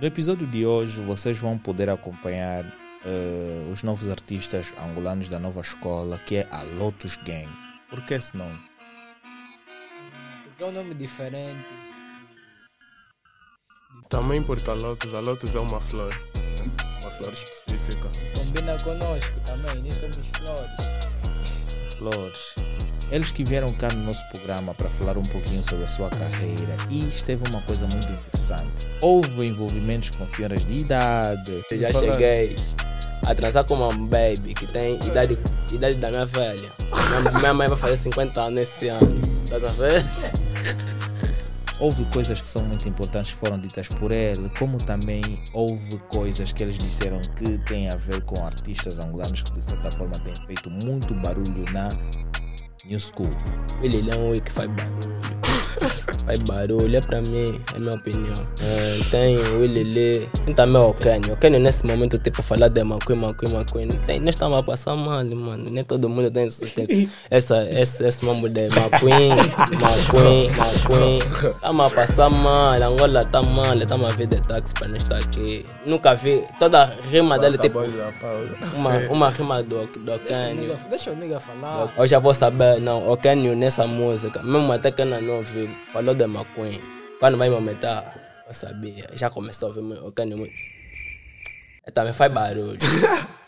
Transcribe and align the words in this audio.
No 0.00 0.06
episódio 0.06 0.46
de 0.46 0.64
hoje, 0.64 1.02
vocês 1.02 1.38
vão 1.38 1.58
poder 1.58 1.90
acompanhar 1.90 2.64
uh, 2.64 3.70
os 3.70 3.82
novos 3.82 4.08
artistas 4.08 4.72
angolanos 4.82 5.28
da 5.28 5.38
nova 5.38 5.60
escola, 5.60 6.16
que 6.16 6.36
é 6.36 6.48
a 6.50 6.62
Lotus 6.62 7.16
Gang. 7.18 7.46
Por 7.90 8.00
que 8.06 8.14
esse 8.14 8.34
nome? 8.34 8.58
Porque 10.44 10.62
é 10.62 10.66
um 10.66 10.72
nome 10.72 10.94
diferente. 10.94 11.62
Também 14.08 14.42
porque 14.42 14.70
a 14.70 14.72
Lotus, 14.72 15.12
a 15.12 15.20
Lotus 15.20 15.54
é 15.54 15.60
uma 15.60 15.82
flor. 15.82 16.18
Uma 17.02 17.10
flor 17.10 17.32
específica. 17.34 18.08
Combina 18.34 18.82
conosco 18.82 19.38
também, 19.40 19.82
nem 19.82 19.92
somos 19.92 20.16
flores. 20.16 21.29
Flores. 22.00 22.54
Eles 23.12 23.30
que 23.30 23.44
vieram 23.44 23.68
cá 23.70 23.88
no 23.88 24.04
nosso 24.04 24.26
programa 24.30 24.72
para 24.72 24.88
falar 24.88 25.18
um 25.18 25.22
pouquinho 25.22 25.62
sobre 25.62 25.84
a 25.84 25.88
sua 25.88 26.08
carreira 26.08 26.76
e 26.88 27.00
esteve 27.08 27.46
uma 27.50 27.60
coisa 27.62 27.86
muito 27.86 28.10
interessante. 28.10 28.88
Houve 29.02 29.46
envolvimentos 29.46 30.10
com 30.10 30.26
senhoras 30.26 30.64
de 30.64 30.78
idade. 30.78 31.62
Eu 31.70 31.78
já 31.78 31.92
Fala- 31.92 32.12
cheguei 32.12 32.56
a 33.26 33.34
transar 33.34 33.64
com 33.64 33.74
uma 33.74 33.92
baby 33.92 34.54
que 34.54 34.66
tem 34.66 34.94
idade, 35.04 35.36
idade 35.70 35.98
da 35.98 36.10
minha 36.10 36.24
velha. 36.24 36.70
Minha, 37.20 37.38
minha 37.38 37.54
mãe 37.54 37.68
vai 37.68 37.76
fazer 37.76 37.96
50 37.98 38.40
anos 38.40 38.60
esse 38.60 38.88
ano. 38.88 39.08
Tá 39.50 39.56
a 39.56 39.58
ver? 39.58 40.04
Houve 41.80 42.04
coisas 42.12 42.42
que 42.42 42.48
são 42.48 42.62
muito 42.62 42.86
importantes 42.86 43.32
que 43.32 43.38
foram 43.38 43.58
ditas 43.58 43.88
por 43.88 44.12
ele, 44.12 44.50
como 44.58 44.76
também 44.76 45.42
houve 45.54 45.96
coisas 46.10 46.52
que 46.52 46.62
eles 46.62 46.76
disseram 46.76 47.22
que 47.36 47.56
têm 47.64 47.88
a 47.88 47.96
ver 47.96 48.20
com 48.20 48.44
artistas 48.44 48.98
angolanos 48.98 49.42
que 49.42 49.52
de 49.52 49.64
certa 49.64 49.90
forma 49.90 50.18
têm 50.18 50.36
feito 50.46 50.70
muito 50.70 51.14
barulho 51.14 51.64
na 51.72 51.88
New 52.84 53.00
School. 53.00 53.30
O 53.82 53.86
Lili 53.86 54.10
é 54.10 54.40
que 54.40 54.52
faz 54.52 54.68
barulho. 54.68 55.39
Faz 56.26 56.42
barulho, 56.42 56.96
é 56.96 57.00
pra 57.00 57.20
mim, 57.22 57.60
é 57.74 57.78
minha 57.78 57.94
opinião. 57.94 58.34
É, 58.62 58.98
tem 59.10 59.38
o 59.38 59.64
Lili, 59.64 60.28
tem 60.44 60.54
também 60.54 60.80
o 60.82 60.92
Kenny. 60.94 61.30
O 61.30 61.36
Kenny 61.36 61.58
nesse 61.58 61.86
momento, 61.86 62.18
tipo, 62.18 62.42
falar 62.42 62.68
de 62.68 62.80
McQueen, 62.80 63.18
McQueen, 63.22 63.52
McQueen. 63.54 63.88
Tem, 64.06 64.20
nós 64.20 64.30
estamos 64.34 64.58
a 64.58 64.62
passar 64.62 64.96
mal, 64.96 65.24
mano. 65.24 65.70
Nem 65.70 65.84
todo 65.84 66.08
mundo 66.08 66.30
tem 66.30 66.46
esse, 66.46 66.64
essa, 67.30 67.64
esse, 67.70 68.04
esse 68.04 68.24
mambo 68.24 68.48
de 68.48 68.66
McQueen, 68.66 69.30
McQueen, 69.30 70.46
McQueen. 70.50 71.18
Estamos 71.52 71.86
a 71.92 71.94
passar 71.94 72.30
mal, 72.30 72.74
Angola 72.74 73.24
tá 73.24 73.42
mal, 73.42 73.74
estamos 73.74 74.08
a 74.08 74.16
ver 74.16 74.26
de 74.26 74.40
táxi 74.42 74.74
pra 74.74 74.88
nós 74.88 75.02
estar 75.02 75.18
aqui. 75.18 75.64
Nunca 75.86 76.14
vi, 76.14 76.44
toda 76.58 76.82
a 76.82 76.86
rima 77.10 77.38
dele, 77.38 77.56
Tá 77.56 77.62
tipo, 77.64 77.80
uma, 78.74 78.96
uma 79.10 79.30
rima 79.30 79.62
do, 79.62 79.86
do 79.86 80.00
Deixa 80.18 80.22
o 80.22 80.26
Kenny. 80.26 80.60
nigga, 80.60 80.76
deixa 80.88 81.10
o 81.10 81.16
nigga 81.16 81.40
falar. 81.40 81.92
Eu 81.96 82.06
já 82.06 82.18
vou 82.18 82.34
saber, 82.34 82.80
não, 82.80 83.10
o 83.10 83.16
Kenny 83.16 83.54
nessa 83.54 83.86
música, 83.86 84.42
mesmo 84.42 84.72
até 84.72 84.90
que 84.90 85.02
eu 85.02 85.06
não 85.06 85.36
ouvi, 85.36 85.59
falou 85.92 86.14
de 86.14 86.24
McQueen. 86.24 86.80
Quando 87.18 87.36
vai 87.38 87.48
me 87.48 87.54
aumentar, 87.54 88.44
eu 88.46 88.54
sabia, 88.54 89.08
já 89.14 89.30
começou 89.30 89.70
a 89.70 89.76
ouvir 89.76 89.98
o 90.02 90.12
Kenny 90.12 90.34
muito. 90.34 90.52
Ele 90.52 91.92
também 91.94 92.12
faz 92.12 92.32
barulho. 92.32 92.78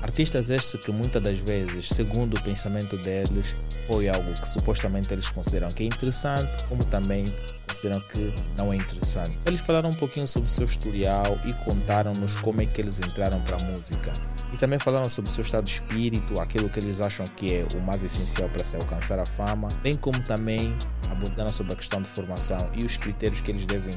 Artistas 0.00 0.48
estes 0.48 0.80
que 0.80 0.92
muitas 0.92 1.20
das 1.20 1.38
vezes, 1.38 1.88
segundo 1.88 2.36
o 2.36 2.42
pensamento 2.42 2.96
deles, 2.98 3.56
foi 3.88 4.08
algo 4.08 4.32
que 4.34 4.48
supostamente 4.48 5.12
eles 5.12 5.28
consideram 5.28 5.68
que 5.70 5.82
é 5.82 5.86
interessante, 5.86 6.64
como 6.68 6.84
também 6.84 7.24
consideram 7.66 8.00
que 8.02 8.32
não 8.56 8.72
é 8.72 8.76
interessante. 8.76 9.36
Eles 9.44 9.60
falaram 9.60 9.90
um 9.90 9.94
pouquinho 9.94 10.28
sobre 10.28 10.48
o 10.48 10.52
seu 10.52 10.64
historial 10.64 11.36
e 11.44 11.52
contaram-nos 11.64 12.36
como 12.36 12.62
é 12.62 12.66
que 12.66 12.80
eles 12.80 13.00
entraram 13.00 13.40
para 13.40 13.56
a 13.56 13.58
música. 13.58 14.12
E 14.52 14.56
também 14.56 14.78
falaram 14.78 15.08
sobre 15.08 15.30
o 15.30 15.34
seu 15.34 15.42
estado 15.42 15.64
de 15.64 15.72
espírito, 15.72 16.40
aquilo 16.40 16.70
que 16.70 16.78
eles 16.78 17.00
acham 17.00 17.26
que 17.36 17.54
é 17.54 17.66
o 17.74 17.82
mais 17.82 18.04
essencial 18.04 18.48
para 18.48 18.64
se 18.64 18.76
alcançar 18.76 19.18
a 19.18 19.26
fama, 19.26 19.68
bem 19.82 19.94
como 19.94 20.22
também 20.22 20.78
abordaram 21.10 21.50
sobre 21.50 21.72
a 21.72 21.76
questão 21.76 22.02
de 22.02 22.08
formação 22.08 22.58
e 22.74 22.84
os 22.84 22.96
critérios 22.96 23.40
que 23.40 23.50
eles 23.50 23.66
devem 23.66 23.92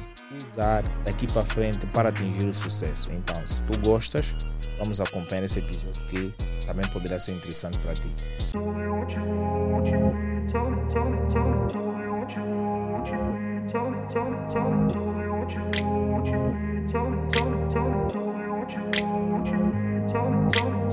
usar 0.46 0.82
daqui 1.06 1.28
para 1.32 1.44
frente 1.44 1.86
para 1.88 2.10
atingir 2.10 2.46
o 2.46 2.54
sucesso. 2.54 3.12
Então, 3.14 3.36
se 3.46 3.64
tu 3.64 3.78
gostas, 3.80 4.36
vamos 4.78 5.02
acompanhar 5.02 5.44
esse 5.44 5.60
episódio 5.60 6.02
que 6.10 6.34
também 6.66 6.88
poderá 6.88 7.20
ser 7.20 7.34
interessante 7.34 7.78
para 7.80 7.94
ti. 7.94 8.12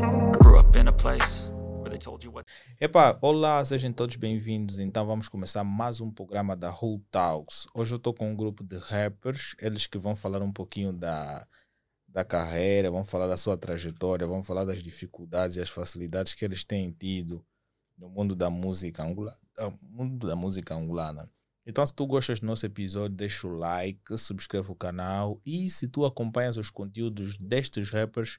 I 0.00 0.36
grew 0.40 0.58
up 0.58 0.76
in 0.76 0.88
a 0.88 0.92
place 0.92 1.37
Epa, 2.80 3.18
olá, 3.20 3.64
sejam 3.64 3.92
todos 3.92 4.16
bem-vindos. 4.16 4.78
Então 4.78 5.06
vamos 5.06 5.28
começar 5.28 5.64
mais 5.64 6.00
um 6.00 6.10
programa 6.10 6.54
da 6.56 6.70
Who 6.70 7.02
Talks. 7.10 7.66
Hoje 7.74 7.94
eu 7.94 7.96
estou 7.96 8.14
com 8.14 8.30
um 8.30 8.36
grupo 8.36 8.62
de 8.62 8.78
rappers, 8.78 9.54
eles 9.58 9.86
que 9.86 9.98
vão 9.98 10.14
falar 10.14 10.42
um 10.42 10.52
pouquinho 10.52 10.92
da, 10.92 11.46
da 12.06 12.24
carreira, 12.24 12.90
vão 12.90 13.04
falar 13.04 13.26
da 13.26 13.36
sua 13.36 13.56
trajetória, 13.56 14.26
vão 14.26 14.42
falar 14.42 14.64
das 14.64 14.82
dificuldades 14.82 15.56
e 15.56 15.60
as 15.60 15.68
facilidades 15.68 16.34
que 16.34 16.44
eles 16.44 16.64
têm 16.64 16.90
tido 16.92 17.44
no 17.96 18.08
mundo 18.08 18.36
da 18.36 18.48
música 18.48 19.02
angolana, 19.02 19.38
mundo 19.82 20.26
da 20.26 20.36
música 20.36 20.74
angolana. 20.74 21.28
Então, 21.66 21.86
se 21.86 21.94
tu 21.94 22.06
gostas 22.06 22.40
do 22.40 22.46
nosso 22.46 22.64
episódio, 22.64 23.14
deixa 23.14 23.46
o 23.46 23.50
like, 23.50 24.16
subscreve 24.16 24.72
o 24.72 24.74
canal 24.74 25.38
e 25.44 25.68
se 25.68 25.86
tu 25.86 26.06
acompanhas 26.06 26.56
os 26.56 26.70
conteúdos 26.70 27.36
destes 27.36 27.90
rappers, 27.90 28.38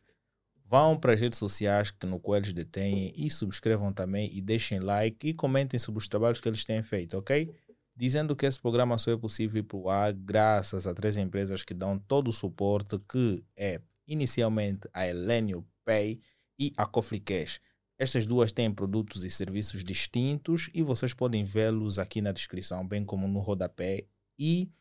vão 0.69 0.95
para 0.95 1.13
as 1.13 1.19
redes 1.19 1.39
sociais 1.39 1.89
que 1.89 2.05
no 2.05 2.19
qual 2.19 2.37
eles 2.37 2.53
detêm 2.53 3.11
e 3.15 3.27
subscrevam 3.27 3.91
também 3.91 4.29
e 4.31 4.39
deixem 4.39 4.79
like 4.79 5.27
e 5.27 5.33
comentem 5.33 5.79
sobre 5.79 5.97
os 5.97 6.07
trabalhos 6.07 6.39
que 6.39 6.47
eles 6.47 6.63
têm 6.63 6.83
feito, 6.83 7.17
ok? 7.17 7.51
Dizendo 7.95 8.35
que 8.35 8.45
esse 8.45 8.61
programa 8.61 8.97
só 8.99 9.11
é 9.11 9.17
possível 9.17 9.63
para 9.63 9.77
o 9.77 9.89
ar 9.89 10.13
graças 10.13 10.85
a 10.85 10.93
três 10.93 11.17
empresas 11.17 11.63
que 11.63 11.73
dão 11.73 11.97
todo 11.97 12.27
o 12.27 12.33
suporte, 12.33 12.99
que 13.09 13.43
é 13.57 13.81
inicialmente 14.07 14.87
a 14.93 15.07
Elenio 15.07 15.65
Pay 15.83 16.21
e 16.59 16.71
a 16.77 16.85
Coffee 16.85 17.19
Cash. 17.19 17.59
Estas 17.97 18.27
duas 18.27 18.51
têm 18.51 18.71
produtos 18.71 19.23
e 19.23 19.29
serviços 19.29 19.83
distintos 19.83 20.69
e 20.71 20.83
vocês 20.83 21.15
podem 21.15 21.43
vê-los 21.43 21.97
aqui 21.97 22.21
na 22.21 22.31
descrição, 22.31 22.87
bem 22.87 23.03
como 23.03 23.27
no 23.27 23.39
rodapé. 23.39 24.05
E 24.37 24.71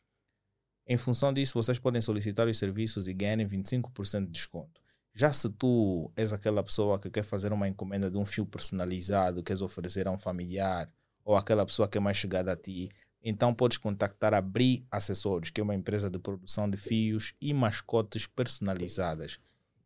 em 0.87 0.99
função 0.99 1.33
disso, 1.33 1.55
vocês 1.55 1.79
podem 1.79 2.03
solicitar 2.03 2.47
os 2.47 2.59
serviços 2.59 3.09
e 3.09 3.15
ganharem 3.15 3.47
25% 3.47 4.27
de 4.27 4.33
desconto. 4.33 4.81
Já 5.15 5.33
se 5.33 5.49
tu 5.49 6.13
és 6.17 6.33
aquela 6.33 6.63
pessoa 6.63 6.99
que 6.99 7.11
quer 7.11 7.25
fazer 7.25 7.53
uma 7.53 7.69
encomenda 7.69 8.11
de 8.11 8.17
um 8.17 8.25
fio 8.25 8.47
personalizado, 8.47 9.43
queres 9.43 9.63
oferecer 9.63 10.07
a 10.07 10.13
um 10.13 10.19
familiar, 10.19 10.91
ou 11.25 11.37
aquela 11.37 11.67
pessoa 11.67 11.89
que 11.89 11.99
é 11.99 12.01
mais 12.01 12.17
chegada 12.17 12.53
a 12.53 12.57
ti, 12.57 12.89
então 13.23 13.53
podes 13.53 13.79
contactar 13.79 14.33
a 14.33 14.41
Bri 14.41 14.87
Acessórios, 14.91 15.51
que 15.51 15.61
é 15.61 15.65
uma 15.65 15.75
empresa 15.75 16.09
de 16.09 16.19
produção 16.19 16.71
de 16.71 16.77
fios 16.77 17.35
e 17.41 17.53
mascotes 17.53 18.27
personalizadas. 18.27 19.39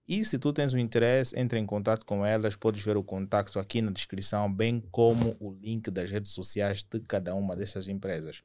E 0.07 0.25
se 0.25 0.39
tu 0.39 0.53
tens 0.53 0.73
um 0.73 0.79
interesse, 0.79 1.39
entre 1.39 1.59
em 1.59 1.65
contato 1.65 2.05
com 2.05 2.27
elas, 2.27 2.57
podes 2.57 2.85
ver 2.85 2.97
o 2.97 3.05
contato 3.05 3.59
aqui 3.59 3.81
na 3.81 3.91
descrição, 3.91 4.53
bem 4.53 4.81
como 4.91 5.37
o 5.41 5.53
link 5.53 5.91
das 5.91 6.11
redes 6.11 6.33
sociais 6.33 6.83
de 6.83 7.01
cada 7.01 7.35
uma 7.35 7.57
dessas 7.57 7.89
empresas. 7.89 8.43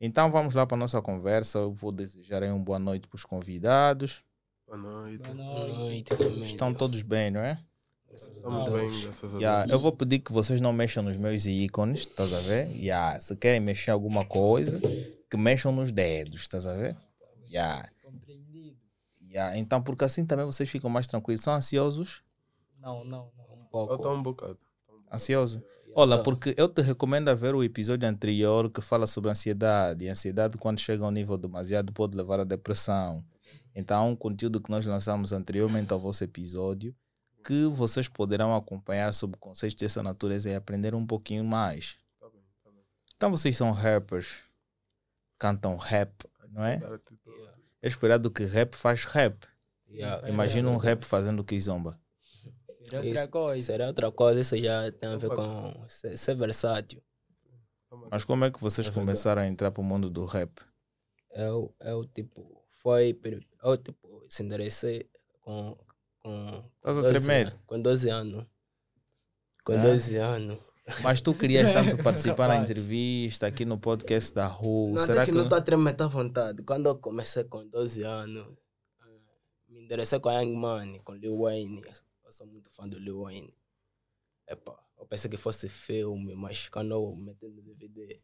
Então 0.00 0.30
vamos 0.30 0.54
lá 0.54 0.66
para 0.66 0.76
a 0.76 0.80
nossa 0.80 1.00
conversa. 1.00 1.58
Eu 1.58 1.72
vou 1.72 1.92
desejar 1.92 2.42
aí 2.42 2.50
uma 2.50 2.64
boa 2.64 2.78
noite 2.78 3.06
para 3.08 3.16
os 3.16 3.24
convidados. 3.24 4.22
Boa 4.66 4.78
noite. 4.78 5.22
Boa 5.22 5.68
noite. 5.68 6.12
Estão 6.42 6.74
todos 6.74 7.02
bem, 7.02 7.30
não 7.30 7.40
é? 7.40 7.58
Estamos 8.14 8.68
bem, 8.72 9.00
graças 9.02 9.34
a 9.34 9.38
Yeah, 9.38 9.60
Deus. 9.66 9.72
eu 9.72 9.78
vou 9.78 9.92
pedir 9.92 10.20
que 10.20 10.32
vocês 10.32 10.60
não 10.60 10.72
mexam 10.72 11.02
nos 11.02 11.16
meus 11.18 11.44
ícones, 11.44 12.00
estás 12.00 12.32
a 12.32 12.40
ver? 12.40 12.68
Yeah, 12.70 13.20
se 13.20 13.36
querem 13.36 13.60
mexer 13.60 13.90
alguma 13.90 14.24
coisa, 14.24 14.80
que 15.30 15.36
mexam 15.36 15.70
nos 15.70 15.92
dedos, 15.92 16.40
estás 16.40 16.66
a 16.66 16.74
ver? 16.74 16.96
Yeah, 17.48 17.86
Compreendido. 18.02 18.76
yeah. 19.30 19.56
Então, 19.58 19.82
porque 19.82 20.04
assim 20.04 20.24
também 20.24 20.46
vocês 20.46 20.68
ficam 20.68 20.88
mais 20.88 21.06
tranquilos. 21.06 21.42
São 21.42 21.52
ansiosos? 21.54 22.22
Não, 22.80 23.04
não, 23.04 23.30
não. 23.36 23.44
Um 23.54 23.58
Eu 23.60 23.66
pouco. 23.70 23.94
estou 23.96 24.14
um 24.14 24.22
bocado. 24.22 24.58
Ansioso? 25.12 25.62
Olha, 25.94 26.18
porque 26.22 26.54
eu 26.56 26.68
te 26.68 26.80
recomendo 26.82 27.28
a 27.28 27.34
ver 27.34 27.54
o 27.54 27.62
episódio 27.62 28.08
anterior 28.08 28.70
que 28.70 28.80
fala 28.80 29.06
sobre 29.06 29.30
ansiedade. 29.30 30.04
E 30.04 30.08
ansiedade, 30.08 30.56
quando 30.58 30.78
chega 30.80 31.04
a 31.04 31.08
um 31.08 31.10
nível 31.10 31.36
demasiado, 31.38 31.92
pode 31.92 32.16
levar 32.16 32.40
à 32.40 32.44
depressão. 32.44 33.22
Então, 33.78 34.08
um 34.08 34.16
conteúdo 34.16 34.58
que 34.58 34.70
nós 34.70 34.86
lançamos 34.86 35.32
anteriormente 35.32 35.92
ao 35.92 36.00
vosso 36.00 36.24
episódio, 36.24 36.96
que 37.44 37.66
vocês 37.66 38.08
poderão 38.08 38.56
acompanhar 38.56 39.12
sobre 39.12 39.38
conceitos 39.38 39.76
dessa 39.76 40.02
natureza 40.02 40.48
e 40.48 40.54
aprender 40.54 40.94
um 40.94 41.06
pouquinho 41.06 41.44
mais. 41.44 41.98
Tá 42.18 42.26
bem, 42.30 42.42
tá 42.64 42.70
bem. 42.70 42.82
Então, 43.14 43.30
vocês 43.30 43.54
são 43.54 43.72
rappers, 43.72 44.44
cantam 45.38 45.76
rap, 45.76 46.10
não 46.48 46.64
é? 46.64 46.80
É 47.82 47.86
esperado 47.86 48.30
que 48.30 48.44
rap 48.44 48.74
faz 48.74 49.04
rap. 49.04 49.46
Yeah. 49.90 50.26
Imagina 50.26 50.70
um 50.70 50.78
rap 50.78 51.04
fazendo 51.04 51.44
kizomba. 51.44 52.00
Seria 52.66 53.00
outra 53.00 53.12
Isso. 53.12 53.28
coisa. 53.28 53.66
Será 53.66 53.86
outra 53.88 54.10
coisa, 54.10 54.40
isso 54.40 54.56
já 54.56 54.90
tem 54.90 55.10
a 55.10 55.16
ver 55.16 55.28
com 55.28 55.86
ser, 55.86 56.16
ser 56.16 56.34
versátil. 56.34 57.02
Mas 58.10 58.24
como 58.24 58.46
é 58.46 58.50
que 58.50 58.60
vocês 58.60 58.88
começaram 58.88 59.42
a 59.42 59.46
entrar 59.46 59.70
para 59.70 59.82
o 59.82 59.84
mundo 59.84 60.08
do 60.08 60.24
rap? 60.24 60.50
Eu, 61.30 61.74
eu 61.80 62.04
tipo, 62.06 62.66
foi. 62.70 63.18
Eu, 63.66 63.76
tipo, 63.76 64.24
se 64.28 64.42
enderecei 64.42 65.08
com. 65.40 65.76
com 66.20 66.34
Estás 66.76 66.98
a 66.98 67.00
12 67.02 67.08
tremer? 67.08 67.46
anos- 67.48 67.58
Com 67.66 67.80
12 67.80 68.08
anos. 68.10 68.46
Com 69.64 69.72
Ah. 69.72 69.82
12 69.82 70.16
anos. 70.16 70.60
Mas 71.02 71.20
tu 71.20 71.34
querias 71.34 71.72
tanto 71.72 71.96
participar 72.02 72.46
na 72.48 72.56
entrevista 72.58 73.46
aqui 73.48 73.64
no 73.64 73.76
podcast 73.78 74.32
da 74.32 74.46
Rua. 74.46 74.90
Não, 74.90 74.96
Será 74.98 75.22
até 75.22 75.24
que, 75.26 75.30
que, 75.32 75.36
não 75.36 75.44
estou 75.44 75.58
a 75.58 75.60
tremer, 75.60 75.94
tá 75.96 76.04
à 76.04 76.08
vontade. 76.08 76.62
Quando 76.62 76.86
eu 76.86 76.96
comecei 76.96 77.42
com 77.44 77.66
12 77.66 78.02
anos, 78.04 78.46
me 79.68 79.82
interessei 79.82 80.20
com 80.20 80.28
a 80.28 80.40
Young 80.40 80.54
Money, 80.56 81.00
com 81.00 81.12
Lil 81.14 81.36
Wayne. 81.40 81.82
Eu 82.24 82.30
sou 82.32 82.46
muito 82.46 82.70
fã 82.70 82.88
do 82.88 82.98
Lil 83.00 83.22
Wayne. 83.22 83.52
Epa, 84.46 84.78
eu 84.96 85.06
pensei 85.06 85.28
que 85.28 85.36
fosse 85.36 85.68
filme, 85.68 86.36
mas 86.36 86.68
quando 86.68 86.92
eu 86.92 87.16
meti 87.16 87.46
no 87.48 87.74
DVD, 87.74 88.20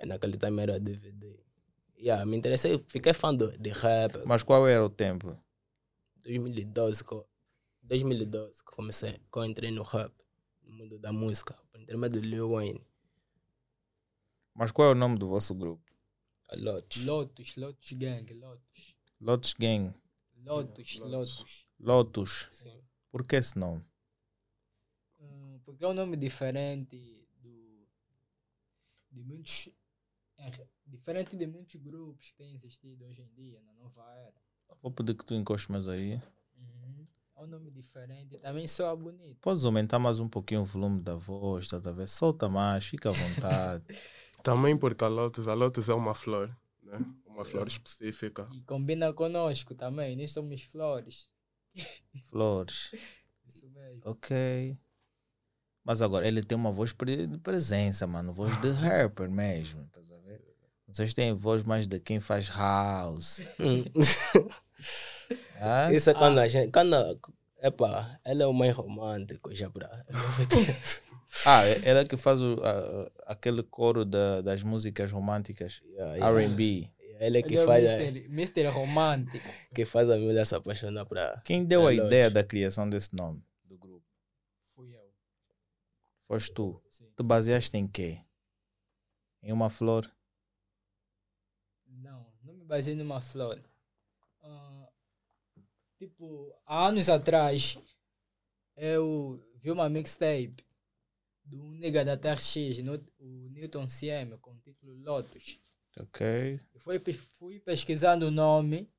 é 0.00 0.06
naquele 0.06 0.38
time 0.38 0.62
era 0.62 0.80
DVD. 0.80 1.38
Yeah, 2.02 2.24
me 2.26 2.36
interessei, 2.36 2.76
fiquei 2.88 3.12
fã 3.12 3.32
do, 3.32 3.56
de 3.56 3.70
rap. 3.70 4.18
Mas 4.26 4.42
qual 4.42 4.66
era 4.66 4.84
o 4.84 4.90
tempo? 4.90 5.38
2012, 6.24 7.04
que 7.04 7.12
eu- 7.12 7.28
2012 7.80 8.58
que 8.64 8.72
comecei, 8.72 9.12
que 9.12 9.38
eu 9.38 9.44
entrei 9.44 9.70
no 9.70 9.84
rap, 9.84 10.12
no 10.64 10.74
mundo 10.74 10.98
da 10.98 11.12
música, 11.12 11.54
por 11.70 11.80
intermédio 11.80 12.20
do 12.20 12.26
Lil 12.26 12.50
Wayne. 12.50 12.84
Mas 14.52 14.72
qual 14.72 14.88
é 14.88 14.92
o 14.92 14.96
nome 14.96 15.16
do 15.16 15.28
vosso 15.28 15.54
grupo? 15.54 15.82
A 16.48 16.56
lot. 16.58 17.04
Lotus, 17.04 17.56
Lotus 17.56 17.92
Gang, 17.92 18.34
Lotus. 18.34 18.96
Lotus 19.20 19.54
Gang. 19.54 19.94
Lotus, 20.44 20.96
Lotus. 20.96 21.66
Lotus. 21.78 22.48
Sim. 22.50 22.82
Por 23.12 23.24
que 23.24 23.36
esse 23.36 23.56
nome? 23.56 23.84
Hum, 25.20 25.60
porque 25.64 25.84
é 25.84 25.88
um 25.88 25.94
nome 25.94 26.16
diferente 26.16 27.24
do, 27.40 27.86
de 29.12 29.22
muitos. 29.22 29.68
É, 30.42 30.66
diferente 30.86 31.36
de 31.36 31.46
muitos 31.46 31.76
grupos 31.76 32.30
que 32.30 32.36
têm 32.36 32.52
existido 32.52 33.04
hoje 33.04 33.22
em 33.22 33.28
dia, 33.28 33.60
na 33.62 33.72
nova 33.74 34.02
era. 34.16 34.34
Vou 34.80 34.90
pedir 34.90 35.14
que 35.14 35.24
tu 35.24 35.34
encostes 35.34 35.68
mais 35.68 35.88
aí. 35.88 36.20
Uhum. 36.56 37.06
É 37.36 37.42
um 37.42 37.46
nome 37.46 37.70
diferente, 37.70 38.38
também 38.38 38.66
soa 38.66 38.96
bonito. 38.96 39.38
Podes 39.40 39.64
aumentar 39.64 39.98
mais 39.98 40.18
um 40.18 40.28
pouquinho 40.28 40.62
o 40.62 40.64
volume 40.64 41.00
da 41.00 41.14
voz, 41.14 41.68
tá 41.68 41.76
a 41.76 41.92
ver? 41.92 42.08
Solta 42.08 42.48
mais, 42.48 42.86
fica 42.86 43.10
à 43.10 43.12
vontade. 43.12 43.84
Também 44.42 44.76
porque 44.76 45.04
a 45.04 45.08
Lotus, 45.08 45.46
a 45.46 45.54
Lotus 45.54 45.88
é 45.88 45.94
uma 45.94 46.16
flor, 46.16 46.48
né? 46.82 46.98
Uma 47.24 47.44
flor 47.44 47.64
específica. 47.68 48.48
E 48.52 48.60
combina 48.62 49.12
conosco 49.12 49.72
também, 49.72 50.16
nós 50.16 50.32
somos 50.32 50.62
flores. 50.64 51.30
Flores. 52.28 52.90
Isso 53.46 53.70
mesmo. 53.70 54.00
Ok. 54.04 54.76
Mas 55.84 56.02
agora, 56.02 56.26
ele 56.26 56.42
tem 56.42 56.58
uma 56.58 56.72
voz 56.72 56.92
de 56.92 57.38
presença, 57.38 58.04
mano. 58.04 58.32
Voz 58.32 58.60
de 58.60 58.70
rapper 58.70 59.30
mesmo, 59.30 59.88
tá? 59.92 60.00
Vocês 60.92 61.14
têm 61.14 61.32
voz 61.32 61.62
mais 61.64 61.86
de 61.86 61.98
quem 61.98 62.20
faz 62.20 62.48
house. 62.48 63.40
Ah? 65.60 65.92
Isso 65.92 66.10
é 66.10 66.14
quando 66.14 66.38
a 66.38 66.48
gente. 66.48 66.72
Quando, 66.72 66.94
epa, 67.62 68.20
ele 68.26 68.42
é 68.42 68.46
o 68.46 68.52
mais 68.52 68.74
romântico 68.74 69.54
já 69.54 69.70
pra. 69.70 69.88
Ah, 71.46 71.64
é- 71.64 71.80
ela 71.88 72.04
que 72.04 72.16
faz 72.16 72.40
o, 72.42 72.56
a- 72.62 73.10
aquele 73.32 73.62
coro 73.62 74.04
da- 74.04 74.40
das 74.42 74.62
músicas 74.64 75.10
românticas. 75.12 75.80
Yeah, 75.86 76.16
é- 76.18 76.42
R&B. 76.44 76.90
Ele 77.20 77.38
é 77.38 77.42
que 77.42 77.50
Ele 77.50 77.58
é 77.58 77.62
o 77.62 77.66
faz, 77.66 77.88
a, 77.88 77.94
Mr. 78.02 78.24
Mr. 78.32 78.66
Romântico. 78.66 79.48
que 79.72 79.84
faz 79.84 80.10
a 80.10 80.16
mulher 80.16 80.44
se 80.44 80.54
apaixonar 80.56 81.06
pra. 81.06 81.40
Quem 81.44 81.64
deu 81.64 81.86
a 81.86 81.92
É 81.92 81.96
ideia 81.96 82.28
da 82.28 82.42
criação 82.42 82.90
desse 82.90 83.14
nome 83.14 83.40
do 83.64 83.78
grupo? 83.78 84.04
Fui 84.74 84.92
eu. 84.92 85.00
Foste 86.22 86.52
tu. 86.52 86.82
Sim. 86.90 87.06
Tu 87.14 87.22
baseaste 87.22 87.76
em 87.76 87.86
quê? 87.86 88.18
Em 89.40 89.52
uma 89.52 89.70
flor? 89.70 90.10
Baseei 92.72 92.96
numa 92.96 93.20
flor. 93.20 93.60
Ah, 94.42 94.88
tipo, 95.98 96.54
há 96.64 96.86
anos 96.86 97.06
atrás, 97.10 97.78
eu 98.74 99.38
vi 99.56 99.70
uma 99.70 99.90
mixtape 99.90 100.64
do 101.44 101.58
nigga 101.74 102.02
da 102.02 102.16
TRX, 102.16 102.78
no- 102.82 102.94
o 103.18 103.50
Newton 103.50 103.86
CM, 103.86 104.38
com 104.38 104.52
o 104.52 104.58
título 104.60 104.94
Lotus. 105.04 105.60
Ok. 106.00 106.58
Eu 106.72 106.80
fui, 106.80 106.98
fui 107.38 107.60
pesquisando 107.60 108.28
o 108.28 108.30
nome 108.30 108.90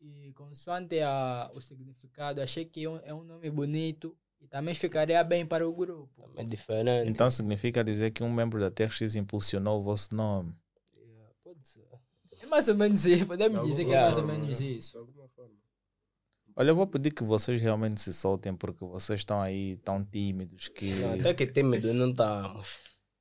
e, 0.00 0.32
consoante 0.34 1.00
a, 1.00 1.50
o 1.52 1.60
significado, 1.60 2.40
achei 2.40 2.64
que 2.64 2.84
é 2.84 2.88
um, 2.88 2.96
é 2.98 3.12
um 3.12 3.24
nome 3.24 3.50
bonito 3.50 4.16
e 4.40 4.46
também 4.46 4.72
ficaria 4.72 5.24
bem 5.24 5.44
para 5.44 5.68
o 5.68 5.74
grupo. 5.74 6.30
É 6.36 6.44
diferente. 6.44 7.10
Então 7.10 7.28
significa 7.28 7.82
dizer 7.82 8.12
que 8.12 8.22
um 8.22 8.32
membro 8.32 8.60
da 8.60 8.70
TRX 8.70 9.16
impulsionou 9.16 9.80
o 9.80 9.82
vosso 9.82 10.14
nome. 10.14 10.54
Yeah, 10.96 11.34
pode 11.42 11.68
ser. 11.68 11.88
É 12.37 12.37
mais 12.48 12.68
ou 12.68 12.74
menos 12.74 13.04
isso, 13.04 13.26
podemos 13.26 13.60
De 13.60 13.66
dizer 13.66 13.84
que 13.84 13.92
é 13.92 14.02
mais 14.02 14.16
ou 14.18 14.26
menos 14.26 14.60
né? 14.60 14.66
isso. 14.66 14.92
De 14.92 14.98
alguma 14.98 15.28
forma. 15.28 15.54
Olha, 16.56 16.70
eu 16.70 16.74
vou 16.74 16.86
pedir 16.86 17.12
que 17.12 17.22
vocês 17.22 17.60
realmente 17.60 18.00
se 18.00 18.12
soltem, 18.12 18.54
porque 18.56 18.84
vocês 18.84 19.20
estão 19.20 19.40
aí 19.40 19.76
tão 19.78 20.04
tímidos 20.04 20.68
que. 20.68 20.90
Não, 20.94 21.14
até 21.14 21.32
que 21.34 21.46
tímido 21.46 21.92
não 21.94 22.10
estamos. 22.10 22.78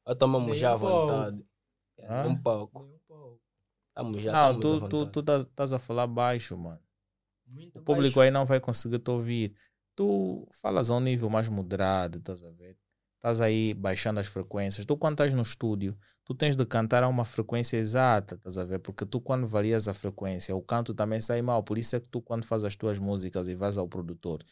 Já 0.08 0.16
tomamos 0.16 0.58
já 0.58 0.74
à 0.74 0.76
vontade. 0.78 1.46
Um 2.28 2.36
pouco. 2.42 2.90
Estamos 3.90 4.22
já 4.22 4.32
Não, 4.32 4.60
tu, 4.60 4.62
tu, 4.62 4.80
vontade. 4.80 5.12
tu 5.12 5.20
estás- 5.22 5.42
estás 5.42 5.74
a 5.74 5.80
falar 5.80 6.08
baixo, 6.08 6.56
mano. 6.58 6.80
Muito 7.48 7.80
O 7.80 7.82
público 7.82 8.16
baixo. 8.16 8.22
aí 8.22 8.32
não 8.32 8.46
vai 8.46 8.60
conseguir 8.60 9.00
te 9.00 9.10
ouvir. 9.10 9.56
Tu 9.96 10.48
falas 10.52 10.90
a 10.92 10.96
um 10.96 11.00
nível 11.00 11.30
mais 11.30 11.50
moderado, 11.50 12.20
estás 12.20 12.44
a 12.44 12.52
ver? 12.52 12.78
Estás 13.18 13.42
aí 13.42 13.74
baixando 13.74 14.20
as 14.20 14.28
frequências. 14.28 14.86
Tu, 14.86 14.96
quando 14.96 15.14
estás 15.14 15.34
no 15.34 15.42
estúdio, 15.42 15.98
tu 16.24 16.36
tens 16.36 16.56
de 16.56 16.66
cantar 16.66 17.04
a 17.04 17.08
uma 17.08 17.26
frequência 17.26 17.76
exata, 17.78 18.36
estás 18.36 18.58
a 18.58 18.64
ver? 18.64 18.80
Porque 18.80 19.06
tu, 19.06 19.20
quando 19.20 19.48
varias 19.48 19.88
a 19.88 19.94
frequência, 19.94 20.56
o 20.56 20.62
canto 20.62 20.94
também 20.94 21.20
sai 21.20 21.42
mal. 21.42 21.64
Por 21.64 21.78
isso 21.78 21.96
é 21.96 22.00
que 22.00 22.08
tu, 22.08 22.22
quando 22.22 22.46
fazes 22.46 22.66
as 22.66 22.76
tuas 22.76 23.00
músicas 23.00 23.48
e 23.48 23.56
vais 23.56 23.78
ao 23.78 23.88
produtor, 23.88 24.44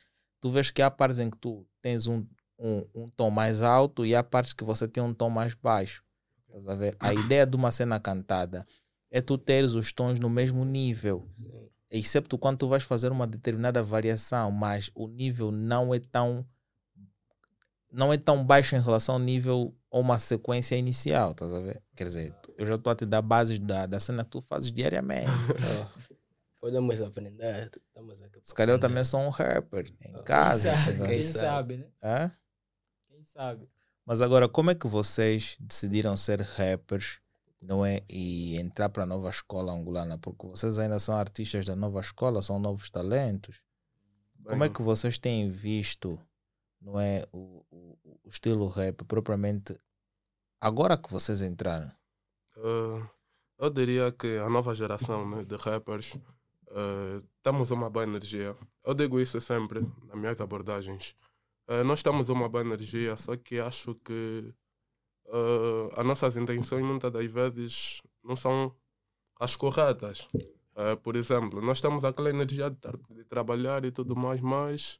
tu 0.41 0.49
vês 0.49 0.71
que 0.71 0.81
há 0.81 0.89
partes 0.89 1.19
em 1.19 1.29
que 1.29 1.37
tu 1.37 1.65
tens 1.79 2.07
um, 2.07 2.25
um, 2.59 2.87
um 2.95 3.09
tom 3.09 3.29
mais 3.29 3.61
alto 3.61 4.03
e 4.05 4.15
há 4.15 4.23
partes 4.23 4.53
que 4.53 4.63
você 4.63 4.87
tem 4.87 5.03
um 5.03 5.13
tom 5.13 5.29
mais 5.29 5.53
baixo. 5.53 6.03
Estás 6.47 6.67
a 6.67 6.75
ver? 6.75 6.95
A 6.99 7.13
ideia 7.13 7.45
de 7.45 7.55
uma 7.55 7.71
cena 7.71 7.99
cantada 7.99 8.65
é 9.11 9.21
tu 9.21 9.37
teres 9.37 9.73
os 9.73 9.93
tons 9.93 10.19
no 10.19 10.29
mesmo 10.29 10.65
nível 10.65 11.29
Sim. 11.35 11.69
excepto 11.89 12.37
quando 12.37 12.57
tu 12.57 12.67
vais 12.67 12.83
fazer 12.83 13.11
uma 13.11 13.27
determinada 13.27 13.83
variação, 13.83 14.51
mas 14.51 14.89
o 14.95 15.07
nível 15.07 15.51
não 15.51 15.93
é 15.93 15.99
tão 15.99 16.45
não 17.95 18.11
é 18.11 18.17
tão 18.17 18.43
baixo 18.43 18.75
em 18.75 18.81
relação 18.81 19.15
ao 19.15 19.19
nível 19.19 19.73
ou 19.89 20.01
uma 20.01 20.19
sequência 20.19 20.75
inicial, 20.75 21.31
estás 21.31 21.51
a 21.51 21.59
ver? 21.59 21.81
Quer 21.95 22.03
dizer, 22.03 22.35
eu 22.57 22.65
já 22.65 22.75
estou 22.75 22.91
a 22.91 22.95
te 22.95 23.05
dar 23.05 23.21
bases 23.21 23.57
da, 23.57 23.85
da 23.85 23.99
cena 23.99 24.23
que 24.23 24.31
tu 24.31 24.41
fazes 24.41 24.71
diariamente. 24.71 25.29
Ó, 25.81 26.15
Podemos 26.59 27.01
aprender. 27.01 27.71
Estamos 27.87 28.21
aqui. 28.21 28.39
Se 28.41 28.53
calhar 28.53 28.75
eu 28.75 28.79
também 28.79 29.03
sou 29.03 29.21
um 29.21 29.29
rapper 29.29 29.93
em 30.01 30.23
casa. 30.23 30.71
Quem 30.71 30.79
estás 30.79 30.97
sabe, 30.97 31.09
quem 31.09 31.23
sabe? 31.23 31.39
sabe, 31.45 31.77
né? 31.77 31.87
Hã? 32.03 32.31
Quem 33.07 33.23
sabe? 33.23 33.69
Mas 34.05 34.19
agora, 34.19 34.49
como 34.49 34.71
é 34.71 34.75
que 34.75 34.87
vocês 34.87 35.55
decidiram 35.59 36.17
ser 36.17 36.41
rappers 36.41 37.19
não 37.61 37.85
é? 37.85 38.01
e 38.09 38.57
entrar 38.57 38.89
para 38.89 39.03
a 39.03 39.05
nova 39.05 39.29
escola 39.29 39.71
angolana? 39.71 40.17
Porque 40.17 40.47
vocês 40.47 40.77
ainda 40.77 40.99
são 40.99 41.15
artistas 41.15 41.65
da 41.65 41.75
nova 41.75 42.01
escola, 42.01 42.41
são 42.41 42.59
novos 42.59 42.89
talentos. 42.89 43.63
Como 44.43 44.63
é 44.63 44.67
Bem, 44.67 44.73
que 44.73 44.81
vocês 44.81 45.17
têm 45.17 45.49
visto, 45.49 46.19
não 46.85 46.99
é, 46.99 47.25
o, 47.31 47.65
o, 47.71 47.97
o 48.23 48.29
estilo 48.29 48.67
rap 48.67 49.03
propriamente 49.05 49.77
agora 50.61 50.97
que 50.97 51.11
vocês 51.11 51.41
entraram? 51.41 51.91
eh, 52.57 53.01
eu 53.57 53.69
diria 53.69 54.11
que 54.11 54.37
a 54.37 54.49
nova 54.49 54.75
geração 54.75 55.27
né, 55.29 55.43
de 55.45 55.55
rappers 55.55 56.15
eh, 56.69 57.21
temos 57.41 57.71
uma 57.71 57.89
boa 57.89 58.03
energia. 58.03 58.55
Eu 58.83 58.93
digo 58.93 59.19
isso 59.19 59.39
sempre 59.41 59.79
nas 60.07 60.17
minhas 60.17 60.39
abordagens. 60.41 61.15
Eh, 61.67 61.83
nós 61.83 62.03
temos 62.03 62.29
uma 62.29 62.47
boa 62.49 62.63
energia, 62.63 63.15
só 63.17 63.35
que 63.35 63.59
acho 63.59 63.95
que 63.95 64.53
eh, 65.27 65.89
as 65.97 66.05
nossas 66.05 66.37
intenções 66.37 66.83
muitas 66.83 67.11
das 67.11 67.25
vezes 67.25 68.01
não 68.23 68.35
são 68.35 68.75
as 69.39 69.55
corretas. 69.55 70.27
Eh, 70.75 70.95
por 70.97 71.15
exemplo, 71.15 71.61
nós 71.61 71.79
temos 71.81 72.03
aquela 72.03 72.29
energia 72.29 72.69
de, 72.69 72.75
tra- 72.77 72.99
de 73.09 73.23
trabalhar 73.23 73.85
e 73.85 73.91
tudo 73.91 74.15
mais, 74.15 74.41
mas 74.41 74.99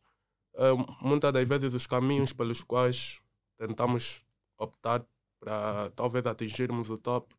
muitas 1.01 1.31
das 1.33 1.47
vezes 1.47 1.73
os 1.73 1.85
caminhos 1.87 2.33
pelos 2.33 2.63
quais 2.63 3.19
tentamos 3.57 4.21
optar 4.57 5.05
para 5.39 5.89
talvez 5.95 6.25
atingirmos 6.25 6.89
o 6.89 6.97
top 6.97 7.35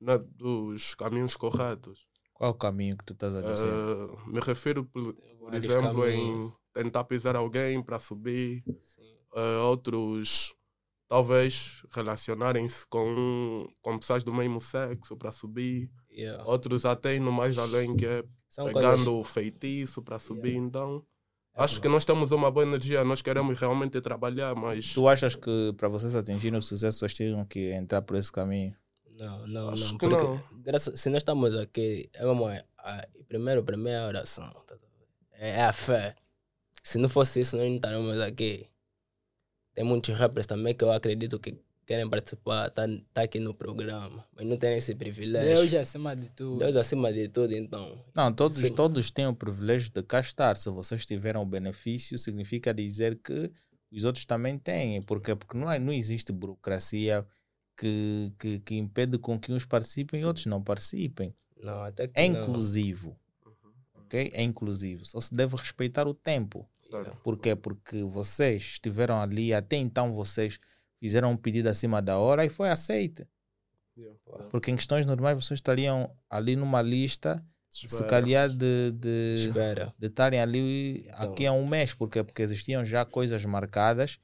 não 0.00 0.14
é 0.14 0.18
dos 0.18 0.94
caminhos 0.94 1.36
corretos. 1.36 2.06
Qual 2.32 2.50
o 2.50 2.54
caminho 2.54 2.96
que 2.96 3.04
tu 3.04 3.12
estás 3.12 3.34
a 3.34 3.42
dizer? 3.42 3.68
Eh, 3.68 4.16
me 4.30 4.40
refiro, 4.40 4.84
por, 4.84 5.14
por 5.38 5.54
exemplo, 5.54 6.02
caminhos. 6.02 6.52
em 6.52 6.82
tentar 6.82 7.04
pisar 7.04 7.36
alguém 7.36 7.80
para 7.82 7.98
subir, 7.98 8.64
Sim. 8.82 9.02
eh, 9.36 9.56
outros 9.58 10.54
talvez 11.08 11.82
relacionarem-se 11.92 12.86
com, 12.88 13.68
com 13.80 13.98
pessoas 13.98 14.24
do 14.24 14.34
mesmo 14.34 14.60
sexo 14.60 15.16
para 15.16 15.30
subir, 15.32 15.90
Yeah. 16.16 16.44
outros 16.48 16.84
até 16.84 17.16
indo 17.16 17.32
mais 17.32 17.58
além 17.58 17.96
que 17.96 18.06
é 18.06 18.22
São 18.48 18.66
pegando 18.66 19.04
coisas. 19.04 19.08
o 19.08 19.24
feitiço 19.24 20.00
para 20.00 20.16
subir. 20.18 20.54
Então, 20.54 20.98
É 20.98 21.13
acho 21.54 21.80
que 21.80 21.88
nós 21.88 22.04
temos 22.04 22.30
uma 22.32 22.50
boa 22.50 22.64
energia, 22.66 23.04
nós 23.04 23.22
queremos 23.22 23.58
realmente 23.58 24.00
trabalhar, 24.00 24.54
mas 24.54 24.92
Tu 24.92 25.06
achas 25.08 25.34
que 25.36 25.72
para 25.76 25.88
vocês 25.88 26.14
atingirem 26.14 26.58
o 26.58 26.62
sucesso 26.62 26.98
vocês 26.98 27.14
tinham 27.14 27.44
que 27.44 27.72
entrar 27.72 28.02
por 28.02 28.16
esse 28.16 28.30
caminho? 28.32 28.74
Não, 29.16 29.46
não, 29.46 29.68
Acho 29.70 29.92
não. 29.92 29.98
que 29.98 30.08
Porque, 30.08 30.24
não. 30.24 30.62
graças, 30.62 30.98
se 30.98 31.08
nós 31.08 31.18
estamos 31.18 31.56
aqui, 31.56 32.08
é 32.14 32.24
mesmo 32.24 32.46
a, 32.46 32.62
a, 32.78 33.06
primeiro, 33.28 33.62
primeiro 33.62 33.98
é 33.98 34.04
a 34.04 34.08
oração. 34.08 34.50
tá? 34.66 34.76
É, 35.34 35.50
é 35.50 35.64
a 35.64 35.72
fé. 35.72 36.16
Se 36.82 36.98
não 36.98 37.08
fosse 37.08 37.40
isso, 37.40 37.56
nós 37.56 37.66
não 37.68 37.76
estaríamos 37.76 38.20
aqui. 38.20 38.66
Tem 39.72 39.84
muitos 39.84 40.14
rappers 40.16 40.46
também 40.46 40.74
que 40.74 40.82
eu 40.84 40.90
acredito 40.92 41.38
que 41.38 41.56
querem 41.86 42.08
participar, 42.08 42.70
tá, 42.70 42.82
tá 43.12 43.22
aqui 43.22 43.38
no 43.38 43.54
programa, 43.54 44.24
mas 44.34 44.46
não 44.46 44.56
têm 44.56 44.76
esse 44.76 44.94
privilégio. 44.94 45.48
Deus 45.68 45.74
acima 45.74 46.14
de 46.16 46.28
tudo. 46.30 46.58
Deus 46.58 46.76
acima 46.76 47.12
de 47.12 47.28
tudo, 47.28 47.52
então. 47.54 47.96
Não, 48.14 48.32
todos, 48.32 48.56
Sim. 48.56 48.74
todos 48.74 49.10
têm 49.10 49.26
o 49.26 49.34
privilégio 49.34 49.90
de 49.90 50.02
cá 50.02 50.20
estar. 50.20 50.56
Se 50.56 50.68
vocês 50.70 51.04
tiveram 51.04 51.42
o 51.42 51.46
benefício, 51.46 52.18
significa 52.18 52.72
dizer 52.72 53.18
que 53.22 53.52
os 53.92 54.04
outros 54.04 54.24
também 54.24 54.58
têm. 54.58 55.00
Por 55.02 55.20
quê? 55.20 55.34
Porque 55.36 55.56
não, 55.56 55.70
é, 55.70 55.78
não 55.78 55.92
existe 55.92 56.32
burocracia 56.32 57.26
que, 57.76 58.32
que, 58.38 58.58
que 58.60 58.76
impede 58.76 59.18
com 59.18 59.38
que 59.38 59.52
uns 59.52 59.64
participem 59.64 60.20
e 60.20 60.24
outros 60.24 60.46
não 60.46 60.62
participem. 60.62 61.34
Não, 61.62 61.82
até 61.82 62.08
que 62.08 62.12
É 62.18 62.28
não. 62.28 62.40
inclusivo. 62.42 63.16
Ok? 63.94 64.30
É 64.34 64.42
inclusivo. 64.42 65.04
Só 65.04 65.20
se 65.20 65.34
deve 65.34 65.56
respeitar 65.56 66.06
o 66.06 66.14
tempo. 66.14 66.68
Certo. 66.82 67.16
Por 67.22 67.38
quê? 67.38 67.56
Porque 67.56 68.02
vocês 68.04 68.62
estiveram 68.62 69.20
ali, 69.20 69.52
até 69.54 69.76
então 69.76 70.12
vocês 70.12 70.58
fizeram 71.00 71.32
um 71.32 71.36
pedido 71.36 71.68
acima 71.68 72.00
da 72.00 72.18
hora 72.18 72.44
e 72.44 72.48
foi 72.48 72.70
aceito. 72.70 73.26
Yeah. 73.96 74.18
Porque 74.50 74.70
em 74.70 74.76
questões 74.76 75.06
normais 75.06 75.36
vocês 75.36 75.58
estariam 75.58 76.10
ali 76.28 76.56
numa 76.56 76.82
lista, 76.82 77.44
se 77.68 77.86
Espera. 77.86 78.08
calhar 78.08 78.48
de, 78.48 78.92
de, 78.92 79.34
Espera. 79.36 79.92
de 79.98 80.06
estarem 80.06 80.40
ali 80.40 81.08
aqui 81.12 81.46
há 81.46 81.52
um 81.52 81.66
mês, 81.66 81.94
porque, 81.94 82.22
porque 82.22 82.42
existiam 82.42 82.84
já 82.84 83.04
coisas 83.04 83.44
marcadas 83.44 84.18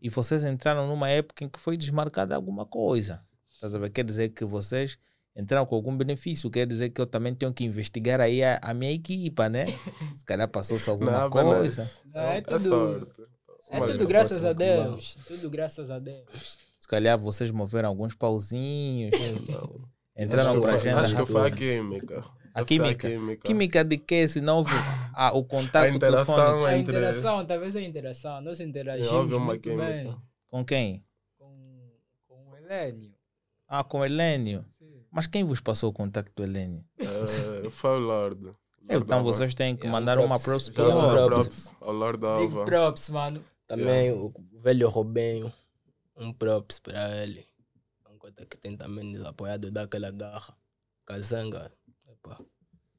e 0.00 0.08
vocês 0.08 0.44
entraram 0.44 0.88
numa 0.88 1.08
época 1.08 1.44
em 1.44 1.48
que 1.48 1.60
foi 1.60 1.76
desmarcada 1.76 2.34
alguma 2.34 2.66
coisa. 2.66 3.20
Quer 3.94 4.04
dizer 4.04 4.30
que 4.30 4.44
vocês 4.44 4.98
entraram 5.36 5.64
com 5.64 5.76
algum 5.76 5.96
benefício, 5.96 6.50
quer 6.50 6.66
dizer 6.66 6.90
que 6.90 7.00
eu 7.00 7.06
também 7.06 7.34
tenho 7.34 7.52
que 7.52 7.64
investigar 7.64 8.20
aí 8.20 8.42
a, 8.42 8.58
a 8.60 8.74
minha 8.74 8.92
equipa, 8.92 9.48
né? 9.48 9.66
Se 10.14 10.24
calhar 10.24 10.48
passou-se 10.48 10.88
alguma 10.90 11.12
Não, 11.12 11.30
coisa. 11.30 11.88
Não, 12.12 12.20
é 12.20 12.38
é 12.38 12.40
tudo-. 12.40 13.08
É 13.70 13.80
tudo 13.86 14.06
graças 14.06 14.44
a. 14.44 14.52
Deus. 14.52 15.14
Tudo 15.26 15.50
graças 15.50 15.90
a 15.90 15.98
Deus. 15.98 16.58
Se 16.80 16.88
calhar 16.88 17.18
vocês 17.18 17.50
moveram 17.50 17.88
alguns 17.88 18.14
pauzinhos, 18.14 19.12
entraram 20.16 20.50
Acho 20.52 20.60
com 20.60 20.66
que 20.66 20.70
a 20.70 20.72
agenda 20.74 21.00
Acho 21.00 21.16
que 21.16 21.26
foi 21.26 21.46
a 21.46 21.50
química. 21.50 22.24
A 22.54 22.64
química? 22.64 23.08
química. 23.08 23.42
Química 23.46 23.84
de 23.84 23.96
quê? 23.96 24.28
Se 24.28 24.40
não 24.40 24.58
houve 24.58 24.72
ah, 25.14 25.32
o 25.32 25.42
contato 25.44 25.84
A 25.84 25.88
interação 25.88 26.34
telefônico. 26.34 26.64
A 26.66 26.76
entre. 26.78 26.96
interação, 26.96 27.46
talvez 27.46 27.76
a 27.76 27.80
interação. 27.80 28.40
Nós 28.42 28.60
interagimos 28.60 29.12
Houve 29.12 29.34
uma 29.36 29.46
muito 29.46 29.62
química. 29.62 29.86
bem 29.86 30.16
Com 30.48 30.64
quem? 30.64 31.04
com, 31.38 31.90
com 32.28 32.50
o 32.50 32.56
Helênio. 32.56 33.12
Ah, 33.68 33.82
com 33.84 34.00
o 34.00 34.04
Helênio. 34.04 34.66
Sim. 34.78 35.02
Mas 35.10 35.26
quem 35.26 35.44
vos 35.44 35.60
passou 35.60 35.88
o 35.88 35.92
contacto 35.94 36.32
do 36.36 36.42
Helênio? 36.42 36.84
eh, 36.98 37.70
foi 37.70 37.90
o 37.96 37.98
Lorde. 38.00 38.50
É, 38.88 38.96
então 38.96 39.22
vocês 39.22 39.54
têm 39.54 39.74
que 39.76 39.86
É, 39.86 39.88
um 39.88 39.92
mandar 39.92 40.18
uma 40.18 40.38
props. 40.38 40.64
props 40.64 40.66
Já 40.66 40.72
para 40.74 40.84
um 40.84 40.98
o 40.98 41.00
Lorde. 41.14 41.26
props. 41.34 41.46
props 41.68 41.76
ao 41.80 41.92
Lorde 41.94 42.18
Big 42.18 42.28
Alva. 42.28 42.64
props, 42.66 43.08
mano. 43.10 43.44
Também 43.72 44.12
o 44.12 44.30
velho 44.62 44.86
Robinho, 44.90 45.50
um 46.14 46.30
props 46.30 46.78
para 46.78 47.22
ele. 47.22 47.46
Um 48.06 48.18
conta 48.18 48.44
que 48.44 48.58
tem 48.58 48.76
também 48.76 49.02
nos 49.02 49.24
apoiado 49.24 49.70
daquela 49.70 50.10
garra. 50.10 50.54
Kazanga. 51.06 51.72
Epa, 52.06 52.38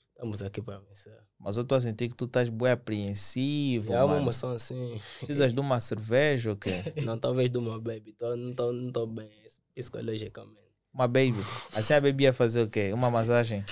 estamos 0.09 0.41
aqui 0.41 0.63
para 0.63 0.79
vencer. 0.79 1.15
Mas 1.37 1.57
eu 1.57 1.61
estou 1.61 1.77
a 1.77 1.81
sentir 1.81 2.09
que 2.09 2.15
tu 2.15 2.25
estás 2.25 2.49
bem 2.49 2.71
apreensivo. 2.71 3.93
É 3.93 4.03
uma 4.03 4.17
emoção 4.17 4.49
assim. 4.49 4.99
Precisas 5.19 5.53
de 5.53 5.59
uma 5.59 5.79
cerveja 5.79 6.49
ou 6.49 6.55
quê? 6.55 6.71
Não, 7.05 7.19
talvez 7.19 7.51
do 7.51 7.61
meu 7.61 7.79
baby. 7.79 8.13
Tô, 8.13 8.35
não 8.35 8.49
estou 8.49 8.73
não 8.73 8.91
tô 8.91 9.05
bem 9.05 9.29
psicologicamente. 9.75 10.73
Uma 10.91 11.07
baby. 11.07 11.37
Assim 11.75 11.93
a 11.93 12.01
baby 12.01 12.23
ia 12.23 12.33
fazer 12.33 12.63
o 12.63 12.69
quê? 12.69 12.91
Uma 12.93 13.11
massagem. 13.11 13.63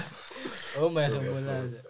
Rebolada. 0.76 1.82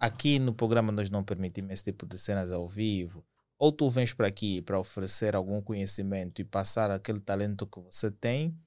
Aqui 0.00 0.40
no 0.40 0.52
programa 0.52 0.90
nós 0.90 1.08
não 1.08 1.22
permitimos 1.22 1.70
esse 1.70 1.84
tipo 1.84 2.04
de 2.04 2.18
cenas 2.18 2.50
ao 2.50 2.66
vivo. 2.66 3.24
Ou 3.60 3.70
tu 3.70 3.90
vens 3.90 4.14
para 4.14 4.26
aqui 4.26 4.62
para 4.62 4.80
oferecer 4.80 5.36
algum 5.36 5.60
conhecimento 5.60 6.40
e 6.40 6.44
passar 6.44 6.90
aquele 6.90 7.20
talento 7.20 7.66
que 7.66 7.78
você 7.78 8.10
tem, 8.10 8.58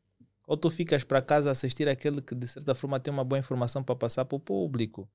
ou 0.46 0.56
tu 0.56 0.70
ficas 0.70 1.04
para 1.04 1.20
casa 1.20 1.50
assistir 1.50 1.90
aquele 1.90 2.22
que 2.22 2.36
de 2.36 2.48
certa 2.48 2.76
forma 2.76 3.00
tem 3.00 3.12
uma 3.12 3.24
boa 3.24 3.40
informação 3.40 3.84
para 3.84 3.96
passar 3.96 4.24
para 4.24 4.36
o 4.36 4.40
público. 4.40 5.10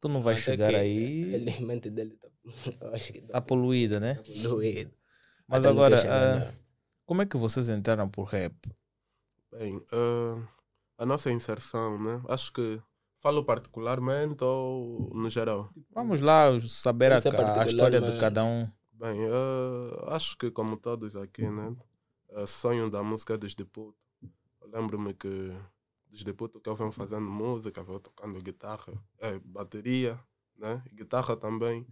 Tu 0.00 0.08
não 0.08 0.22
vais 0.22 0.40
Até 0.40 0.52
chegar 0.52 0.74
aí, 0.74 1.44
A 1.60 1.60
mente 1.60 1.90
dele 1.90 2.16
tá, 2.16 2.28
acho 2.94 3.12
que 3.12 3.20
tá 3.20 3.38
poluída, 3.42 4.00
né? 4.00 4.14
poluído. 4.14 4.90
Mas 5.46 5.66
Até 5.66 5.74
agora, 5.74 6.02
lá. 6.02 6.54
como 7.04 7.20
é 7.20 7.26
que 7.26 7.36
vocês 7.36 7.68
entraram 7.68 8.08
por 8.08 8.24
rap? 8.24 8.54
Bem, 9.52 9.76
eh, 9.92 10.42
a 10.96 11.04
nossa 11.04 11.30
inserção, 11.30 12.02
né? 12.02 12.22
Acho 12.30 12.50
que 12.50 12.80
falo 13.18 13.44
particularmente 13.44 14.42
ou 14.42 15.10
no 15.14 15.28
geral? 15.28 15.70
Vamos 15.90 16.22
lá 16.22 16.58
saber 16.60 17.12
a, 17.12 17.16
a 17.16 17.66
história 17.66 18.00
de 18.00 18.18
cada 18.18 18.42
um. 18.42 18.66
Bem, 19.02 19.18
eh, 19.24 20.04
acho 20.14 20.36
que 20.38 20.50
como 20.50 20.76
todos 20.76 21.16
aqui, 21.16 21.48
né? 21.50 21.76
eh, 22.30 22.46
sonho 22.46 22.88
da 22.90 23.02
música 23.02 23.36
desde 23.36 23.64
puto. 23.64 23.98
Lembro-me 24.72 25.14
que 25.14 25.28
desde 26.08 26.32
puto 26.34 26.60
que 26.60 26.68
eu 26.70 26.76
venho 26.76 26.92
fazendo 26.92 27.28
música, 27.30 27.82
venho 27.82 28.00
tocando 28.00 28.40
guitarra, 28.42 28.92
eh, 29.20 29.40
bateria, 29.44 30.20
né? 30.56 30.82
E 30.90 30.94
guitarra 30.94 31.36
também. 31.36 31.86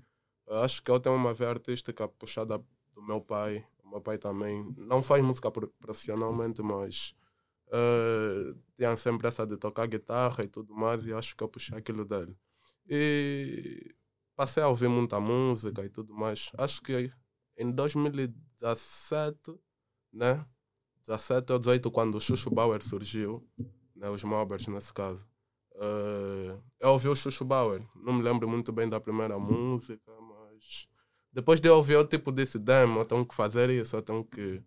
Eu 0.46 0.58
acho 0.58 0.82
que 0.82 0.90
eu 0.90 1.00
tenho 1.00 1.16
uma 1.16 1.34
veia 1.34 1.50
artística 1.50 2.06
puxada 2.08 2.58
do 2.94 3.02
meu 3.02 3.20
pai. 3.20 3.66
O 3.84 3.90
meu 3.90 4.00
pai 4.02 4.18
também 4.18 4.74
não 4.78 5.02
faz 5.02 5.24
música 5.24 5.50
pro- 5.50 5.68
profissionalmente, 5.80 6.62
mas 6.62 7.14
eh, 7.72 8.54
tinha 8.76 8.96
sempre 8.98 9.28
essa 9.28 9.46
de 9.46 9.56
tocar 9.56 9.86
guitarra 9.88 10.44
e 10.44 10.48
tudo 10.48 10.74
mais, 10.74 11.06
e 11.06 11.12
acho 11.14 11.36
que 11.36 11.44
eu 11.44 11.48
puxei 11.48 11.78
aquilo 11.78 12.04
dele. 12.04 12.36
E 12.88 13.94
passei 14.40 14.62
a 14.62 14.68
ouvir 14.68 14.88
muita 14.88 15.20
música 15.20 15.84
e 15.84 15.90
tudo 15.90 16.14
mais. 16.14 16.50
Acho 16.56 16.80
que 16.80 17.12
em 17.58 17.70
2017, 17.70 19.36
né? 20.10 20.46
17 21.06 21.52
ou 21.52 21.58
18, 21.58 21.90
quando 21.90 22.14
o 22.14 22.20
Xuxo 22.20 22.48
Bauer 22.48 22.82
surgiu, 22.82 23.46
né? 23.94 24.08
os 24.08 24.24
Mobbers 24.24 24.66
nesse 24.66 24.94
caso. 24.94 25.28
eh, 25.74 26.58
eu 26.80 26.88
ouvi 26.88 27.08
o 27.08 27.14
Xuxo 27.14 27.44
Bauer. 27.44 27.82
Não 27.96 28.14
me 28.14 28.22
lembro 28.22 28.48
muito 28.48 28.72
bem 28.72 28.88
da 28.88 28.98
primeira 28.98 29.38
música, 29.38 30.10
mas 30.22 30.88
depois 31.30 31.60
de 31.60 31.68
eu 31.68 31.76
ouvir, 31.76 31.94
eu 31.94 32.08
tipo 32.08 32.32
disse: 32.32 32.58
Damn, 32.58 32.96
eu 32.96 33.04
tenho 33.04 33.26
que 33.26 33.34
fazer 33.34 33.68
isso, 33.68 33.94
eu 33.94 34.00
tenho 34.02 34.24
que 34.24 34.62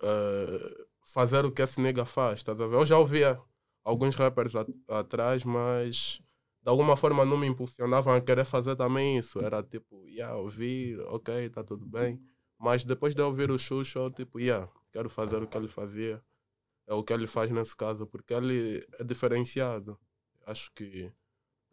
eh, 0.00 0.86
fazer 1.12 1.44
o 1.44 1.50
que 1.50 1.62
esse 1.62 1.80
nigga 1.80 2.04
faz. 2.04 2.38
Estás 2.38 2.60
a 2.60 2.68
ver? 2.68 2.76
Eu 2.76 2.86
já 2.86 2.96
ouvia 2.96 3.36
alguns 3.82 4.14
rappers 4.14 4.52
atrás, 4.88 5.42
mas 5.42 6.22
de 6.62 6.68
alguma 6.70 6.96
forma 6.96 7.24
não 7.24 7.36
me 7.36 7.46
impulsionavam 7.46 8.14
a 8.14 8.20
querer 8.20 8.44
fazer 8.44 8.76
também 8.76 9.18
isso. 9.18 9.40
Era 9.40 9.62
tipo, 9.62 10.06
yeah, 10.08 10.36
ouvir, 10.36 10.98
ok, 11.08 11.48
tá 11.50 11.62
tudo 11.64 11.86
bem. 11.86 12.20
Mas 12.58 12.84
depois 12.84 13.14
de 13.14 13.22
eu 13.22 13.26
ouvir 13.26 13.50
o 13.50 13.58
Xuxo, 13.58 13.98
eu 13.98 14.10
tipo, 14.10 14.40
yeah, 14.40 14.70
quero 14.92 15.08
fazer 15.08 15.42
o 15.42 15.46
que 15.46 15.56
ele 15.56 15.68
fazia. 15.68 16.22
É 16.86 16.94
o 16.94 17.04
que 17.04 17.12
ele 17.12 17.26
faz 17.26 17.50
nesse 17.50 17.76
caso, 17.76 18.06
porque 18.06 18.34
ele 18.34 18.86
é 18.98 19.04
diferenciado. 19.04 19.98
Acho 20.46 20.72
que 20.72 21.12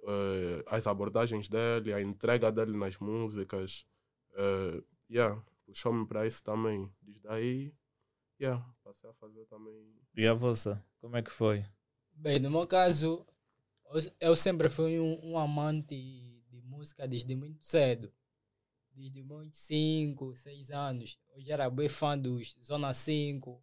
eh, 0.08 0.64
as 0.68 0.86
abordagens 0.86 1.48
dele, 1.48 1.94
a 1.94 2.02
entrega 2.02 2.52
dele 2.52 2.78
nas 2.78 2.98
músicas, 3.00 3.86
eh, 4.36 4.84
yeah, 5.10 5.42
puxou-me 5.66 6.06
para 6.06 6.28
isso 6.28 6.44
também. 6.44 6.92
Desde 7.02 7.28
aí, 7.28 7.74
yeah, 8.40 8.64
passei 8.84 9.10
a 9.10 9.14
fazer 9.14 9.46
também. 9.46 9.96
E 10.16 10.28
a 10.28 10.34
vossa? 10.34 10.84
Como 11.00 11.16
é 11.18 11.24
que 11.24 11.32
foi? 11.32 11.66
Bem, 12.14 12.40
no 12.40 12.52
meu 12.52 12.68
caso, 12.68 13.26
eu- 14.20 14.36
sempre 14.36 14.70
fui 14.70 15.00
um, 15.00 15.20
um 15.32 15.38
amante 15.38 15.96
de 16.50 16.62
música 16.64 17.08
desde 17.08 17.36
muito 17.36 17.64
cedo. 17.66 18.12
Desde 18.92 19.22
meus 19.24 19.50
5, 19.58 20.34
6 20.36 20.72
anos. 20.72 21.20
Eu 21.36 21.42
já 21.44 21.54
era 21.56 21.70
bem 21.70 21.90
fã 21.90 22.18
dos 22.18 22.56
Zona 22.64 22.94
5. 22.94 23.62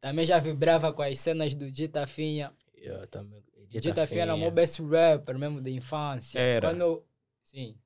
Também 0.00 0.26
já 0.26 0.38
vibrava 0.38 0.92
com 0.92 1.02
as 1.02 1.18
cenas 1.18 1.54
do 1.54 1.70
Dita 1.72 2.06
Finha. 2.06 2.52
Eu 2.74 3.06
também. 3.08 3.42
Dita 3.68 4.06
Finha 4.06 4.22
era 4.22 4.34
o 4.34 4.38
meu 4.38 4.50
best 4.50 4.80
rapper 4.82 5.38
mesmo 5.38 5.60
da 5.62 5.70
infância. 5.70 6.38
Era. 6.38 6.68
Quando 6.70 7.04
Sim. 7.42 7.78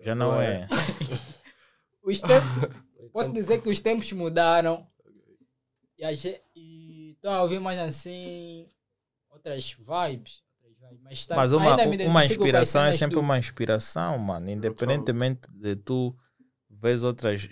Já 0.00 0.14
não 0.14 0.40
é. 0.40 0.66
Os 2.02 2.20
tempos, 2.20 3.08
posso 3.12 3.32
dizer 3.32 3.62
que 3.62 3.68
os 3.70 3.80
tempos 3.80 4.12
mudaram. 4.12 4.86
E 5.96 6.04
a 6.04 6.12
ge- 6.12 6.42
e 6.54 7.12
estou 7.12 7.30
a 7.30 7.40
ouvir 7.42 7.60
mais 7.60 7.78
assim 7.78 8.68
outras 9.30 9.70
vibes. 9.72 10.42
Mas, 11.02 11.26
tá- 11.26 11.36
Mas 11.36 11.52
uma, 11.52 11.76
uma 12.06 12.24
inspiração 12.24 12.82
é 12.84 12.92
sempre 12.92 13.14
do- 13.14 13.20
uma 13.20 13.38
inspiração, 13.38 14.18
mano. 14.18 14.48
Independentemente 14.50 15.48
de 15.52 15.76
tu 15.76 16.16
vês 16.70 17.02
outras, 17.02 17.48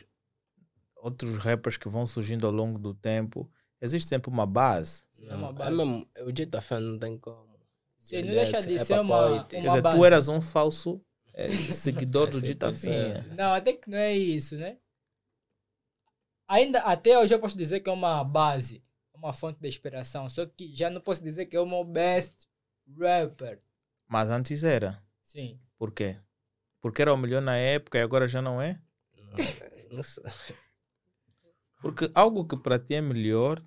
outros 0.99 1.37
rappers 1.39 1.77
que 1.77 1.89
vão 1.89 2.07
surgindo 2.07 2.47
ao 2.47 2.53
longo 2.53 2.79
do 2.79 2.95
tempo, 2.95 3.51
existe 3.81 4.09
sempre 4.09 4.31
uma 4.31 4.47
base. 4.47 5.05
É 5.29 5.35
uma 5.35 5.49
É 5.51 5.53
base. 5.53 5.77
mesmo, 5.77 6.07
o 6.27 6.33
Dita 6.33 6.61
Fé 6.61 6.81
não 6.81 6.99
tem 6.99 7.19
como. 7.19 7.53
Sim, 7.99 8.23
não 8.23 8.33
deixa 8.33 8.61
de 8.61 8.75
É 8.75 8.79
ser 8.79 8.99
uma, 9.01 9.17
poeta. 9.29 9.45
Quer 9.47 9.59
uma 9.59 9.69
dizer, 9.69 9.83
base. 9.83 9.99
tu 9.99 10.05
eras 10.05 10.29
um 10.29 10.41
falso 10.41 11.01
eh, 11.35 11.49
seguidor 11.51 12.29
do 12.31 12.41
Dita. 12.43 12.73
Finha. 12.73 13.25
Não, 13.37 13.53
até 13.53 13.73
que 13.75 13.89
não 13.89 13.97
é 13.99 14.13
isso, 14.17 14.57
né? 14.57 14.79
Ainda 16.49 16.81
até 16.81 17.19
hoje 17.19 17.35
eu 17.35 17.39
posso 17.39 17.57
dizer 17.57 17.81
que 17.81 17.89
é 17.89 17.93
uma 17.93 18.23
base, 18.25 18.83
uma 19.15 19.33
fonte 19.33 19.61
de 19.61 19.69
inspiração. 19.69 20.29
Só 20.29 20.45
que 20.47 20.75
já 20.75 20.91
não 20.91 21.01
posso 21.01 21.23
dizer 21.23 21.47
que 21.47 21.57
é 21.57 21.61
o 21.61 21.67
meu 21.67 21.85
best 21.85 22.47
rapper. 22.99 23.61
Mas 24.09 24.31
antes 24.31 24.63
era. 24.63 25.03
Sim. 25.23 25.59
Por 25.79 25.93
quê? 25.93 26.17
Porque 26.81 27.03
era 27.03 27.15
o 27.15 27.17
melhor 27.17 27.41
na 27.41 27.57
época 27.57 27.99
e 27.99 28.03
agora 28.03 28.27
já 28.27 28.43
não 28.43 28.61
é? 28.61 28.81
Não 29.91 30.03
sei. 30.03 30.25
Porque 31.81 32.11
algo 32.15 32.47
que 32.47 32.57
para 32.57 32.79
ti 32.79 32.95
é 32.95 33.01
melhor, 33.01 33.63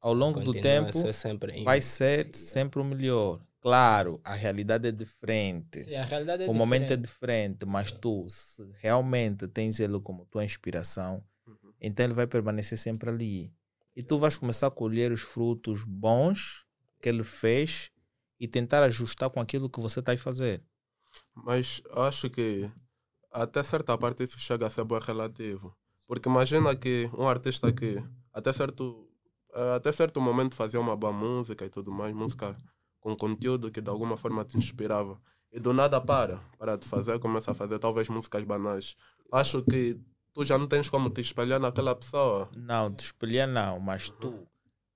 ao 0.00 0.12
longo 0.12 0.40
do 0.40 0.52
Continua 0.52 0.60
a 0.60 0.84
tempo, 0.84 0.98
ser 0.98 1.12
sempre 1.12 1.64
vai 1.64 1.80
ser 1.80 2.24
sempre 2.34 2.80
o 2.80 2.84
melhor. 2.84 3.40
Claro, 3.60 4.20
a 4.22 4.34
realidade 4.34 4.86
é 4.86 4.92
diferente. 4.92 5.80
Sim, 5.80 5.96
a 5.96 6.04
realidade 6.04 6.44
é 6.44 6.48
o 6.48 6.54
momento 6.54 6.92
é 6.92 6.96
diferente. 6.96 7.54
diferente, 7.58 7.66
mas 7.66 7.90
tu, 7.90 8.24
se 8.28 8.62
realmente 8.80 9.48
tens 9.48 9.80
ele 9.80 10.00
como 10.00 10.24
tua 10.26 10.44
inspiração, 10.44 11.24
então 11.80 12.04
ele 12.06 12.14
vai 12.14 12.26
permanecer 12.26 12.78
sempre 12.78 13.10
ali. 13.10 13.52
E 13.96 14.02
tu 14.02 14.16
vais 14.16 14.36
começar 14.36 14.68
a 14.68 14.70
colher 14.70 15.10
os 15.10 15.22
frutos 15.22 15.82
bons 15.82 16.64
que 17.02 17.08
ele 17.08 17.24
fez 17.24 17.90
e 18.38 18.46
tentar 18.46 18.82
ajustar 18.82 19.30
com 19.30 19.40
aquilo 19.40 19.68
que 19.68 19.80
você 19.80 20.00
está 20.00 20.12
a 20.12 20.18
fazer. 20.18 20.62
Mas 21.34 21.82
acho 21.92 22.30
que 22.30 22.70
até 23.32 23.62
certa 23.62 23.96
parte 23.96 24.24
isso 24.24 24.38
chega 24.38 24.66
a 24.66 24.70
ser 24.70 24.84
bem 24.84 24.98
relativo. 25.00 25.76
Porque 26.06 26.28
imagina 26.28 26.74
que 26.74 27.10
um 27.16 27.28
artista 27.28 27.72
que 27.72 28.02
até 28.32 28.52
certo, 28.52 29.08
até 29.76 29.92
certo 29.92 30.20
momento 30.20 30.54
fazia 30.54 30.80
uma 30.80 30.96
boa 30.96 31.12
música 31.12 31.64
e 31.64 31.70
tudo 31.70 31.92
mais, 31.92 32.14
música 32.14 32.56
com 33.00 33.16
conteúdo 33.16 33.70
que 33.70 33.80
de 33.80 33.90
alguma 33.90 34.16
forma 34.16 34.44
te 34.44 34.56
inspirava. 34.56 35.20
E 35.52 35.58
do 35.58 35.72
nada 35.72 36.00
para, 36.00 36.38
para 36.58 36.76
de 36.76 36.86
fazer, 36.86 37.18
começa 37.18 37.52
a 37.52 37.54
fazer 37.54 37.78
talvez 37.78 38.08
músicas 38.08 38.44
banais. 38.44 38.96
Acho 39.32 39.62
que 39.62 39.98
tu 40.32 40.44
já 40.44 40.58
não 40.58 40.66
tens 40.66 40.90
como 40.90 41.10
te 41.10 41.20
espelhar 41.20 41.58
naquela 41.58 41.94
pessoa. 41.94 42.50
Não, 42.54 42.92
te 42.92 43.04
espelhar 43.04 43.48
não, 43.48 43.80
mas 43.80 44.10
tu 44.10 44.46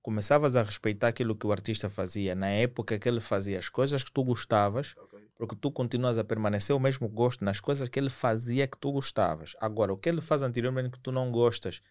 começavas 0.03 0.55
a 0.55 0.61
respeitar 0.61 1.07
aquilo 1.07 1.35
que 1.35 1.47
o 1.47 1.51
artista 1.51 1.89
fazia 1.89 2.35
na 2.35 2.49
época 2.49 2.99
que 2.99 3.07
ele 3.07 3.21
fazia 3.21 3.57
as 3.57 3.69
coisas 3.69 4.03
que 4.03 4.11
tu 4.11 4.23
gostavas, 4.23 4.93
porque 5.35 5.55
tu 5.55 5.71
continuas 5.71 6.17
a 6.17 6.23
permanecer 6.23 6.75
o 6.75 6.79
mesmo 6.79 7.07
gosto 7.07 7.43
nas 7.43 7.59
coisas 7.59 7.87
que 7.89 7.97
ele 7.97 8.09
fazia 8.09 8.67
que 8.67 8.77
tu 8.77 8.91
gostavas. 8.91 9.55
Agora, 9.59 9.93
o 9.93 9.97
que 9.97 10.09
ele 10.09 10.21
faz 10.21 10.43
anteriormente 10.43 10.91
que 10.91 10.99
tu 10.99 11.11
não 11.11 11.31
gostas, 11.31 11.81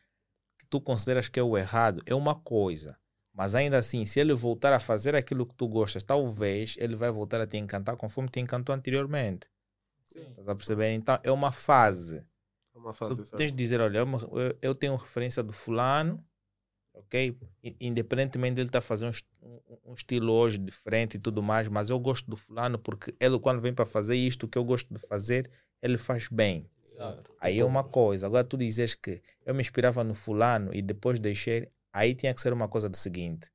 que 0.59 0.67
tu 0.67 0.81
consideras 0.81 1.29
que 1.29 1.41
é 1.41 1.43
o 1.43 1.57
errado, 1.59 2.03
é 2.07 2.15
uma 2.15 2.35
coisa. 2.35 2.97
Mas 3.35 3.55
ainda 3.55 3.79
assim, 3.79 4.05
se 4.05 4.21
ele 4.21 4.35
voltar 4.35 4.75
a 4.75 4.79
fazer 4.79 5.15
aquilo 5.17 5.47
que 5.47 5.55
tu 5.55 5.67
gostas, 5.67 6.03
talvez 6.03 6.75
ele 6.79 6.95
vai 6.95 7.11
voltar 7.11 7.41
a 7.41 7.47
te 7.47 7.57
encantar 7.57 7.97
conforme 7.97 8.29
te 8.29 8.39
encantou 8.41 8.75
anteriormente. 8.75 9.49
Sim. 10.05 10.27
Estás 10.29 10.49
a 10.49 10.55
perceber? 10.55 10.93
Então, 10.93 11.19
é 11.23 11.33
uma 11.33 11.51
fase. 11.51 12.19
É 12.75 12.79
uma 12.79 12.93
Tu 12.93 12.97
fase 12.97 13.15
certa. 13.17 13.37
tens 13.39 13.51
de 13.51 13.57
dizer, 13.57 13.81
olha, 13.81 13.99
eu- 13.99 14.59
eu 14.61 14.75
tenho 14.75 14.95
referência 14.97 15.43
do 15.43 15.53
fulano, 15.53 16.23
ok? 16.95 17.37
Independentemente 17.81 18.55
dele 18.57 18.69
estar 18.69 18.81
fazendo 18.81 19.09
um, 19.09 19.11
est- 19.13 19.27
um- 19.43 19.61
um 19.87 19.95
estilo 19.95 20.33
hoje 20.33 20.59
diferente 20.59 21.17
e 21.17 21.21
tudo 21.21 21.43
mais, 21.43 21.69
mas 21.69 21.91
eu 21.91 21.99
gosto 21.99 22.29
do 22.31 22.37
fulano 22.37 22.79
porque 22.79 23.15
ele 23.21 23.39
quando 23.39 23.61
vem 23.61 23.75
para 23.75 23.87
fazer 23.87 24.17
isto 24.17 24.49
que 24.49 24.59
eu 24.59 24.65
gosto 24.65 24.93
de 24.93 25.01
fazer, 25.07 25.51
ele 25.81 25.99
faz 25.99 26.29
bem. 26.29 26.69
Exato. 26.83 27.33
Aí 27.41 27.59
é 27.59 27.65
uma 27.65 27.83
coisa. 27.85 28.27
Agora 28.27 28.45
tu 28.45 28.57
dizes 28.57 28.95
que 28.95 29.21
eu 29.45 29.55
me 29.55 29.61
inspirava 29.61 30.05
no 30.05 30.15
fulano 30.15 30.73
e 30.75 30.81
depois 30.83 31.19
deixei, 31.19 31.69
aí 31.93 32.15
tinha 32.15 32.33
que 32.35 32.41
ser 32.41 32.53
uma 32.53 32.69
coisa 32.69 32.89
do 32.89 32.97
seguinte. 32.97 33.51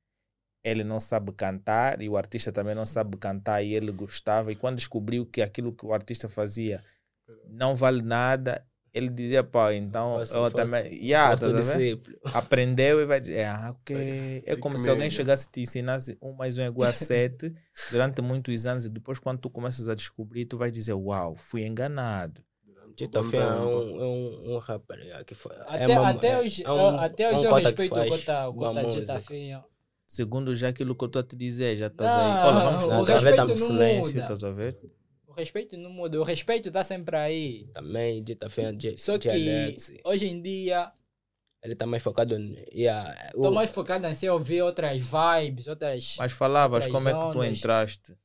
Ele 0.62 0.84
não 0.84 1.00
sabe 1.00 1.32
cantar 1.32 2.02
e 2.02 2.08
o 2.08 2.16
artista 2.16 2.52
também 2.52 2.74
não 2.74 2.84
sabe 2.84 3.16
cantar 3.16 3.62
e 3.62 3.74
ele 3.74 3.92
gostava. 3.92 4.52
E 4.52 4.56
quando 4.56 4.76
descobriu 4.76 5.24
que 5.24 5.40
aquilo 5.40 5.72
que 5.72 5.86
o 5.86 5.92
artista 5.94 6.28
fazia 6.28 6.82
não 7.48 7.74
vale 7.74 8.02
nada, 8.02 8.66
ele 8.92 9.08
dizia, 9.08 9.42
pá, 9.44 9.74
então 9.74 10.18
Fosse- 10.18 10.34
eu 10.34 10.50
também. 10.50 10.94
Yeah. 11.04 11.34
Aprendeu 12.34 13.00
e 13.00 13.06
vai 13.06 13.20
dizer, 13.20 13.44
ah, 13.44 13.70
ok. 13.78 14.42
É 14.46 14.56
como 14.56 14.76
se 14.78 14.88
alguém 14.88 15.04
média. 15.04 15.16
chegasse 15.16 15.46
e 15.48 15.50
te 15.50 15.60
ensinasse 15.60 16.18
um 16.22 16.32
mais 16.32 16.56
um 16.58 16.62
é 16.62 16.66
igual 16.66 16.88
a 16.88 16.92
sete 16.92 17.54
durante 17.90 18.20
muitos 18.22 18.66
anos 18.66 18.84
e 18.84 18.88
depois 18.90 19.18
quando 19.18 19.38
tu 19.38 19.50
começas 19.50 19.88
a 19.88 19.94
descobrir, 19.94 20.44
tu 20.44 20.56
vais 20.56 20.72
dizer, 20.72 20.92
uau, 20.94 21.34
fui 21.36 21.64
enganado. 21.64 22.42
Tita 22.96 23.22
Bom 23.22 23.28
Fé 23.30 23.36
é 23.36 23.40
tempo. 23.42 23.54
um, 23.54 24.02
é 24.02 24.04
um, 24.06 24.54
um 24.54 24.58
rapper 24.58 24.98
yeah, 24.98 25.24
que 25.24 25.34
foi. 25.34 25.54
Até, 25.66 25.92
é 25.92 25.98
uma- 26.00 26.08
até 26.08 26.28
é- 26.32 26.38
hoje, 26.40 26.64
é 26.64 26.72
um- 26.72 26.78
eu, 26.78 27.00
até 27.00 27.22
é 27.22 27.28
hoje 27.28 27.38
um 27.38 27.44
eu 27.44 27.54
respeito 27.54 27.94
o 27.94 28.04
Cota, 28.06 28.48
o. 28.48 29.06
Tafinha. 29.06 29.64
Segundo 30.06 30.56
já 30.56 30.68
aquilo 30.68 30.96
que 30.96 31.04
eu 31.04 31.06
estou 31.06 31.20
a 31.20 31.22
te 31.22 31.36
dizer, 31.36 31.76
já 31.76 31.86
estás 31.86 32.10
aí. 32.10 32.46
Olha, 32.48 32.64
vamos 32.64 32.82
o 32.84 32.90
mudar. 32.90 33.12
respeito 33.14 33.36
Tá 33.36 33.44
não 33.46 33.56
silêncio, 33.56 34.18
estás 34.20 34.42
a 34.42 34.50
ver? 34.50 34.78
O 35.28 35.32
respeito 35.32 35.76
não 35.76 35.90
muda, 35.90 36.18
o 36.18 36.24
respeito 36.24 36.68
está 36.68 36.82
sempre 36.82 37.14
aí. 37.16 37.68
Também 37.74 38.24
Tita 38.24 38.48
Fé 38.48 38.72
é 38.74 38.96
Só 38.96 39.18
que 39.18 39.28
Alex. 39.28 39.92
hoje 40.04 40.26
em 40.26 40.40
dia 40.40 40.90
Ele 41.62 41.74
tá 41.74 41.86
mais 41.86 42.02
focado 42.02 42.34
em. 42.34 42.54
Yeah, 42.72 43.12
estou 43.26 43.50
o- 43.50 43.54
mais 43.54 43.70
focado 43.70 44.06
em 44.06 44.14
se 44.14 44.28
ouvir 44.28 44.62
outras 44.62 45.02
vibes, 45.02 45.66
outras. 45.66 46.14
Mas 46.18 46.32
falavas 46.32 46.86
Outras 46.86 46.92
como 46.92 47.08
é 47.08 47.12
que 47.26 47.32
tu 47.32 47.44
entraste. 47.44 48.16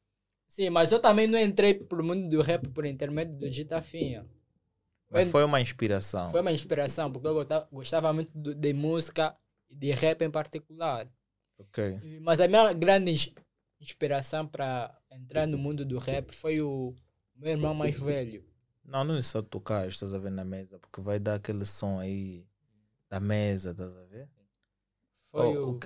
Sim, 0.48 0.70
mas 0.70 0.92
eu 0.92 1.00
também 1.00 1.28
não 1.28 1.38
entrei 1.40 1.74
pro 1.74 2.04
mundo 2.04 2.30
do 2.30 2.42
rap 2.42 2.70
por 2.70 2.86
intermédio 2.86 3.36
do 3.38 3.52
Gitafinha. 3.52 4.26
Mas 5.10 5.30
Foi- 5.30 5.44
uma 5.44 5.60
inspiração. 5.60 6.30
Foi 6.30 6.42
uma 6.42 6.52
inspiração, 6.52 7.12
porque 7.12 7.28
eu 7.28 7.34
gostava, 7.34 7.68
gostava 7.72 8.14
muito 8.14 8.32
do- 8.38 8.56
de 8.56 8.72
música 8.74 9.36
e 9.70 9.76
de 9.76 9.92
rap 9.92 10.22
em 10.24 10.32
particular. 10.32 11.08
Ok. 11.60 12.00
Mas 12.22 12.40
a 12.40 12.48
minha 12.48 12.72
grande 12.74 13.12
ins- 13.12 13.34
inspiração 13.82 14.48
para 14.48 14.96
entrar 15.12 15.48
no 15.48 15.58
mundo 15.58 15.84
do 15.84 15.98
rap 15.98 16.32
foi 16.34 16.62
o 16.62 16.96
meu 17.44 17.52
irmão 17.52 17.74
mais 17.74 18.00
velho. 18.00 18.44
Não, 18.86 19.04
não 19.04 19.16
é 19.16 19.22
só 19.22 19.42
tocar, 19.42 19.88
estás 19.88 20.14
a 20.14 20.18
ver 20.18 20.32
na 20.32 20.44
mesa, 20.44 20.78
porque 20.80 21.02
vai 21.02 21.20
dar 21.20 21.36
aquele 21.36 21.66
som 21.66 22.00
aí 22.00 22.46
da 23.10 23.20
mesa, 23.20 23.72
estás 23.72 23.96
a 23.96 24.04
ver? 24.06 24.30
Foi 25.32 25.58
Oh, 25.58 25.70
o. 25.70 25.72
o 25.76 25.80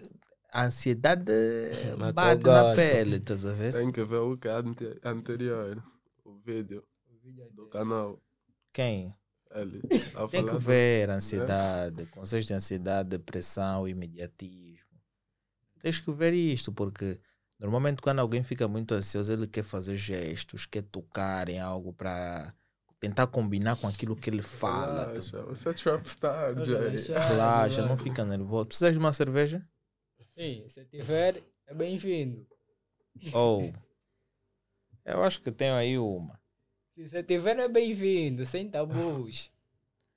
A 0.54 0.63
ansiedade 0.65 1.32
Mas 2.00 2.13
bate 2.13 2.43
na 2.48 2.63
gosto. 2.63 2.76
pele, 2.76 3.15
estás 3.17 3.46
a 3.46 3.54
ver? 3.54 3.74
Tem 3.74 3.91
que 3.91 4.04
ver 4.04 4.17
o 4.17 4.38
que 4.38 4.48
é 4.48 4.52
ante- 4.52 5.00
anterior, 5.04 5.84
o 6.26 6.36
vídeo 6.39 6.84
do 7.54 7.67
canal. 7.67 8.20
Quem? 8.74 9.13
Ele. 9.52 9.82
Tem 10.30 10.46
que 10.46 10.58
ver 10.58 11.10
a 11.10 11.15
ansiedade, 11.15 12.06
conceitos 12.08 12.48
de 12.48 12.54
ansiedade, 12.54 13.10
depressão, 13.10 13.88
imediatismo. 13.88 14.98
Tens 15.80 16.00
que 16.00 16.12
ver 16.12 16.34
isto, 16.34 16.72
porque 16.72 17.20
normalmente 17.60 18.02
quando 18.02 18.20
alguém 18.20 18.43
fica 18.43 18.67
muito 18.67 18.93
ansioso, 18.93 19.32
ele 19.32 19.48
quer 19.48 19.63
fazer 19.63 19.96
gestos, 19.96 20.65
quer 20.65 20.84
tocar 20.84 21.50
em 21.50 21.60
algo 21.60 21.93
para 21.93 22.54
tentar 23.00 23.28
combinar 23.28 23.76
com 23.78 23.88
aquilo 23.88 24.15
que 24.15 24.30
ele 24.30 24.41
fala. 24.41 25.08
Relaxa, 25.08 25.41
Você 25.43 25.70
é 25.70 25.74
trapstar. 25.74 26.56
Relaxa, 27.30 27.86
não 27.86 27.98
fica 27.98 28.24
nervoso. 28.26 28.65
Precisas 28.65 28.93
de 28.93 29.00
uma 29.00 29.13
cerveja? 29.13 29.67
Sim, 30.34 30.65
se 30.70 30.86
tiver, 30.86 31.43
é 31.65 31.74
bem-vindo. 31.74 32.46
Ou. 33.34 33.72
Eu 35.04 35.24
acho 35.24 35.41
que 35.41 35.52
tenho 35.52 35.74
aí 35.74 35.98
uma. 35.98 36.39
Se 36.93 37.08
você 37.08 37.24
tiver, 37.24 37.58
é 37.60 37.67
bem-vindo, 37.67 38.46
sem 38.46 38.70
tabus. 38.70 39.52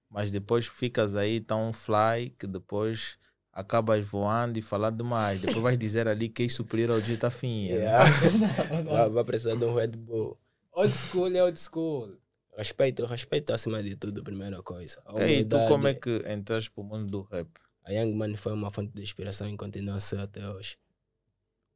Mas 0.09 0.33
depois 0.33 0.66
ficas 0.66 1.14
aí 1.14 1.40
tão 1.40 1.72
fly 1.72 2.31
que 2.38 2.46
depois 2.46 3.18
acabas 3.52 4.06
voando 4.06 4.58
e 4.58 4.62
falar 4.62 4.90
demais. 4.90 5.40
Depois 5.40 5.62
vais 5.62 5.78
dizer 5.78 6.08
ali 6.08 6.28
que 6.28 6.44
é 6.44 6.48
superior 6.48 6.90
ao 6.92 7.00
Dita 7.00 7.30
Finha. 7.30 7.76
né? 7.76 7.82
Yeah. 7.82 8.10
vai, 8.84 9.10
vai 9.10 9.24
precisar 9.24 9.54
de 9.54 9.64
um 9.64 9.74
Red 9.74 9.88
Bull. 9.88 10.38
Old 10.72 10.94
school 10.94 11.34
é 11.34 11.42
old 11.42 11.58
school. 11.58 12.16
Respeito, 12.56 13.04
respeito 13.06 13.52
acima 13.52 13.82
de 13.82 13.96
tudo, 13.96 14.22
primeira 14.22 14.62
coisa. 14.62 15.00
A 15.06 15.14
Ok, 15.14 15.40
e 15.40 15.44
tu 15.44 15.56
como 15.68 15.88
é 15.88 15.94
que 15.94 16.22
entraste 16.28 16.70
pro 16.70 16.84
mundo 16.84 17.06
do 17.06 17.22
rap? 17.22 17.48
A 17.84 17.92
Young 17.92 18.12
Money 18.14 18.36
foi 18.36 18.52
uma 18.52 18.70
fonte 18.70 18.92
de 18.92 19.02
inspiração 19.02 19.48
e 19.48 19.56
continua 19.56 19.96
a 19.96 20.00
ser 20.00 20.18
até 20.18 20.46
hoje. 20.48 20.76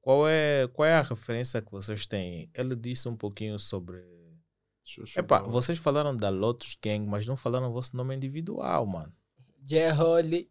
Qual 0.00 0.28
é, 0.28 0.68
qual 0.68 0.87
é 0.87 0.94
a 0.94 1.02
referência 1.02 1.62
que 1.62 1.70
vocês 1.70 2.06
têm? 2.06 2.50
Ele 2.54 2.76
disse 2.76 3.08
um 3.08 3.16
pouquinho 3.16 3.58
sobre. 3.58 4.02
Xuxa 4.84 5.22
Boa. 5.22 5.42
vocês 5.44 5.78
falaram 5.78 6.14
da 6.14 6.28
Lotus 6.28 6.76
Gang, 6.84 7.08
mas 7.08 7.26
não 7.26 7.38
falaram 7.38 7.70
o 7.70 7.72
vosso 7.72 7.96
nome 7.96 8.14
individual, 8.14 8.87
mano. 8.87 9.14
J. 9.62 10.46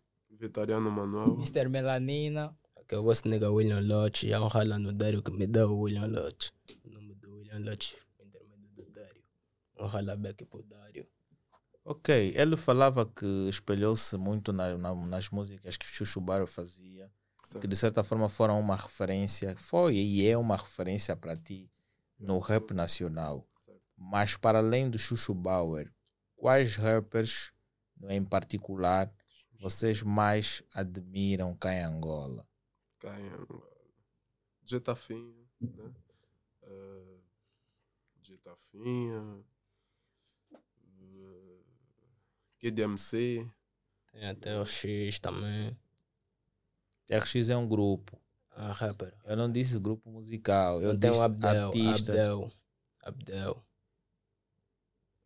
Vitoriano 0.47 0.91
Manuel. 0.91 1.35
Mr. 1.37 1.69
Melanina. 1.69 2.53
Que 2.87 2.95
eu 2.95 3.03
vou 3.03 3.15
se 3.15 3.25
negar 3.29 3.49
William 3.49 3.79
Lodge. 3.79 4.33
Há 4.33 4.41
um 4.41 4.47
rala 4.47 4.77
no 4.77 4.91
Dário 4.91 5.23
que 5.23 5.31
me 5.31 5.47
dá 5.47 5.65
o 5.65 5.79
William 5.79 6.05
Lodge. 6.07 6.51
O 6.83 6.89
nome 6.89 7.15
do 7.15 7.37
William 7.37 7.61
foi 7.63 8.25
intermédio 8.25 8.69
do 8.75 8.85
Dário. 8.91 9.23
Um 9.79 9.85
rala 9.87 10.17
back 10.17 10.43
pro 10.45 10.61
Dário. 10.63 11.07
Ok, 11.85 12.33
ele 12.35 12.57
falava 12.57 13.05
que 13.05 13.25
espelhou-se 13.49 14.17
muito 14.17 14.51
na- 14.51 14.77
na- 14.77 14.93
nas 14.93 15.29
músicas 15.29 15.77
que 15.77 15.85
o 15.85 15.87
Chuchu 15.87 16.19
Barro 16.19 16.45
fazia, 16.47 17.09
que 17.61 17.67
de 17.67 17.75
certa 17.77 18.03
forma 18.03 18.27
foram 18.29 18.59
uma 18.59 18.75
referência, 18.75 19.55
foi 19.57 19.95
e 19.95 20.27
é 20.27 20.37
uma 20.37 20.55
referência 20.57 21.15
para 21.15 21.35
ti 21.37 21.69
no 22.19 22.37
rap 22.39 22.73
nacional. 22.73 23.47
Mas 23.97 24.35
para 24.37 24.59
além 24.59 24.89
do 24.89 24.97
Chuchu 24.97 25.33
Bauer, 25.33 25.89
quais 26.35 26.75
rappers 26.75 27.51
em 28.09 28.23
particular 28.23 29.09
vocês 29.63 30.03
mais 30.03 30.61
admiram 30.73 31.55
cá 31.55 31.73
em 31.73 31.83
Angola? 31.83 32.45
Caia. 32.99 33.31
Jetafinha, 34.65 35.33
né? 35.61 35.93
Uh, 36.63 37.19
Jetafinha. 38.21 39.21
Uh, 40.99 41.63
Kid 42.59 42.81
MC. 42.81 43.49
Tem 44.11 44.27
até 44.27 44.59
o 44.59 44.65
X 44.65 45.17
também. 45.19 45.77
RX 47.09 47.49
é 47.49 47.55
um 47.57 47.67
grupo. 47.67 48.19
A 48.51 48.71
rapper. 48.71 49.13
Eu 49.23 49.35
não 49.37 49.49
disse 49.51 49.79
grupo 49.79 50.09
musical, 50.11 50.81
eu 50.81 50.91
Eu 50.91 50.99
tenho 50.99 51.13
disse 51.13 51.23
Abdel. 51.23 51.67
artistas. 51.69 52.09
Abdel. 52.09 52.51
Abdel. 53.01 53.63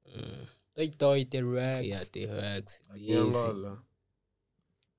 Hum, 0.05 0.45
Toy 0.73 0.91
Toy, 0.91 1.25
T-Rex. 1.25 1.85
yeah, 1.85 2.05
T-Rex. 2.05 2.81
Aqui 2.89 3.11
em. 3.11 3.17
Angola. 3.17 3.86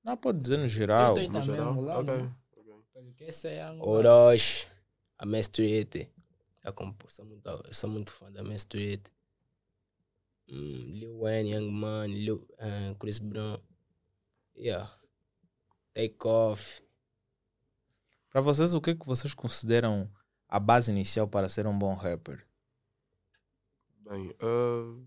Não, 0.03 0.17
pode 0.17 0.39
dizer 0.39 0.57
no 0.57 0.67
geral. 0.67 1.17
Eu 1.17 1.29
No 1.29 1.41
geral? 1.41 1.71
angolano. 1.71 1.99
Ok. 1.99 2.13
ok. 2.55 2.73
Pelo 2.93 3.13
que 3.13 3.23
esse 3.25 3.47
é. 3.47 3.69
Orochi, 3.81 4.67
a 5.17 5.25
Main 5.25 5.39
Street. 5.41 6.09
Eu 6.63 6.73
compo- 6.73 7.09
sou 7.09 7.25
muito, 7.25 7.73
sou 7.73 7.89
muito 7.89 8.11
fã 8.11 8.31
da 8.31 8.43
Main 8.43 8.55
Street. 8.55 9.01
Hum, 10.49 10.91
Lil 10.93 11.19
Wayne, 11.19 11.51
Young 11.53 11.71
Money, 11.71 12.13
Lil, 12.25 12.47
eh, 12.57 12.95
Chris 12.99 13.19
Brown. 13.19 13.59
Yeah. 14.55 14.91
Take 15.93 16.17
Off. 16.25 16.81
Para 18.29 18.41
vocês, 18.41 18.73
o 18.73 18.81
que, 18.81 18.95
que 18.95 19.05
vocês 19.05 19.33
consideram 19.33 20.09
a 20.47 20.59
base 20.59 20.91
inicial 20.91 21.27
para 21.27 21.47
ser 21.49 21.65
um 21.67 21.77
bom 21.77 21.93
rapper? 21.93 22.45
Bem, 23.99 24.29
eh, 24.39 25.03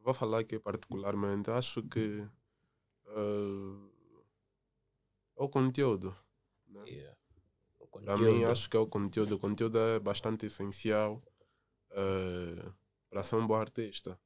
vou 0.00 0.14
falar 0.14 0.40
aqui 0.40 0.58
particularmente. 0.58 1.50
Acho 1.50 1.82
que 1.82 2.26
é 3.06 3.89
o 5.44 5.48
conteúdo. 5.48 6.14
né? 6.68 6.82
Yeah. 6.86 7.16
O 7.78 7.86
Para 7.86 8.16
mim, 8.16 8.24
conteúdo. 8.26 8.50
acho 8.52 8.70
que 8.70 8.76
é 8.76 8.80
o 8.80 8.86
conteúdo. 8.86 9.34
O 9.34 9.38
conteúdo 9.38 9.78
é 9.78 9.98
bastante 9.98 10.46
essencial 10.46 11.22
eh, 11.92 12.72
para 13.08 13.22
ser 13.22 13.36
um 13.36 13.46
bom 13.46 13.54
artista. 13.54 14.18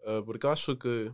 Eh, 0.00 0.22
porque 0.22 0.46
acho 0.46 0.76
que 0.76 1.12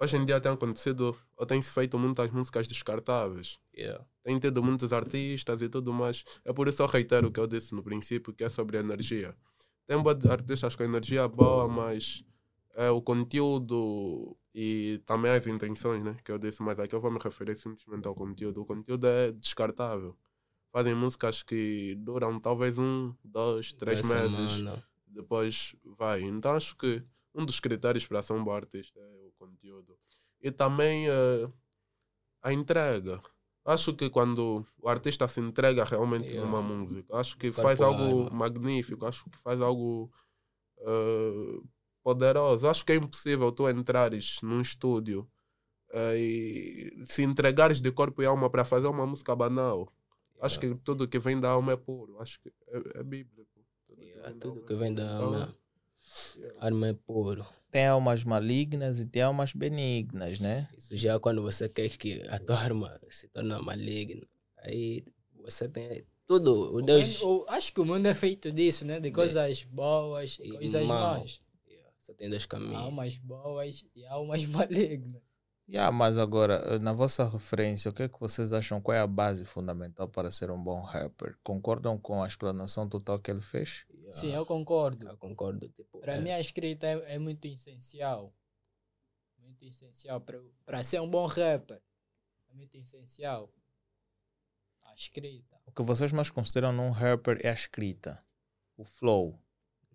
hoje 0.00 0.16
em 0.16 0.24
dia 0.24 0.40
tem 0.40 0.50
acontecido, 0.50 1.16
ou 1.36 1.46
tem-se 1.46 1.70
feito 1.70 1.98
muitas 1.98 2.30
músicas 2.30 2.66
descartáveis. 2.66 3.58
Yeah. 3.76 4.04
Tem 4.22 4.38
tido 4.38 4.62
muitos 4.62 4.92
artistas 4.92 5.60
e 5.60 5.68
tudo 5.68 5.92
mais. 5.92 6.24
É 6.44 6.52
por 6.52 6.68
isso 6.68 6.82
eu 6.82 6.86
reitero 6.86 7.28
o 7.28 7.32
que 7.32 7.38
eu 7.40 7.46
disse 7.46 7.74
no 7.74 7.82
princípio, 7.82 8.32
que 8.32 8.44
é 8.44 8.48
sobre 8.48 8.78
energia. 8.78 9.36
Tem 9.86 9.96
artistas 10.30 10.74
com 10.74 10.84
energia 10.84 11.28
boa, 11.28 11.68
mas 11.68 12.24
é 12.74 12.88
o 12.90 13.02
conteúdo 13.02 14.36
e 14.54 15.00
também 15.06 15.30
as 15.32 15.46
intenções, 15.46 16.02
né? 16.04 16.16
Que 16.24 16.30
eu 16.32 16.38
disse, 16.38 16.62
mas 16.62 16.78
aqui 16.78 16.94
eu 16.94 17.00
vou 17.00 17.10
me 17.10 17.18
referir 17.18 17.56
simplesmente 17.56 18.06
ao 18.06 18.14
conteúdo. 18.14 18.60
O 18.62 18.66
conteúdo 18.66 19.06
é 19.06 19.32
descartável. 19.32 20.16
Fazem 20.70 20.94
músicas 20.94 21.42
que 21.42 21.94
duram 21.96 22.38
talvez 22.40 22.78
um, 22.78 23.14
dois, 23.24 23.72
três 23.72 24.00
Toda 24.00 24.14
meses 24.14 24.64
depois 25.06 25.76
vai. 25.96 26.22
Então 26.22 26.56
acho 26.56 26.76
que 26.76 27.04
um 27.34 27.44
dos 27.44 27.60
critérios 27.60 28.06
para 28.06 28.22
ser 28.22 28.32
um 28.34 28.44
bom 28.44 28.52
artista 28.52 28.98
é 28.98 29.26
o 29.26 29.32
conteúdo. 29.38 29.96
E 30.40 30.50
também 30.50 31.08
eh, 31.08 31.50
a 32.42 32.52
entrega. 32.52 33.20
Acho 33.64 33.94
que 33.94 34.10
quando 34.10 34.66
o 34.78 34.88
artista 34.88 35.28
se 35.28 35.40
entrega 35.40 35.84
realmente 35.84 36.24
Yeah. 36.30 36.44
numa 36.50 36.60
música, 36.62 37.16
acho 37.16 37.36
que 37.38 37.52
faz 37.52 37.80
algo 37.80 38.02
alma. 38.02 38.30
magnífico, 38.30 39.06
acho 39.06 39.24
que 39.30 39.38
faz 39.38 39.60
algo 39.60 40.10
eh, 40.80 41.60
poderoso. 42.02 42.66
Acho 42.68 42.84
que 42.84 42.92
é 42.92 42.96
impossível 42.96 43.50
tu 43.52 43.68
entrares 43.68 44.36
num 44.42 44.60
estúdio 44.60 45.28
eh, 45.92 46.16
e 46.18 47.02
se 47.06 47.22
entregares 47.22 47.80
de 47.80 47.90
corpo 47.92 48.22
e 48.22 48.26
alma 48.26 48.48
para 48.50 48.64
fazer 48.64 48.86
uma 48.88 49.06
música 49.06 49.34
banal. 49.36 49.92
Acho 50.40 50.58
que 50.58 50.74
tudo 50.76 51.06
que 51.06 51.18
vem 51.20 51.38
da 51.40 51.50
alma 51.50 51.72
é 51.72 51.76
puro. 51.76 52.18
Acho 52.20 52.40
que 52.40 52.48
é, 52.68 53.00
é 53.00 53.02
bíblico. 53.02 53.48
Tudo 53.86 54.02
Yeah, 54.02 54.28
vem 54.30 54.38
tudo 54.40 54.64
que 54.66 54.74
vem 54.74 54.92
da 54.94 55.02
Então, 55.04 55.22
alma. 55.34 55.56
Arma 56.58 56.88
é 56.88 56.92
puro. 56.94 57.46
Tem 57.70 57.86
almas 57.86 58.24
malignas 58.24 58.98
e 58.98 59.06
tem 59.06 59.22
almas 59.22 59.52
benignas, 59.52 60.40
né? 60.40 60.68
Isso 60.76 60.96
já 60.96 61.14
é 61.14 61.18
quando 61.18 61.42
você 61.42 61.68
quer 61.68 61.88
que 61.90 62.22
a 62.28 62.38
tua 62.40 62.56
arma 62.58 63.00
se 63.10 63.28
torne 63.28 63.56
maligna. 63.62 64.26
Aí 64.58 65.04
você 65.42 65.68
tem 65.68 66.04
tudo. 66.26 66.72
O 66.72 66.76
O 66.78 66.82
Deus. 66.82 67.20
mundo- 67.20 67.44
o- 67.44 67.46
acho 67.48 67.72
que 67.72 67.80
o 67.80 67.84
mundo 67.84 68.06
é 68.06 68.14
feito 68.14 68.50
disso, 68.50 68.84
né? 68.84 68.98
De 68.98 69.10
coisas 69.12 69.62
boas 69.64 70.38
e 70.40 70.48
E 70.48 70.50
coisas 70.52 70.86
mal. 70.86 71.18
más. 71.20 71.40
Só 72.02 72.12
tem 72.14 72.28
dois 72.28 72.44
caminhos. 72.44 72.76
Almas 72.76 73.16
boas 73.16 73.84
e 73.94 74.04
almas 74.04 74.44
malignas. 74.46 75.22
Yeah, 75.68 75.96
mas 75.96 76.18
agora, 76.18 76.54
eh, 76.54 76.78
na 76.80 76.92
vossa 76.92 77.26
referência, 77.26 77.90
o 77.90 77.94
que 77.94 78.02
é 78.02 78.08
que 78.08 78.18
vocês 78.18 78.52
acham? 78.52 78.80
Qual 78.80 78.94
é 78.94 79.00
a 79.00 79.06
base 79.06 79.44
fundamental 79.44 80.08
para 80.08 80.30
ser 80.30 80.50
um 80.50 80.62
bom 80.62 80.82
rapper? 80.82 81.38
Concordam 81.44 81.96
com 81.96 82.22
a 82.22 82.26
explanação 82.26 82.88
total 82.88 83.20
que 83.20 83.30
ele 83.30 83.40
fez? 83.40 83.86
Yeah, 83.88 84.12
Sim, 84.12 84.34
eu 84.34 84.44
concordo. 84.44 85.08
eu 85.08 85.16
concordo. 85.16 85.68
Tipo, 85.68 86.00
Para 86.00 86.16
é, 86.16 86.20
mim 86.20 86.30
a 86.30 86.40
escrita 86.40 86.88
é, 86.88 87.14
é 87.14 87.18
muito 87.18 87.46
essencial. 87.46 88.34
Muito 89.38 89.64
essencial 89.64 90.20
para 90.20 90.82
ser 90.82 91.00
um 91.00 91.08
bom 91.08 91.26
rapper. 91.26 91.80
É 92.50 92.52
muito 92.52 92.76
essencial. 92.76 93.48
A 94.82 94.94
escrita. 94.94 95.60
O 95.64 95.72
que 95.72 95.82
vocês 95.82 96.10
mais 96.10 96.30
consideram 96.30 96.72
num 96.72 96.90
rapper 96.90 97.38
é 97.42 97.48
a 97.48 97.54
escrita, 97.54 98.18
o 98.76 98.84
flow. 98.84 99.41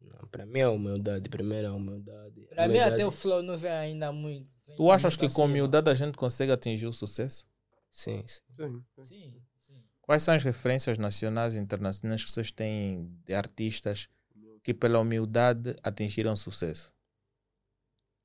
Não, 0.01 0.27
Para 0.29 0.45
mim 0.45 0.59
é 0.59 0.67
humildade. 0.67 1.29
Primeiro 1.29 1.67
é 1.67 1.71
humildade. 1.71 2.41
Para 2.49 2.67
mim 2.67 2.79
até 2.79 3.05
o 3.05 3.11
flow 3.11 3.41
não 3.41 3.57
vem 3.57 3.71
ainda 3.71 4.11
muito. 4.11 4.49
vem 4.65 4.75
Tu 4.75 4.91
achas 4.91 5.17
muito 5.17 5.29
que 5.29 5.35
com 5.35 5.45
humildade 5.45 5.89
a 5.89 5.95
gente 5.95 6.17
consegue 6.17 6.51
atingir 6.51 6.87
o 6.87 6.93
sucesso? 6.93 7.47
Sim, 7.89 8.23
sim. 8.27 8.41
Sim, 8.55 8.83
sim. 9.03 9.03
Sim, 9.03 9.41
sim. 9.59 9.83
Quais 10.01 10.23
são 10.23 10.33
as 10.33 10.43
referências 10.43 10.97
nacionais 10.97 11.55
e 11.55 11.59
internacionais 11.59 12.23
que 12.23 12.31
vocês 12.31 12.51
têm 12.51 13.11
de 13.25 13.33
artistas 13.33 14.09
que 14.63 14.73
pela 14.73 14.99
humildade 14.99 15.75
atingiram 15.83 16.35
sucesso? 16.35 16.93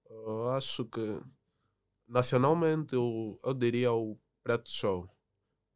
Eu 0.08 0.48
acho 0.50 0.84
que 0.84 1.20
nacionalmente 2.06 2.94
eu, 2.94 3.38
eu 3.42 3.54
diria 3.54 3.92
o 3.92 4.18
Preto 4.42 4.70
Show. 4.70 5.08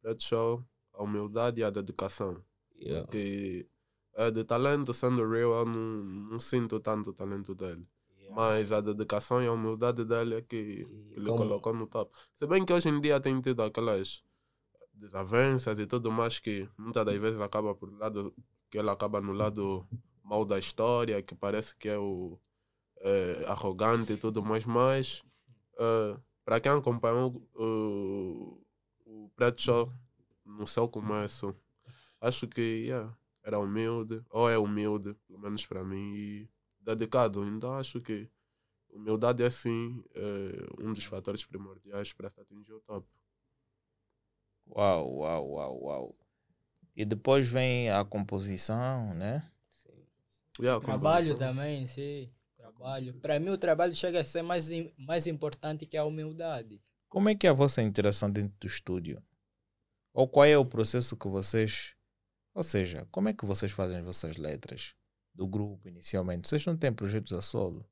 Preto 0.01 0.23
Show, 0.23 0.65
a 0.93 1.03
humildade 1.03 1.61
e 1.61 1.63
a 1.63 1.69
dedicação. 1.69 2.43
Yeah. 2.75 3.07
Que 3.07 3.67
é 4.17 4.31
de 4.31 4.43
talento, 4.43 4.93
sendo 4.93 5.29
real, 5.29 5.59
eu 5.59 5.65
não, 5.65 6.03
não 6.31 6.39
sinto 6.39 6.79
tanto 6.79 7.11
o 7.11 7.13
talento 7.13 7.53
dele. 7.53 7.87
Mas 8.31 8.71
a 8.71 8.81
dedicação 8.81 9.41
e 9.41 9.47
a 9.47 9.53
humildade 9.53 10.03
dele 10.03 10.35
é 10.35 10.41
que, 10.41 10.85
que 11.13 11.19
lhe 11.19 11.29
colocou 11.29 11.73
no 11.73 11.87
top. 11.87 12.11
Se 12.35 12.45
bem 12.45 12.65
que 12.65 12.73
hoje 12.73 12.89
em 12.89 12.99
dia 12.99 13.19
tem 13.19 13.39
tido 13.39 13.61
aquelas 13.61 14.23
desavenças 14.91 15.77
e 15.77 15.85
tudo 15.85 16.11
mais 16.11 16.39
que 16.39 16.67
muitas 16.77 17.05
das 17.05 17.17
vezes 17.17 17.39
acaba 17.39 17.75
por 17.75 17.95
lado 17.97 18.33
que 18.69 18.77
ele 18.77 18.89
acaba 18.89 19.21
no 19.21 19.31
lado 19.31 19.87
mal 20.23 20.43
da 20.43 20.57
história, 20.57 21.21
que 21.21 21.35
parece 21.35 21.75
que 21.75 21.87
é 21.87 21.97
o 21.97 22.37
é, 22.99 23.45
arrogante 23.47 24.13
e 24.13 24.17
tudo 24.17 24.43
mais, 24.43 24.65
mas 24.65 25.23
para 26.43 26.59
quem 26.59 26.71
acompanhou 26.71 27.47
o, 27.55 28.59
o 29.05 29.29
Preto 29.35 29.61
Show 29.61 29.89
no 30.43 30.65
seu 30.65 30.89
começo, 30.89 31.55
acho 32.19 32.47
que 32.47 32.87
yeah, 32.87 33.15
era 33.47 33.57
humilde, 33.57 34.21
ou 34.29 34.49
é 34.49 34.57
humilde, 34.57 35.13
pelo 35.25 35.39
menos 35.39 35.65
para 35.65 35.81
mim, 35.81 36.13
e 36.13 36.49
dedicado. 36.81 37.47
Então 37.47 37.77
acho 37.77 38.01
que 38.01 38.29
humildade 38.89 39.41
é 39.41 39.49
sim 39.49 40.03
é, 40.13 40.83
um 40.83 40.91
dos 40.91 41.05
fatores 41.05 41.45
primordiais 41.45 42.11
para 42.11 42.29
se 42.29 42.37
atingir 42.41 42.73
o 42.73 42.81
top. 42.81 43.07
Uau, 44.67 45.13
uau, 45.19 45.49
uau, 45.51 45.81
uau. 45.81 46.15
E 46.93 47.05
depois 47.05 47.47
vem 47.47 47.89
a 47.89 48.03
composição, 48.03 49.13
né? 49.13 49.49
Sim. 49.69 50.05
Yeah, 50.59 50.77
a 50.77 50.85
Trabalho 50.85 51.27
composição. 51.27 51.37
também, 51.37 51.87
sim. 51.87 52.29
Trabalho. 52.57 53.13
Para 53.21 53.39
mim 53.39 53.49
o 53.49 53.57
trabalho 53.57 53.95
chega 53.95 54.19
a 54.19 54.23
ser 54.25 54.41
mais, 54.41 54.67
mais 54.97 55.25
importante 55.25 55.85
que 55.85 55.95
a 55.95 56.03
humildade. 56.03 56.81
Como 57.07 57.29
é 57.29 57.35
que 57.35 57.47
é 57.47 57.49
a 57.49 57.53
vossa 57.53 57.81
interação 57.81 58.29
dentro 58.29 58.57
do 58.59 58.67
estúdio? 58.67 59.23
Ou 60.11 60.27
qual 60.27 60.45
é 60.45 60.57
o 60.57 60.65
processo 60.65 61.15
que 61.15 61.29
vocês. 61.29 61.95
Ou 62.57 62.63
seja, 62.63 63.07
como 63.11 63.29
é 63.29 63.33
que 63.33 63.45
vocês 63.45 63.71
fazem 63.71 63.99
as 63.99 64.03
vossas 64.03 64.35
letras 64.35 64.95
do 65.31 65.45
grupo 65.47 65.87
inicialmente? 65.87 66.49
Vocês 66.49 66.65
não 66.65 66.75
têm 66.75 66.91
projetos 66.91 67.31
a 67.33 67.39
solo? 67.39 67.87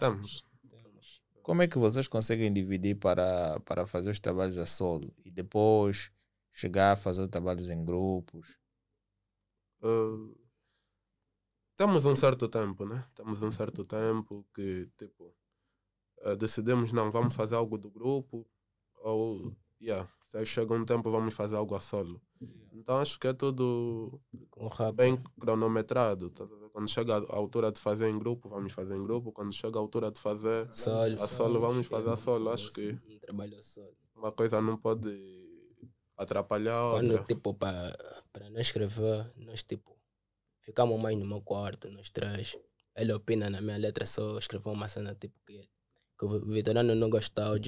Temos. 0.00 0.44
Temos. 0.68 1.22
Como 1.44 1.62
é 1.62 1.68
que 1.68 1.78
vocês 1.78 2.08
conseguem 2.08 2.52
dividir 2.52 2.98
para, 2.98 3.60
para 3.60 3.86
fazer 3.86 4.10
os 4.10 4.18
trabalhos 4.18 4.58
a 4.58 4.66
solo 4.66 5.14
e 5.24 5.30
depois 5.30 6.10
chegar 6.52 6.94
a 6.94 6.96
fazer 6.96 7.22
os 7.22 7.28
trabalhos 7.28 7.70
em 7.70 7.84
grupos? 7.84 8.58
Uh, 9.80 10.36
temos 11.76 12.04
um 12.04 12.16
certo 12.16 12.48
tempo, 12.48 12.84
né? 12.84 13.06
Temos 13.14 13.40
um 13.42 13.52
certo 13.52 13.84
tempo 13.84 14.44
que, 14.52 14.90
tipo, 14.98 15.32
uh, 16.26 16.34
decidimos, 16.34 16.92
não, 16.92 17.12
vamos 17.12 17.36
fazer 17.36 17.54
algo 17.54 17.78
do 17.78 17.88
grupo, 17.92 18.44
ou, 19.04 19.56
yeah, 19.80 20.08
se 20.20 20.44
chega 20.46 20.74
um 20.74 20.84
tempo, 20.84 21.10
vamos 21.10 21.34
fazer 21.34 21.56
algo 21.56 21.74
a 21.74 21.80
solo. 21.80 22.20
Então 22.72 22.98
acho 22.98 23.18
que 23.18 23.26
é 23.26 23.32
tudo 23.32 24.20
bem 24.94 25.16
cronometrado. 25.40 26.30
tá? 26.30 26.46
Quando 26.72 26.88
chega 26.88 27.16
a 27.16 27.36
altura 27.36 27.70
de 27.72 27.80
fazer 27.80 28.08
em 28.08 28.18
grupo, 28.18 28.48
vamos 28.48 28.72
fazer 28.72 28.94
em 28.96 29.02
grupo. 29.02 29.32
Quando 29.32 29.52
chega 29.52 29.78
a 29.78 29.82
altura 29.82 30.10
de 30.10 30.20
fazer 30.20 30.72
Solo. 30.72 31.22
a 31.22 31.26
solo, 31.28 31.60
vamos 31.60 31.86
fazer 31.86 32.08
a 32.10 32.16
solo. 32.16 32.50
Acho 32.50 32.72
que 32.72 32.98
Um 33.08 33.18
trabalho 33.18 33.58
a 33.58 33.62
solo. 33.62 33.94
uma 34.14 34.32
coisa 34.32 34.60
não 34.62 34.76
pode 34.78 35.10
atrapalhar 36.16 36.74
a 36.78 36.90
Quando, 36.92 37.10
outra. 37.12 37.26
tipo, 37.26 37.54
para 37.54 38.50
não 38.50 38.60
escrever, 38.60 39.32
nós, 39.36 39.62
tipo, 39.62 39.96
ficamos 40.60 41.00
mais 41.00 41.18
no 41.18 41.26
meu 41.26 41.42
quarto, 41.42 41.90
nós 41.90 42.08
três. 42.10 42.56
Ele 42.96 43.12
opina 43.12 43.48
na 43.50 43.60
minha 43.60 43.76
letra, 43.78 44.04
só 44.06 44.38
escreveu 44.38 44.72
uma 44.72 44.88
cena, 44.88 45.14
tipo, 45.14 45.34
que, 45.46 45.68
que 46.18 46.24
o 46.24 46.46
veterano 46.46 46.94
não 46.94 47.08
gosta, 47.10 47.50
o 47.52 47.58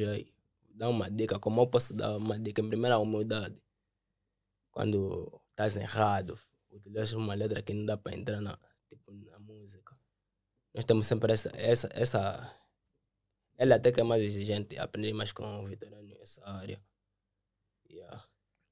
Dá 0.83 0.88
uma 0.88 1.09
dica, 1.09 1.38
como 1.38 1.61
eu 1.61 1.68
posso 1.68 1.95
dar 1.95 2.16
uma 2.16 2.37
dica? 2.37 2.61
Em 2.61 2.66
primeira, 2.66 2.97
a 2.97 2.99
humildade. 2.99 3.57
Quando 4.73 5.40
estás 5.51 5.77
errado, 5.77 6.37
utilizas 6.73 7.12
uma 7.12 7.35
letra 7.35 7.62
que 7.62 7.73
não 7.73 7.87
dá 7.87 7.97
para 7.97 8.16
entrar 8.16 8.40
na, 8.40 8.59
tipo, 8.88 9.12
na 9.12 9.38
música. 9.38 9.97
Nós 10.75 10.85
temos 10.85 11.07
sempre 11.07 11.33
essa, 11.33 11.53
essa, 11.55 11.88
essa... 11.92 12.57
Ele 13.57 13.73
até 13.73 13.92
que 13.92 14.01
é 14.01 14.03
mais 14.03 14.25
exigente, 14.25 14.77
aprendi 14.77 15.12
mais 15.12 15.31
com 15.31 15.45
o 15.62 15.68
veterano 15.68 16.16
nessa 16.18 16.45
área. 16.51 16.85
Yeah. 17.88 18.25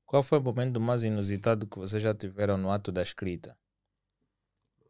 Qual 0.04 0.24
foi 0.24 0.40
o 0.40 0.42
momento 0.42 0.80
mais 0.80 1.04
inusitado 1.04 1.64
que 1.68 1.78
vocês 1.78 2.02
já 2.02 2.12
tiveram 2.12 2.58
no 2.58 2.72
ato 2.72 2.90
da 2.90 3.04
escrita? 3.04 3.56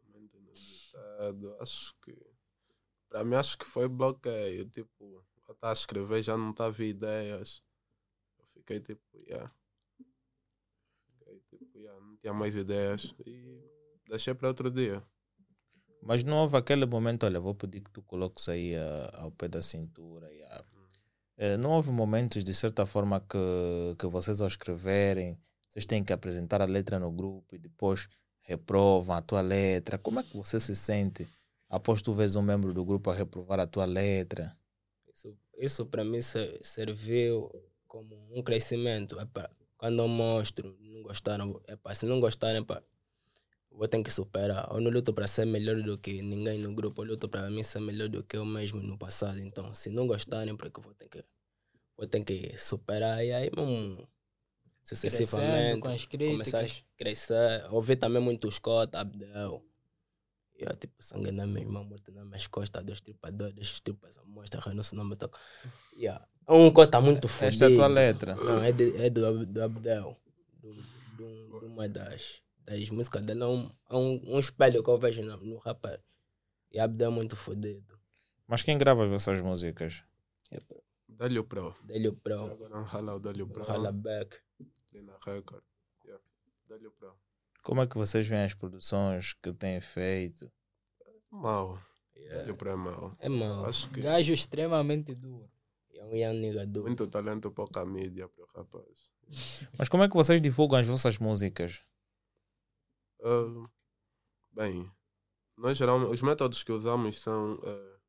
Momento 0.07 0.37
inusitado, 0.37 1.55
acho 1.59 1.93
que. 2.01 2.17
Para 3.07 3.23
mim, 3.23 3.35
acho 3.35 3.59
que 3.59 3.65
foi 3.65 3.87
bloqueio. 3.87 4.67
Tipo, 4.71 5.23
estava 5.61 5.71
a 5.71 5.73
escrever, 5.73 6.23
já 6.23 6.35
não 6.35 6.49
estava 6.49 6.83
ideias. 6.83 7.61
Eu 8.39 8.45
fiquei 8.47 8.79
tipo, 8.79 9.01
yeah. 9.27 9.51
Fiquei 11.19 11.39
tipo, 11.49 11.77
yeah, 11.77 12.01
não 12.01 12.17
tinha 12.17 12.33
mais 12.33 12.55
ideias. 12.55 13.13
E 13.25 13.61
deixei 14.09 14.33
para 14.33 14.47
outro 14.47 14.71
dia. 14.71 15.03
Mas 16.01 16.23
não 16.23 16.37
houve 16.37 16.57
aquele 16.57 16.87
momento, 16.87 17.25
olha, 17.27 17.39
vou 17.39 17.53
pedir 17.53 17.81
que 17.81 17.91
tu 17.91 18.01
coloques 18.01 18.49
aí 18.49 18.75
ah, 18.75 19.11
ao 19.21 19.31
pé 19.31 19.47
da 19.47 19.61
cintura. 19.61 20.31
e, 20.33 20.41
ah, 20.43 20.63
eh, 21.37 21.57
não 21.57 21.71
houve 21.71 21.91
momentos, 21.91 22.43
de 22.43 22.53
certa 22.55 22.87
forma, 22.87 23.19
que, 23.21 23.95
que 23.99 24.07
vocês 24.07 24.41
ao 24.41 24.47
escreverem, 24.47 25.39
vocês 25.67 25.85
têm 25.85 26.03
que 26.03 26.11
apresentar 26.11 26.59
a 26.59 26.65
letra 26.65 26.97
no 26.97 27.11
grupo 27.11 27.55
e 27.55 27.59
depois 27.59 28.09
reprovam 28.41 29.15
a 29.15 29.21
tua 29.21 29.41
letra. 29.41 29.99
Como 29.99 30.19
é 30.19 30.23
que 30.23 30.35
você 30.35 30.59
se 30.59 30.75
sente 30.75 31.27
após 31.69 32.01
tu 32.01 32.13
vês 32.13 32.35
um 32.35 32.41
membro 32.41 32.73
do 32.73 32.83
grupo 32.83 33.11
a 33.11 33.15
reprovar 33.15 33.59
a 33.59 33.67
tua 33.67 33.85
letra? 33.85 34.51
Isso, 35.67 35.85
para 35.85 36.03
mim 36.03 36.21
se- 36.21 36.59
serviu 36.63 37.49
como 37.87 38.15
um 38.35 38.41
crescimento. 38.43 39.19
Epá, 39.19 39.49
quando 39.77 39.99
eu 40.03 40.07
mostro, 40.07 40.75
não 40.81 41.03
gostaram, 41.03 41.61
epá, 41.67 41.93
se 41.93 42.05
não 42.05 42.19
gostarem, 42.19 42.61
epá, 42.61 42.81
vou 43.71 43.87
ter 43.87 44.01
que 44.03 44.11
superar. 44.11 44.67
Eu 44.71 44.81
não 44.81 44.91
luto 44.91 45.13
para 45.13 45.27
ser 45.27 45.45
melhor 45.45 45.81
do 45.81 45.97
que 45.97 46.21
ninguém 46.21 46.59
no 46.59 46.73
grupo, 46.73 47.01
eu 47.03 47.07
luto 47.09 47.29
para 47.29 47.49
mim 47.49 47.63
ser 47.63 47.79
melhor 47.81 48.09
do 48.09 48.23
que 48.23 48.37
eu 48.37 48.45
mesmo 48.45 48.81
no 48.81 48.97
passado. 48.97 49.39
Então, 49.39 49.73
se 49.73 49.89
não 49.91 50.07
gostarem, 50.07 50.55
porque 50.57 50.79
eu 50.79 50.83
vou 50.83 50.93
ter 50.95 51.09
que, 51.09 51.23
vou 51.97 52.07
ter 52.07 52.23
que 52.23 52.57
superar. 52.57 53.23
E 53.25 53.31
aí, 53.33 53.49
mesmo, 53.55 54.07
sucessivamente, 54.83 55.79
com 55.81 55.89
as 55.89 56.05
começar 56.05 56.61
a 56.65 56.67
crescer. 56.97 57.67
Ouvi 57.71 57.95
também 57.95 58.21
muito 58.21 58.49
Scott, 58.51 58.95
Abdel. 58.97 59.63
E 60.61 60.63
eu, 60.63 60.75
tipo, 60.75 60.93
sangue 60.99 61.31
na 61.31 61.47
minha 61.47 61.61
irmã, 61.61 61.83
morto 61.83 62.11
nas 62.11 62.23
minhas 62.23 62.45
costas, 62.45 62.83
dois 62.83 63.01
tripadores, 63.01 63.79
tripas 63.79 64.19
a 64.19 64.23
mostra, 64.25 64.61
não 64.75 64.83
sei 64.83 64.95
o 64.95 65.01
nome 65.01 65.15
toca. 65.15 65.39
Yeah. 65.97 66.23
É 66.47 66.53
um 66.53 66.71
cota 66.71 67.01
muito 67.01 67.27
fodido. 67.27 67.65
Esta 67.65 67.65
é 67.65 67.73
a 67.73 67.77
tua 67.77 67.87
letra. 67.87 68.35
Não, 68.35 68.63
é, 68.63 68.71
de, 68.71 68.95
é 69.03 69.09
do, 69.09 69.43
do 69.43 69.63
Abdel. 69.63 70.15
Do, 70.59 70.71
do, 71.17 71.59
de 71.61 71.65
uma 71.65 71.89
das, 71.89 72.43
das 72.63 72.89
músicas 72.91 73.23
dele. 73.23 73.41
É 73.41 73.47
um, 73.47 73.71
é 73.89 73.95
um, 73.95 74.21
um 74.35 74.39
espelho 74.39 74.83
que 74.83 74.89
eu 74.91 74.99
vejo 74.99 75.23
no, 75.23 75.35
no 75.37 75.57
rapper. 75.57 75.99
E 76.71 76.79
Abdel 76.79 77.09
é 77.09 77.13
muito 77.13 77.35
fodido. 77.35 77.99
Mas 78.47 78.61
quem 78.61 78.77
grava 78.77 79.11
as 79.11 79.41
músicas? 79.41 80.03
Dá-lhe 81.09 81.39
o 81.39 81.43
pro. 81.43 81.73
Dele 81.83 82.09
o 82.09 82.13
Pro, 82.13 82.51
Agora 82.51 82.75
não 82.75 82.83
rala 82.83 83.15
o 83.15 83.19
dá-lhe 83.19 83.41
o 83.41 83.47
pro. 83.47 83.63
Halaback. 83.63 84.37
Ali 84.93 85.01
na 85.01 85.17
record. 85.25 85.63
Yeah. 86.05 86.23
Dá-lhe 86.69 86.85
o 86.85 86.91
pro. 86.91 87.15
Como 87.61 87.81
é 87.81 87.87
que 87.87 87.97
vocês 87.97 88.27
veem 88.27 88.43
as 88.43 88.53
produções 88.53 89.33
que 89.33 89.53
têm 89.53 89.79
feito? 89.81 90.51
Mal. 91.31 91.79
Yeah. 92.15 92.51
o 92.51 92.55
pro 92.55 92.69
é 92.69 92.75
mau. 92.75 93.11
É 93.19 93.29
mau. 93.29 93.65
Acho 93.65 93.89
que 93.89 94.01
Gajo 94.01 94.33
extremamente 94.33 95.13
duro. 95.15 95.49
É 95.93 96.03
um 96.03 96.15
young 96.15 96.39
nigga 96.39 96.65
duro. 96.65 96.87
muito 96.87 97.07
talento, 97.07 97.51
pouca 97.51 97.85
mídia 97.85 98.27
para 98.27 98.43
o 98.43 98.47
rapaz. 98.55 99.09
Mas 99.77 99.89
como 99.89 100.03
é 100.03 100.09
que 100.09 100.15
vocês 100.15 100.41
divulgam 100.41 100.79
as 100.79 100.87
vossas 100.87 101.17
músicas? 101.19 101.81
Ah, 103.23 103.69
bem, 104.51 104.91
nós 105.57 105.77
geralmente, 105.77 106.11
os 106.11 106.21
métodos 106.21 106.63
que 106.63 106.71
usamos 106.71 107.19
são 107.19 107.59
ah, 107.63 107.99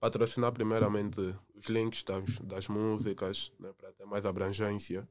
patrocinar 0.00 0.52
primeiramente 0.52 1.20
os 1.54 1.66
links 1.66 2.02
das, 2.02 2.38
das 2.40 2.68
músicas, 2.68 3.52
né, 3.60 3.72
para 3.72 3.92
ter 3.92 4.04
mais 4.04 4.26
abrangência, 4.26 5.08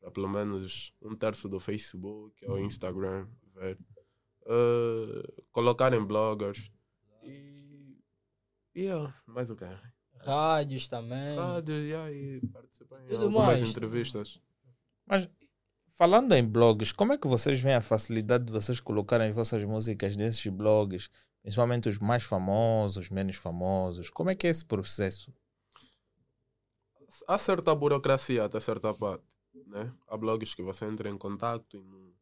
para 0.00 0.10
pelo 0.10 0.28
menos 0.28 0.92
um 1.02 1.14
terço 1.14 1.48
do 1.48 1.60
Facebook 1.60 2.44
ou 2.46 2.58
Instagram 2.58 3.26
ver. 3.54 3.78
Ah, 4.46 5.22
colocar 5.50 5.92
em 5.92 6.04
bloggers 6.04 6.70
e. 7.22 7.98
Yeah, 8.76 9.14
mais 9.26 9.50
o 9.50 9.56
quê? 9.56 9.66
Rádios 10.18 10.88
também. 10.88 11.36
Rádio, 11.36 11.74
yeah, 11.74 12.12
e 12.12 12.40
participar 12.52 13.02
em 13.02 13.06
Tudo 13.06 13.24
algumas 13.24 13.60
mais. 13.60 13.70
entrevistas. 13.70 14.40
Mas 15.06 15.28
falando 15.94 16.32
em 16.34 16.46
blogs, 16.46 16.92
como 16.92 17.12
é 17.12 17.18
que 17.18 17.26
vocês 17.26 17.60
veem 17.60 17.74
a 17.74 17.80
facilidade 17.80 18.44
de 18.44 18.52
vocês 18.52 18.80
colocarem 18.80 19.28
as 19.28 19.34
vossas 19.34 19.64
músicas 19.64 20.16
nesses 20.16 20.46
blogs, 20.46 21.08
principalmente 21.42 21.88
os 21.88 21.98
mais 21.98 22.22
famosos, 22.22 23.04
os 23.04 23.10
menos 23.10 23.36
famosos? 23.36 24.10
Como 24.10 24.30
é 24.30 24.34
que 24.34 24.46
é 24.46 24.50
esse 24.50 24.64
processo? 24.64 25.32
há 27.26 27.38
certa 27.38 27.74
burocracia 27.74 28.44
até 28.44 28.60
certa 28.60 28.92
parte, 28.92 29.24
né? 29.66 29.92
Há 30.08 30.16
blogs 30.16 30.54
que 30.54 30.62
você 30.62 30.86
entra 30.86 31.08
em 31.08 31.18
contato 31.18 31.76
e 31.76 31.82
não, 31.82 32.12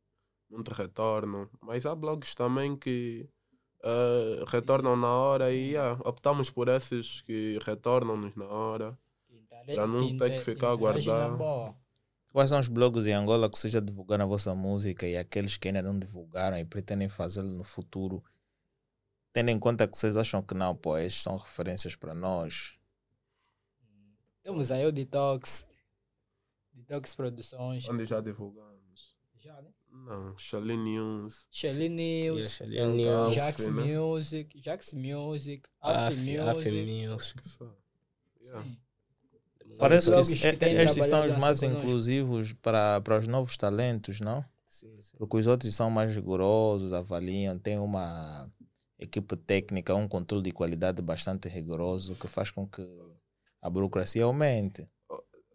não 0.51 0.63
te 0.63 0.73
retornam, 0.73 1.49
mas 1.61 1.87
há 1.87 1.95
blogs 1.95 2.35
também 2.35 2.77
que 2.77 3.29
eh, 3.83 4.45
retornam 4.49 4.97
na 4.97 5.11
hora 5.13 5.53
e 5.53 5.77
ah, 5.77 5.99
optamos 6.05 6.49
por 6.49 6.69
esses 6.69 7.21
que 7.21 7.59
retornam-nos 7.67 8.35
na 8.35 8.47
hora. 8.47 8.99
Pra 9.67 9.87
não 9.87 10.17
ter 10.17 10.31
que 10.31 10.41
ficar 10.41 10.73
a 10.73 10.75
guardar. 10.75 11.39
Quais 12.33 12.51
são 12.51 12.59
os 12.59 12.69
blogs 12.69 13.07
em 13.07 13.13
Angola 13.13 13.49
que 13.49 13.59
vocês 13.59 13.73
já 13.73 13.81
divulgaram 13.81 14.25
a 14.25 14.29
vossa 14.29 14.55
música 14.55 15.07
e 15.07 15.17
aqueles 15.17 15.57
que 15.57 15.69
ainda 15.69 15.83
não 15.83 15.99
divulgaram 15.99 16.59
e 16.59 16.65
pretendem 16.65 17.09
fazê-lo 17.09 17.49
no 17.51 17.63
futuro? 17.63 18.23
Tendo 19.33 19.51
em 19.51 19.59
conta 19.59 19.87
que 19.87 19.97
vocês 19.97 20.17
acham 20.17 20.43
que 20.43 20.55
não, 20.55 20.75
pô, 20.75 20.97
esses 20.97 21.23
são 21.23 21.37
referências 21.37 21.95
para 21.95 22.15
nós. 22.15 22.79
Temos 24.43 24.71
aí 24.71 24.87
o 24.87 24.93
Detox. 24.93 25.67
Detox 26.89 27.15
Produções. 27.15 27.89
Onde 27.89 28.07
já 28.07 28.21
divulgamos. 28.21 29.15
Já, 29.41 29.61
né? 29.61 29.71
Não, 29.91 30.37
Charlie 30.37 30.77
News. 30.77 31.47
Shelly 31.51 31.89
News. 31.89 32.59
Yeah, 32.61 32.77
Shelly 32.77 33.05
News. 33.05 33.35
Jax 33.35 33.61
Alf, 33.61 33.71
né? 33.71 33.99
Music. 33.99 34.61
Jax 34.61 34.93
Music. 34.93 35.63
Alf 35.81 35.97
Af, 35.97 36.07
Af 36.09 36.65
Music. 36.65 37.07
Music. 37.09 37.49
Só. 37.49 37.65
Yeah. 38.43 38.65
Sim. 38.65 38.79
Parece 39.79 40.11
que 40.11 40.47
é- 40.47 40.53
têm 40.57 40.75
estes 40.75 41.07
são 41.07 41.27
os 41.27 41.37
mais 41.37 41.63
inclusivos 41.63 42.53
para, 42.55 43.01
para 43.01 43.19
os 43.19 43.27
novos 43.27 43.57
talentos, 43.57 44.21
não? 44.21 44.45
Sim, 44.63 45.01
sim. 45.01 45.17
Porque 45.17 45.37
os 45.37 45.47
outros 45.47 45.75
são 45.75 45.91
mais 45.91 46.15
rigorosos, 46.15 46.93
avaliam, 46.93 47.59
têm 47.59 47.79
uma 47.79 48.51
equipe 48.99 49.37
técnica, 49.37 49.95
um 49.95 50.07
controle 50.07 50.43
de 50.45 50.53
qualidade 50.53 51.01
bastante 51.03 51.49
rigoroso 51.49 52.15
que 52.17 52.29
faz 52.29 52.51
com 52.51 52.67
que 52.69 52.83
a 53.61 53.71
burocracia 53.71 54.25
aumente. 54.25 54.87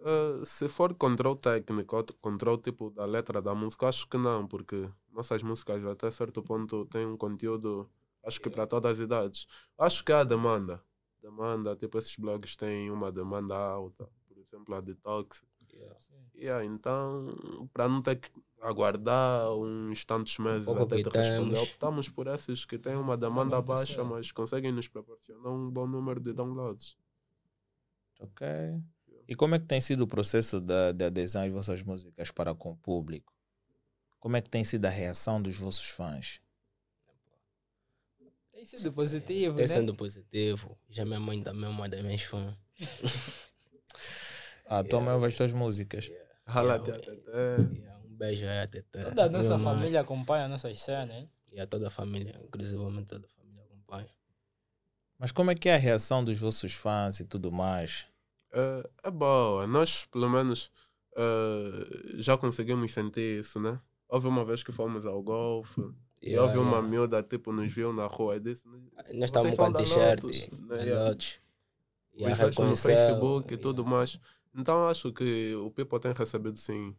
Uh, 0.10 0.46
se 0.46 0.68
for 0.68 0.94
controle 0.96 1.38
técnico 1.38 1.98
ou 1.98 2.06
controle 2.22 2.62
tipo 2.62 2.90
da 2.90 3.06
letra 3.06 3.42
da 3.42 3.54
música, 3.54 3.88
acho 3.88 4.08
que 4.08 4.18
não, 4.18 4.48
porque 4.48 4.90
nossas 5.12 5.44
músicas 5.44 5.86
até 5.86 6.10
certo 6.10 6.42
ponto 6.42 6.86
têm 6.86 7.06
um 7.06 7.18
conteúdo, 7.18 7.90
acho 8.24 8.42
que 8.42 8.50
para 8.50 8.66
todas 8.66 8.94
as 8.94 9.00
idades. 9.00 9.46
Acho 9.78 10.04
que 10.04 10.12
há 10.12 10.24
demanda. 10.24 10.84
Demanda, 11.22 11.76
tipo, 11.76 11.98
esses 11.98 12.16
blogs 12.16 12.56
têm 12.56 12.90
uma 12.90 13.12
demanda 13.12 13.56
alta. 13.56 14.10
Por 14.28 14.38
exemplo, 14.38 14.74
a 14.76 14.82
Detox. 14.82 15.44
Yeah. 15.72 15.96
Yeah, 16.36 16.66
então, 16.66 17.70
para 17.74 17.88
não 17.88 18.02
ter 18.02 18.16
que 18.16 18.30
aguardar 18.62 19.52
uns 19.54 20.04
tantos 20.06 20.38
meses 20.40 20.66
pouco 20.66 20.84
até 20.84 21.02
te 21.04 21.10
responder, 21.10 21.60
optamos 21.60 22.10
por 22.10 22.28
esses 22.28 22.66
que 22.66 22.78
têm 22.78 22.96
uma 22.96 23.16
demanda 23.16 23.52
Demanda 23.58 23.62
baixa, 23.62 23.94
certa. 23.94 24.04
mas 24.04 24.32
conseguem 24.32 24.72
nos 24.72 24.88
proporcionar 24.88 25.52
um 25.52 25.70
bom 25.70 25.88
número 25.88 26.20
de 26.20 26.34
downloads. 26.34 26.98
Ok. 28.20 28.48
E 29.30 29.36
como 29.36 29.54
é 29.54 29.60
que 29.60 29.66
tem 29.68 29.80
sido 29.80 30.02
o 30.02 30.08
processo 30.08 30.60
da, 30.60 30.92
de 30.92 31.06
adesão 31.06 31.44
às 31.44 31.52
vossas 31.52 31.84
músicas 31.84 32.32
para 32.32 32.56
com 32.56 32.72
o 32.72 32.76
público? 32.76 33.32
Como 34.20 34.36
é 34.36 34.42
que 34.42 34.50
tem 34.50 34.64
sido 34.64 34.86
a 34.86 34.90
reação 34.90 35.40
dos 35.40 35.56
vossos 35.56 35.88
fãs? 35.88 36.42
Tem 38.52 38.66
sido 38.66 38.92
positivo, 38.92 39.56
Tem 39.56 39.68
né? 39.68 39.74
sendo 39.74 39.94
positivo. 39.94 40.76
Já 40.90 41.06
minha 41.06 41.20
mãe 41.20 41.44
também 41.44 41.66
é 41.66 41.68
uma 41.68 41.88
das 41.88 42.02
minhas 42.02 42.24
fãs. 42.24 42.56
Ah, 44.66 44.84
tua 44.84 45.00
mãe 45.00 45.14
ouve 45.14 45.28
as 45.28 45.38
tuas 45.38 45.54
músicas. 45.54 46.12
Rala-te 46.48 46.90
até. 46.90 47.12
Yeah, 47.12 48.00
um 48.04 48.16
beijo 48.18 48.46
aí 48.46 48.62
a 48.62 48.68
Tete. 48.68 48.88
Toda 48.92 49.26
a 49.26 49.30
nossa 49.30 49.58
minha 49.58 49.58
mãe. 49.60 49.76
família 49.76 50.02
acompanha 50.02 50.48
nossas 50.48 50.80
cenas, 50.80 51.16
hein? 51.16 51.32
E 51.54 51.60
a 51.60 51.68
toda 51.68 51.88
a 51.88 51.92
família, 51.92 52.36
inclusivamente 52.44 53.06
toda 53.06 53.28
a 53.28 53.30
família 53.30 53.64
acompanha. 53.64 54.10
Mas 55.20 55.32
como 55.32 55.52
é 55.52 55.56
que 55.56 55.70
é 55.70 55.76
a 55.76 55.78
reação 55.78 56.24
dos 56.24 56.40
vossos 56.40 56.74
fãs 56.74 57.20
e 57.20 57.26
tudo 57.26 57.52
mais? 57.52 58.08
É, 58.52 58.90
é 59.06 59.12
boa. 59.12 59.66
Nós, 59.68 60.06
pelo 60.06 60.30
menos, 60.30 60.72
eh, 61.16 61.90
já 62.16 62.38
conseguimos 62.38 62.92
sentir 62.92 63.40
isso, 63.42 63.60
né? 63.60 63.80
Houve 64.08 64.28
uma 64.28 64.44
vez 64.44 64.64
que 64.64 64.72
fomos 64.72 65.06
ao 65.06 65.22
golfe 65.22 65.82
e 66.22 66.30
Yeah, 66.32 66.42
houve 66.44 66.58
uma 66.58 66.78
yeah. 66.78 66.88
miúda, 66.88 67.24
tipo, 67.24 67.52
nos 67.52 67.72
viu 67.72 67.94
na 67.94 68.06
rua 68.08 68.38
e 68.38 68.40
disse: 68.40 68.66
Nós 69.14 69.26
estávamos 69.26 69.56
com 69.56 69.66
a 69.66 69.74
t-shirt, 69.74 70.24
Lotus, 70.24 70.50
né? 70.68 70.86
E 72.14 72.26
Os 72.26 72.58
no 72.58 72.76
Facebook 72.76 73.54
e 73.54 73.58
tudo 73.58 73.86
mais. 73.86 74.20
Então 74.56 74.88
acho 74.88 75.14
que 75.14 75.54
o 75.56 75.72
People 75.72 76.00
tem 76.00 76.12
recebido 76.12 76.58
sim 76.58 76.96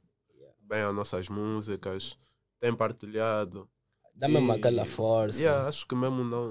bem 0.61 0.83
as 0.83 0.95
nossas 0.95 1.29
músicas, 1.29 2.17
tem 2.61 2.73
partilhado. 2.73 3.69
Dá 4.15 4.29
mesmo 4.29 4.53
E- 4.53 4.57
aquela 4.57 4.85
força. 4.85 5.39
Yeah, 5.39 5.67
acho 5.69 5.87
que 5.87 5.95
mesmo 5.95 6.23
não, 6.25 6.47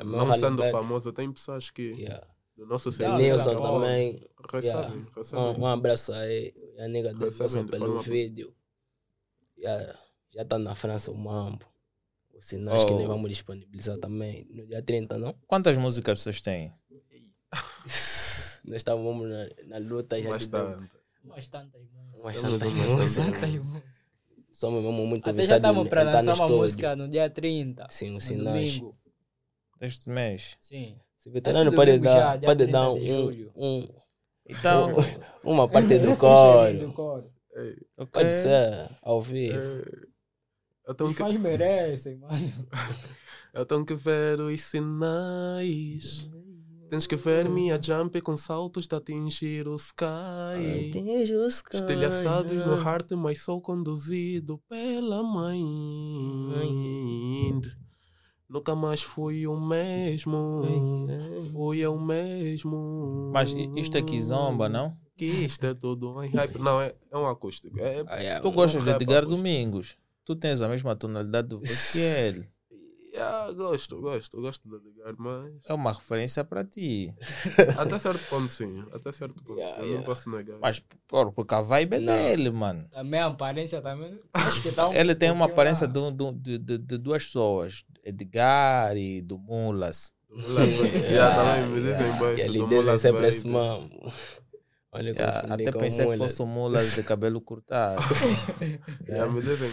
É 0.00 0.04
não 0.04 0.32
sendo 0.34 0.62
Halleback. 0.62 0.70
famoso, 0.72 1.12
tem 1.12 1.30
pessoas 1.32 1.70
que 1.70 1.82
Yeah. 1.92 2.26
Do 2.56 2.66
nosso 2.66 2.90
serviço. 2.92 3.18
Nilson 3.18 3.54
bom. 3.56 3.80
também. 3.80 4.18
Yeah. 4.62 4.92
Um, 5.32 5.60
um 5.62 5.66
abraço 5.66 6.12
aí. 6.12 6.52
A 6.78 6.88
nega 6.88 7.12
de 7.12 7.18
pelo 7.18 7.32
forma- 7.32 8.02
vídeo. 8.02 8.54
Yeah, 9.58 9.98
já 10.34 10.44
tá 10.44 10.58
na 10.58 10.74
França 10.74 11.10
o 11.10 11.16
Mambo. 11.16 11.64
Os 12.36 12.46
sinais 12.46 12.84
que 12.84 12.92
Oh. 12.92 12.98
nós 12.98 13.06
vamos 13.06 13.28
disponibilizar 13.30 13.96
também 13.98 14.46
no 14.50 14.66
dia 14.66 14.82
30, 14.82 15.16
não? 15.18 15.34
Quantas 15.46 15.76
músicas 15.76 16.20
vocês 16.20 16.40
têm? 16.40 16.72
Nós 18.64 18.76
estávamos 18.76 19.28
na, 19.28 19.48
na 19.66 19.78
luta 19.78 20.20
já 20.20 20.38
tá. 20.48 20.64
deu- 20.74 20.88
Mas 21.24 21.48
tantas 21.48 21.82
músicas. 21.90 22.34
Estamos 22.34 22.58
tantas 22.58 22.72
músicas. 22.72 23.14
Tantas. 23.40 23.82
Somos 24.52 24.82
mesmo 24.82 25.06
muito 25.06 25.28
Até 25.30 25.42
já 25.42 25.56
estamos 25.56 25.88
para 25.88 26.02
lançar 26.04 26.22
uma 26.22 26.32
estúdio. 26.32 26.56
música 26.56 26.96
no 26.96 27.08
dia 27.08 27.28
30. 27.30 27.86
Sim, 27.90 28.14
os 28.16 28.24
sinais. 28.24 28.78
domingo. 28.78 28.96
Deste 29.80 30.08
mês? 30.08 30.56
Sim. 30.60 30.98
Se 31.24 31.30
veterano 31.30 31.72
pode 31.72 31.90
domingo 31.92 32.04
dar, 32.04 32.38
já, 32.38 32.46
pode 32.46 32.64
30 32.64 32.72
dar 32.72 32.90
um, 32.90 33.48
um, 33.56 33.88
Então, 34.46 34.90
uma 35.42 35.66
parte 35.66 35.98
do 35.98 36.10
Do 36.10 36.16
coro. 36.18 36.92
coro. 36.92 37.32
Ei, 37.56 37.76
ok. 37.96 38.12
Pode 38.12 38.30
ser, 38.30 38.90
ao 39.02 39.22
vivo. 39.22 39.56
é, 40.86 40.92
tenho 40.94 41.08
Os 41.08 41.16
que, 41.16 41.22
fãs 41.22 41.40
merecem, 41.40 42.18
mano. 42.18 42.34
eu 43.54 43.64
tenho 43.64 43.86
que 43.86 43.94
ver 43.94 44.38
os 44.38 44.60
sinais. 44.60 46.28
Tens 46.90 47.06
que 47.06 47.16
ver 47.16 47.48
minha 47.48 47.80
jump 47.82 48.20
com 48.20 48.36
saltos 48.36 48.86
de 48.86 48.94
atingir 48.94 49.66
o 49.66 49.76
sky. 49.76 50.90
Atinge 50.90 51.34
os 51.36 51.64
Estilhaçados 51.72 52.66
no 52.66 52.76
heart, 52.76 53.12
mas 53.12 53.38
sou 53.38 53.62
conduzido 53.62 54.60
pela 54.68 55.22
mãe. 55.22 55.62
Nunca 58.48 58.74
mais 58.74 59.02
fui 59.02 59.46
o 59.46 59.58
mesmo. 59.58 60.62
Fui 61.52 61.78
eu 61.78 61.98
mesmo. 61.98 63.30
Mas 63.32 63.54
isto 63.76 63.96
aqui 63.98 64.20
zomba, 64.20 64.68
não? 64.68 64.96
Que 65.16 65.24
isto 65.24 65.64
é 65.64 65.74
tudo 65.74 66.22
em 66.22 66.28
hype. 66.30 66.58
Não, 66.58 66.80
é, 66.80 66.94
é 67.10 67.16
um 67.16 67.26
acústico. 67.26 67.78
É, 67.78 68.04
Ah, 68.06 68.16
yeah, 68.16 68.40
Tu 68.42 68.48
um 68.48 68.52
gostas 68.52 68.82
de 68.84 68.90
Edgar 68.90 69.18
acústico. 69.22 69.36
Domingos. 69.36 69.96
Tu 70.24 70.34
tens 70.36 70.60
a 70.60 70.68
mesma 70.68 70.96
tonalidade 70.96 71.48
do 71.48 71.58
voz 71.58 71.92
que 71.92 71.98
ele. 71.98 72.48
Yeah, 73.14 73.52
gosto, 73.52 74.00
gosto, 74.00 74.40
gosto 74.40 74.68
de 74.68 74.88
Edgar, 74.88 75.14
mas 75.16 75.52
É 75.68 75.72
uma 75.72 75.92
referência 75.92 76.42
para 76.42 76.64
ti. 76.64 77.14
até 77.78 77.96
certo 78.00 78.28
ponto 78.28 78.52
sim. 78.52 78.84
Até 78.92 79.12
certo 79.12 79.40
ponto. 79.40 79.56
Yeah, 79.56 79.78
eu 79.78 79.84
yeah. 79.84 79.98
não 79.98 80.04
posso 80.04 80.28
negar. 80.28 80.58
Mas, 80.60 80.84
por, 81.06 81.30
porque 81.32 81.54
a 81.54 81.60
vibe 81.60 81.94
é 81.94 82.00
Não. 82.00 82.12
dele, 82.12 82.50
mano. 82.50 82.88
Também 82.90 83.20
a 83.20 83.26
aparência 83.26 83.80
também. 83.80 84.18
Acho 84.32 84.60
que 84.62 84.72
tá 84.72 84.88
um 84.90 84.92
Ele 84.92 85.14
tem 85.14 85.30
uma 85.30 85.46
aparência 85.46 85.86
de, 85.86 86.00
de, 86.12 86.58
de, 86.58 86.78
de, 86.78 86.98
duas 86.98 87.24
pessoas. 87.24 87.84
Edgar 88.02 88.96
e 88.96 89.22
do 89.22 89.38
Mulas. 89.38 90.12
yeah, 91.08 91.36
também 91.36 91.70
me 91.70 91.80
dizem 91.80 92.36
E 92.36 92.42
ali 92.42 92.58
do 92.58 92.64
dizem 92.64 92.82
Mulas 92.82 93.00
sempre 93.00 93.28
esse. 93.28 93.48
Olha, 94.90 95.10
Yeah, 95.10 95.54
até 95.54 95.72
pensei 95.72 96.04
que 96.04 96.12
Mulas. 96.12 96.18
fosse 96.18 96.42
o 96.42 96.46
Mulas 96.46 96.94
de 96.94 97.02
cabelo 97.04 97.40
cortado. 97.40 98.02
Já 99.06 99.28
me 99.28 99.40
dizem. 99.40 99.70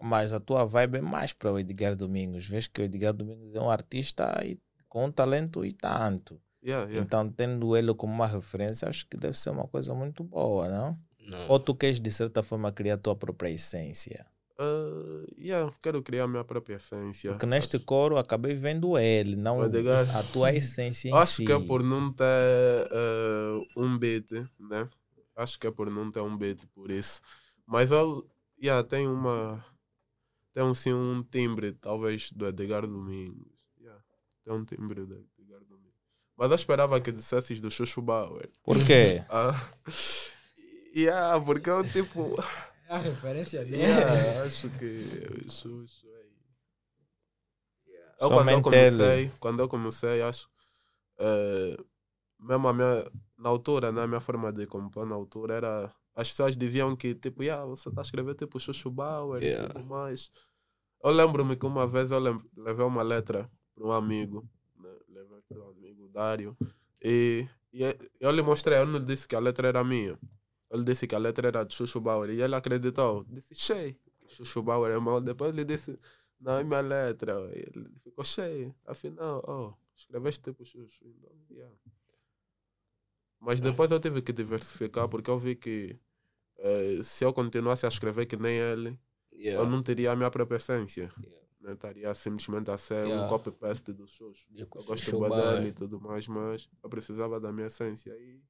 Mas 0.00 0.32
a 0.32 0.40
tua 0.40 0.64
vibe 0.64 0.98
é 0.98 1.00
mais 1.00 1.32
para 1.32 1.52
o 1.52 1.58
Edgar 1.58 1.94
Domingos. 1.94 2.46
Vês 2.46 2.66
que 2.66 2.80
o 2.80 2.84
Edgar 2.84 3.12
Domingos 3.12 3.54
é 3.54 3.60
um 3.60 3.70
artista 3.70 4.40
e- 4.44 4.58
com 4.88 5.06
um 5.06 5.12
talento 5.12 5.64
e 5.64 5.72
tanto. 5.72 6.40
Yeah, 6.62 6.86
yeah. 6.86 7.04
Então, 7.04 7.28
tendo 7.28 7.76
ele 7.76 7.94
como 7.94 8.12
uma 8.12 8.26
referência, 8.26 8.88
acho 8.88 9.06
que 9.06 9.16
deve 9.16 9.38
ser 9.38 9.50
uma 9.50 9.66
coisa 9.66 9.94
muito 9.94 10.22
boa, 10.22 10.68
não? 10.68 10.98
Não. 11.26 11.48
Ou 11.48 11.58
tu 11.58 11.74
queres, 11.74 12.00
de 12.00 12.10
certa 12.10 12.42
forma, 12.42 12.72
criar 12.72 12.94
a 12.94 12.98
tua 12.98 13.14
própria 13.14 13.50
essência? 13.50 14.26
Uh, 14.58 15.24
yeah, 15.38 15.72
quero 15.80 16.02
criar 16.02 16.28
minha 16.28 16.44
própria 16.44 16.74
essência. 16.74 17.30
Porque 17.30 17.46
neste 17.46 17.78
coro 17.78 18.18
acabei 18.18 18.54
vendo 18.54 18.98
ele, 18.98 19.34
não 19.34 19.64
Edgar. 19.64 20.14
a 20.14 20.22
tua 20.22 20.52
essência 20.52 21.14
Acho 21.14 21.36
si. 21.36 21.44
que 21.46 21.52
é 21.52 21.58
por 21.58 21.82
não 21.82 22.12
ter 22.12 22.24
uh, 22.92 23.64
um 23.74 23.96
beat, 23.98 24.30
né? 24.58 24.86
Acho 25.34 25.58
que 25.58 25.66
é 25.66 25.70
por 25.70 25.90
não 25.90 26.10
ter 26.10 26.20
um 26.20 26.36
beat, 26.36 26.66
por 26.74 26.90
isso. 26.90 27.22
Mas 27.66 27.90
eu 27.90 28.28
yeah, 28.62 28.86
tem 28.86 29.08
uma. 29.08 29.64
Tem 30.52 30.62
um, 30.62 30.74
sim 30.74 30.92
um 30.92 31.22
timbre, 31.22 31.72
talvez, 31.72 32.32
do 32.32 32.46
Edgar 32.46 32.82
Domingos. 32.86 33.52
Yeah, 33.80 34.02
tem 34.44 34.52
um 34.52 34.64
timbre 34.64 35.06
do 35.06 35.14
Edgar 35.38 35.60
Domingos. 35.64 35.94
Mas 36.36 36.50
eu 36.50 36.56
esperava 36.56 37.00
que 37.00 37.12
dissesses 37.12 37.60
do 37.60 37.70
Xuxu 37.70 38.02
Bauer. 38.02 38.50
Por 38.62 38.76
quê? 38.84 39.24
Ah, 39.30 39.54
yeah, 40.94 41.40
porque 41.44 41.70
eu 41.70 41.88
tipo. 41.88 42.34
É 42.88 42.94
a 42.94 42.98
referência 42.98 43.64
dele. 43.64 43.82
Yeah, 43.82 44.42
acho 44.42 44.68
que 44.70 45.44
o 45.46 45.50
Xuxo 45.50 46.06
é. 46.08 46.20
Yeah. 47.86 48.16
Eu, 48.20 48.28
quando 48.30 48.50
eu 48.50 48.62
comecei, 48.62 49.30
quando 49.38 49.60
eu 49.60 49.68
comecei, 49.68 50.22
acho. 50.22 50.48
eh, 51.18 51.76
mesmo 52.40 52.66
a 52.68 52.72
minha. 52.72 53.04
Na 53.38 53.48
altura, 53.48 53.90
né, 53.90 54.02
a 54.02 54.06
minha 54.06 54.20
forma 54.20 54.52
de 54.52 54.66
compor 54.66 55.06
na 55.06 55.14
altura 55.14 55.54
era. 55.54 55.94
As 56.14 56.28
pessoas 56.30 56.56
diziam 56.56 56.94
que, 56.96 57.14
tipo, 57.14 57.42
yeah, 57.42 57.64
você 57.64 57.88
está 57.88 58.00
a 58.00 58.02
escrever 58.02 58.34
tipo 58.34 58.58
Xuxo 58.58 58.90
Bauer 58.90 59.42
Yeah. 59.42 59.64
e 59.64 59.72
tudo 59.72 59.86
mais. 59.86 60.30
Eu 61.02 61.10
lembro-me 61.10 61.56
que 61.56 61.64
uma 61.66 61.86
vez 61.86 62.10
eu 62.10 62.18
levei 62.18 62.84
uma 62.84 63.02
letra 63.02 63.50
para 63.74 63.86
um 63.86 63.92
amigo, 63.92 64.46
né, 64.78 64.90
levei 65.08 65.40
para 65.48 65.58
um 65.58 65.70
amigo, 65.70 66.08
Dário, 66.08 66.56
e, 67.02 67.48
e 67.72 67.82
eu 68.20 68.30
lhe 68.30 68.42
mostrei, 68.42 68.78
eu 68.78 68.86
não 68.86 68.98
lhe 68.98 69.06
disse 69.06 69.26
que 69.26 69.34
a 69.34 69.40
letra 69.40 69.68
era 69.68 69.82
minha. 69.82 70.18
Ele 70.70 70.84
disse 70.84 71.06
que 71.06 71.14
a 71.14 71.18
letra 71.18 71.48
era 71.48 71.64
de 71.64 71.74
Xuxo 71.74 72.00
Bauer 72.00 72.30
e 72.30 72.40
ele 72.40 72.54
acreditou. 72.54 73.24
Disse, 73.24 73.54
cheio, 73.54 73.96
Xuxo 74.26 74.62
Bauer 74.62 74.92
é 74.92 74.98
mau. 74.98 75.20
Depois 75.20 75.52
ele 75.52 75.64
disse, 75.64 75.98
não, 76.38 76.58
é 76.58 76.64
minha 76.64 76.80
letra. 76.80 77.32
E 77.54 77.58
ele 77.74 77.90
ficou 78.04 78.24
cheio. 78.24 78.74
Afinal, 78.86 79.42
oh, 79.48 79.72
escreveste 79.96 80.42
tipo 80.42 80.64
Xuxo. 80.64 81.04
Então, 81.04 81.32
yeah. 81.50 81.74
Mas 83.40 83.60
depois 83.60 83.90
eu 83.90 83.98
tive 84.00 84.20
que 84.22 84.32
diversificar 84.32 85.08
porque 85.08 85.30
eu 85.30 85.38
vi 85.38 85.54
que 85.56 85.98
eh, 86.58 87.00
se 87.02 87.24
eu 87.24 87.32
continuasse 87.32 87.86
a 87.86 87.88
escrever 87.88 88.26
que 88.26 88.36
nem 88.36 88.56
ele, 88.56 88.98
Yeah. 89.32 89.62
eu 89.64 89.70
não 89.70 89.82
teria 89.82 90.12
a 90.12 90.16
minha 90.16 90.30
própria 90.30 90.58
essência. 90.58 91.10
Yeah. 91.18 91.40
Né? 91.60 91.72
Estaria 91.72 92.12
simplesmente 92.14 92.70
a 92.70 92.76
ser 92.76 93.06
Yeah. 93.06 93.24
um 93.24 93.28
copy-paste 93.28 93.92
do 93.94 94.06
Xuxo. 94.06 94.46
Yeah, 94.50 94.68
Eu 94.74 94.84
gosto 94.84 95.10
do 95.10 95.28
dele 95.30 95.68
e 95.68 95.72
tudo 95.72 95.98
mais, 96.00 96.28
mas 96.28 96.68
eu 96.82 96.90
precisava 96.90 97.40
da 97.40 97.50
minha 97.50 97.68
essência. 97.68 98.10
E, 98.18 98.42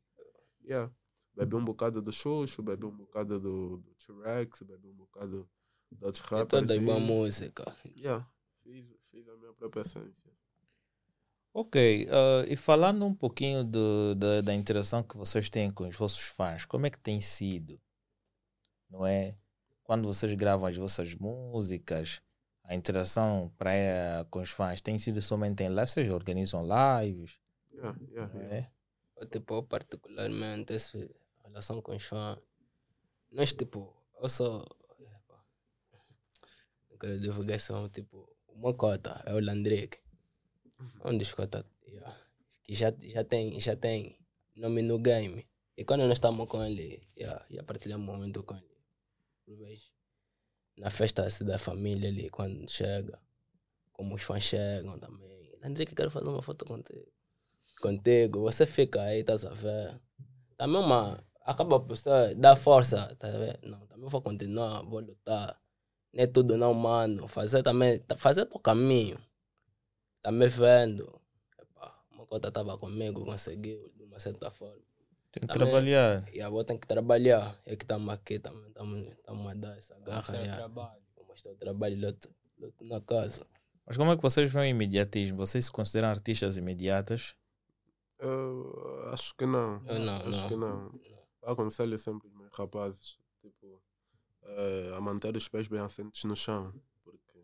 yeah, 0.65 0.93
bebi 1.37 1.55
um 1.55 1.65
bocado 1.65 2.03
do 2.03 2.13
Xuxo, 2.13 2.61
bebi 2.63 2.87
um 2.87 2.97
bocado 2.97 3.39
do, 3.39 3.77
do 3.77 3.95
T-Rex, 3.95 4.63
bebi 4.63 4.89
um 4.89 4.95
bocado 4.97 5.49
de 5.93 6.05
outros 6.05 6.25
É 6.25 6.37
rappers. 6.37 6.49
toda 6.63 6.75
e, 6.77 6.81
boa 6.81 6.99
música. 6.99 7.65
yeah, 7.97 8.27
fiz, 8.65 8.85
fiz 9.13 9.29
a 9.29 9.37
minha 9.37 9.53
própria 9.53 9.83
essência. 9.83 10.33
Ok, 11.53 12.09
ah, 12.11 12.45
e 12.49 12.57
falando 12.57 13.05
um 13.05 13.15
pouquinho 13.15 13.65
do, 13.65 14.15
da, 14.15 14.41
da 14.41 14.55
interação 14.55 15.03
que 15.03 15.17
vocês 15.17 15.51
têm 15.51 15.71
com 15.71 15.87
os 15.87 15.97
vossos 15.97 16.21
fãs, 16.21 16.65
como 16.65 16.87
é 16.87 16.91
que 16.91 16.99
tem 16.99 17.21
sido? 17.21 17.81
Não 18.89 19.07
é? 19.07 19.37
Quando 19.83 20.07
vocês 20.07 20.33
gravam 20.35 20.69
as 20.69 20.77
vossas 20.77 21.15
músicas, 21.17 22.23
a 22.65 22.75
interação 22.75 23.53
para 23.59 24.25
com 24.31 24.41
os 24.41 24.51
fãs 24.51 24.81
tem 24.81 24.99
sido 24.99 25.21
somente 25.21 25.63
em 25.65 25.69
lives, 25.69 25.91
vocês 25.91 26.13
organizam 26.13 26.63
lives, 26.65 27.41
Yeah, 27.81 27.97
yeah, 28.13 28.29
yeah. 28.35 28.57
é? 28.57 28.71
Eu, 29.17 29.27
tipo, 29.27 29.55
eu 29.55 29.63
particularmente, 29.63 30.75
essa 30.75 30.99
relação 31.45 31.81
com 31.81 31.97
os 31.97 32.05
fãs, 32.05 32.39
nós, 33.33 33.53
tipo, 33.53 33.95
eu 34.21 34.29
sou. 34.29 34.67
epa, 35.01 35.45
Não 36.91 36.99
quero 36.99 37.19
divulgação, 37.19 37.89
tipo, 37.89 38.29
meu 38.55 38.75
cota 38.75 39.23
é 39.25 39.33
o 39.33 39.41
Landrick. 39.41 39.99
Um 41.05 41.17
dos 41.17 41.35
que 41.35 42.75
já, 42.75 42.93
já, 43.03 43.25
tem, 43.25 43.61
já 43.61 43.77
tem 43.77 44.17
nome 44.55 44.83
no 44.83 44.99
game. 44.99 45.47
E 45.77 45.85
quando 45.85 46.03
nós 46.03 46.13
estamos 46.19 46.49
com 46.49 46.65
ele, 46.65 47.03
yeah, 47.17 47.45
já 47.51 47.63
partilhamos 47.63 48.07
um 48.09 48.13
momento 48.13 48.43
com 48.43 48.55
ele. 48.57 49.81
Na 50.77 50.91
festa 50.91 51.25
assim, 51.25 51.45
da 51.45 51.59
família 51.59 52.09
ali, 52.09 52.31
quando 52.31 52.69
chega, 52.71 53.19
como 53.93 54.15
os 54.15 54.23
fãs 54.23 54.43
chegam 54.43 54.99
também. 54.99 55.53
Landrick, 55.63 55.95
quero 55.95 56.11
fazer 56.11 56.29
uma 56.29 56.43
foto 56.43 56.65
contigo 56.65 57.11
contigo, 57.81 58.43
você 58.43 58.67
fica 58.67 59.03
aí, 59.03 59.21
estás 59.21 59.45
a 59.45 59.55
ver? 59.55 60.01
Também 60.57 60.81
uma. 60.81 61.25
Acaba 61.45 61.81
por 61.81 61.97
ser, 61.97 62.35
dar 62.37 62.55
força, 62.55 63.15
tá 63.17 63.27
a 63.29 63.31
ver? 63.33 63.59
Não, 63.63 63.87
também 63.87 64.09
vou 64.09 64.23
continuar, 64.23 64.83
vou 64.83 65.01
lutar. 65.01 65.59
Não 66.13 66.23
é 66.23 66.27
tudo 66.27 66.57
não, 66.57 66.75
mano. 66.75 67.27
Fazer 67.27 67.63
também, 67.63 67.99
tá- 68.01 68.17
fazer 68.17 68.47
teu 68.47 68.61
caminho. 68.61 69.19
Tá 70.23 70.31
me 70.31 70.47
vendo. 70.49 71.21
Epá, 71.59 71.99
uma 72.13 72.27
cota 72.27 72.49
estava 72.49 72.77
comigo, 72.79 73.25
conseguiu, 73.25 73.91
de 73.97 74.05
uma 74.05 74.19
certa 74.19 74.51
forma. 74.51 74.83
Tem 75.33 75.41
que 75.43 75.47
Também- 75.47 75.59
trabalhar. 75.69 76.29
E 76.35 76.41
agora 76.43 76.65
tem 76.65 76.77
que 76.77 76.87
trabalhar. 76.87 77.57
É 77.65 77.77
que 77.77 77.85
estamos 77.85 78.13
aqui 78.13 78.39
também, 78.39 78.69
estamos 78.69 79.47
a 79.49 79.55
dar 79.55 79.77
essa 79.79 79.99
garra. 80.01 80.17
Mostrar 80.19 80.43
o 80.43 80.45
já. 80.45 80.57
trabalho. 80.57 81.03
Vou 81.17 81.25
mostrar 81.27 81.53
o 81.53 81.57
trabalho 81.57 82.01
luto, 82.07 82.35
luto 82.59 82.85
na 82.85 83.01
casa. 83.01 83.47
Mas 83.87 83.97
como 83.97 84.13
é 84.13 84.17
que 84.17 84.23
vocês 84.23 84.53
veem 84.53 84.73
o 84.73 84.77
imediatismo? 84.77 85.39
Vocês 85.39 85.65
se 85.67 85.71
consideram 85.71 86.09
artistas 86.09 86.57
imediatas? 86.57 87.35
Eu 88.19 89.09
acho 89.13 89.35
que 89.37 89.47
não. 89.47 89.81
Eu 89.87 89.99
não, 90.01 90.17
acho 90.17 90.41
não. 90.43 90.49
que 90.49 90.57
não. 90.57 91.01
Eu 91.43 91.53
aconselho 91.53 91.99
sempre 91.99 92.29
os 92.29 92.35
meus 92.35 92.51
rapazes 92.53 93.19
tipo, 93.41 93.83
eh, 94.45 94.93
a 94.97 95.01
manter 95.01 95.35
os 95.37 95.49
pés 95.49 95.67
bem 95.69 95.81
assentes 95.81 96.25
no 96.25 96.37
chão. 96.37 96.75
Porque 97.03 97.39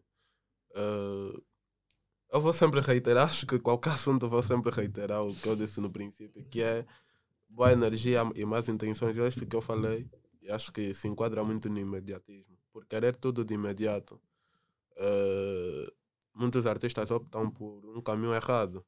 eh, 0.75 1.41
Eu 2.33 2.41
vou 2.41 2.53
sempre 2.53 2.81
reiterar, 2.81 3.25
acho 3.29 3.47
que 3.47 3.59
qualquer 3.59 3.93
assunto 3.93 4.27
eu 4.27 4.31
vou 4.31 4.43
sempre 4.43 4.71
reiterar 4.71 5.23
o 5.23 5.35
que 5.35 5.49
eu 5.49 5.57
disse 5.57 5.81
no 5.81 5.91
princípio, 5.91 6.45
que 6.47 6.63
é 6.63 6.87
boa 7.49 7.73
energia 7.73 8.23
e 8.35 8.45
más 8.45 8.69
intenções. 8.69 9.17
É 9.19 9.29
isso 9.29 9.47
que 9.47 9.57
eu 9.57 9.63
falei. 9.63 10.09
E 10.43 10.51
acho 10.51 10.73
que 10.73 10.93
se 10.95 11.09
enquadra 11.09 11.43
muito 11.45 11.69
no 11.69 11.79
imediatismo. 11.79 12.57
Por 12.73 12.85
querer 12.87 13.17
tudo 13.17 13.45
de 13.45 13.55
imediato, 13.55 14.21
eh, 14.97 15.87
muitos 16.35 16.67
artistas 16.67 17.11
optam 17.11 17.51
por 17.51 17.85
um 17.97 18.01
caminho 18.01 18.35
errado. 18.35 18.85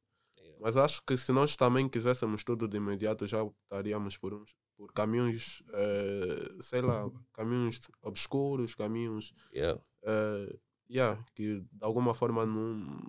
Mas 0.61 0.75
acho 0.75 1.01
que 1.05 1.17
se 1.17 1.31
nós 1.31 1.55
também 1.55 1.87
quiséssemos 1.87 2.43
tudo 2.43 2.67
de 2.67 2.77
imediato, 2.77 3.25
já 3.25 3.41
optaríamos 3.41 4.17
por, 4.17 4.33
uns, 4.33 4.53
por 4.75 4.91
caminhos, 4.93 5.63
eh, 5.73 6.49
sei 6.61 6.81
lá, 6.81 7.09
caminhos 7.33 7.79
obscuros, 8.01 8.75
caminhos 8.75 9.33
Yeah. 9.53 9.81
eh, 10.03 10.59
yeah, 10.89 11.23
que 11.33 11.61
de 11.61 11.67
alguma 11.81 12.13
forma 12.13 12.45
não, 12.45 12.99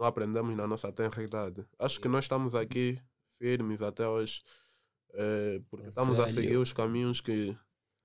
não 0.00 0.06
aprendemos 0.06 0.56
na 0.56 0.66
nossa 0.66 0.90
tenra 0.90 1.22
idade. 1.22 1.64
Acho 1.78 2.00
que 2.00 2.08
nós 2.08 2.24
estamos 2.24 2.54
aqui 2.54 2.98
firmes 3.38 3.82
até 3.82 4.08
hoje, 4.08 4.42
eh, 5.12 5.60
porque 5.68 5.88
estamos 5.88 6.18
a 6.18 6.26
seguir 6.26 6.56
os 6.56 6.72
caminhos 6.72 7.20
que. 7.20 7.54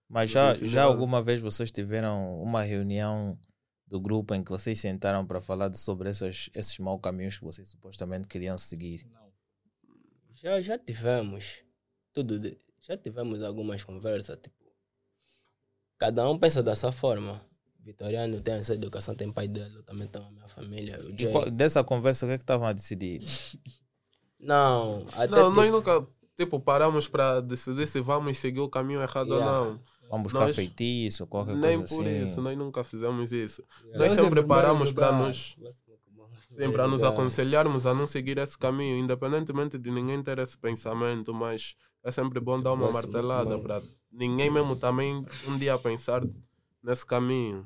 Mas 0.08 0.30
já, 0.30 0.54
já 0.54 0.84
alguma 0.84 1.22
vez 1.22 1.40
vocês 1.42 1.72
tiveram 1.72 2.40
uma 2.42 2.62
reunião 2.64 3.40
do 3.88 4.00
grupo 4.00 4.36
em 4.36 4.44
que 4.44 4.52
vocês 4.52 4.80
sentaram 4.80 5.26
para 5.26 5.40
falar 5.42 5.74
sobre 5.74 6.10
esses, 6.10 6.50
esses 6.54 6.78
maus 6.80 7.00
caminhos 7.02 7.38
que 7.40 7.44
vocês 7.46 7.70
supostamente 7.70 8.28
queriam 8.28 8.58
seguir? 8.58 9.06
Não. 9.10 9.32
Já, 10.34 10.62
já 10.62 10.78
tivemos. 10.78 11.64
Tudo 12.14 12.38
de- 12.38 12.60
já 12.82 12.98
tivemos 12.98 13.42
algumas 13.42 13.84
conversas, 13.84 14.38
tipo. 14.38 14.54
Cada 15.98 16.30
um 16.30 16.38
pensa 16.38 16.62
da 16.62 16.76
sua 16.76 16.92
forma. 16.92 17.42
Vitoriano 17.86 18.42
tem 18.42 18.56
a 18.56 18.64
sua 18.64 18.76
educação, 18.76 19.14
tem 19.16 19.32
pai 19.32 19.48
dele, 19.48 19.76
eu 19.78 19.84
também 19.84 20.08
tenho 20.08 20.26
a 20.26 20.32
minha 20.32 20.48
família. 20.48 21.00
O 21.00 21.18
Jay. 21.18 21.32
qual- 21.32 21.52
dessa 21.52 21.84
conversa, 21.84 22.26
o 22.26 22.30
que 22.30 22.34
é 22.34 22.38
que 22.38 22.44
estavam 22.44 22.68
a 22.68 22.74
decidir? 22.74 23.22
Não, 24.40 25.06
até 25.14 25.28
Não, 25.28 25.50
tipo, 25.50 25.56
nós 25.56 25.72
nunca 25.72 26.08
tipo, 26.36 26.60
paramos 26.60 27.08
para 27.08 27.40
decidir 27.42 27.88
se 27.88 28.02
vamos 28.02 28.38
seguir 28.38 28.60
o 28.60 28.70
caminho 28.70 29.02
errado 29.02 29.34
Yeah. 29.34 29.60
ou 29.62 29.66
não. 29.74 29.80
Vão 30.10 30.22
buscar 30.24 30.40
Nós- 30.42 30.56
feitiço, 30.56 31.26
qualquer 31.26 31.56
Nem 31.56 31.78
coisa 31.80 31.96
por 31.96 32.06
assim? 32.06 32.24
isso, 32.24 32.42
nós 32.42 32.58
nunca 32.58 32.84
fizemos 32.84 33.32
isso. 33.32 33.64
Yeah. 33.86 34.00
Nós 34.00 34.10
Nós 34.18 34.26
sempre 34.26 34.44
paramos 34.44 34.80
vamos 34.80 34.92
para 34.92 35.12
nos, 35.12 35.56
sim, 36.52 36.72
para 36.72 36.88
nos 36.88 37.02
aconselharmos 37.04 37.86
a 37.88 37.94
não 37.94 38.06
seguir 38.06 38.38
esse 38.38 38.58
caminho, 38.58 38.98
independentemente 38.98 39.80
de 39.80 39.90
ninguém 39.90 40.22
ter 40.22 40.38
esse 40.40 40.58
pensamento, 40.58 41.34
mas 41.34 41.76
é 42.04 42.12
sempre 42.12 42.40
bom 42.40 42.62
dar 42.62 42.74
uma 42.74 42.92
martelada 42.92 43.52
mano. 43.52 43.64
para 43.64 43.82
ninguém 44.12 44.52
mesmo 44.52 44.76
também 44.76 45.26
um 45.48 45.58
dia 45.58 45.78
pensar 45.80 46.22
nesse 46.84 47.04
caminho. 47.06 47.66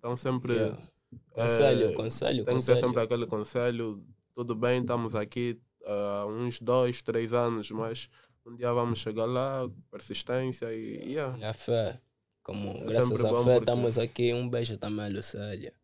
A? 0.00 0.06
Então 0.08 0.16
sempre 0.16 0.54
Yeah. 0.54 0.78
eh, 0.78 1.30
Conselho, 1.30 1.94
conselho, 1.94 2.44
tem 2.44 2.58
que 2.58 2.64
ter 2.64 2.76
sempre 2.76 3.00
aquele 3.02 3.26
conselho. 3.26 4.04
Tudo 4.34 4.54
bem, 4.54 4.80
estamos 4.80 5.14
aqui 5.14 5.60
há 5.84 6.26
uns 6.26 6.60
dois, 6.60 7.02
três 7.02 7.32
anos, 7.32 7.70
mas 7.70 8.08
um 8.46 8.54
dia 8.56 8.72
vamos 8.72 8.98
chegar 8.98 9.26
lá, 9.26 9.68
persistência 9.90 10.72
e 10.72 11.12
yeah. 11.12 11.36
Minha 11.36 11.52
fé. 11.52 12.00
Como 12.42 12.70
É 12.70 12.84
graças 12.84 13.08
sempre 13.08 13.26
à 13.26 13.30
bom 13.30 13.44
fé 13.44 13.52
porque- 13.58 13.58
estamos 13.70 13.98
aqui. 13.98 14.32
Um 14.32 14.48
beijo 14.48 14.78
também 14.78 15.04
a 15.06 15.08
Lucélia. 15.08 15.74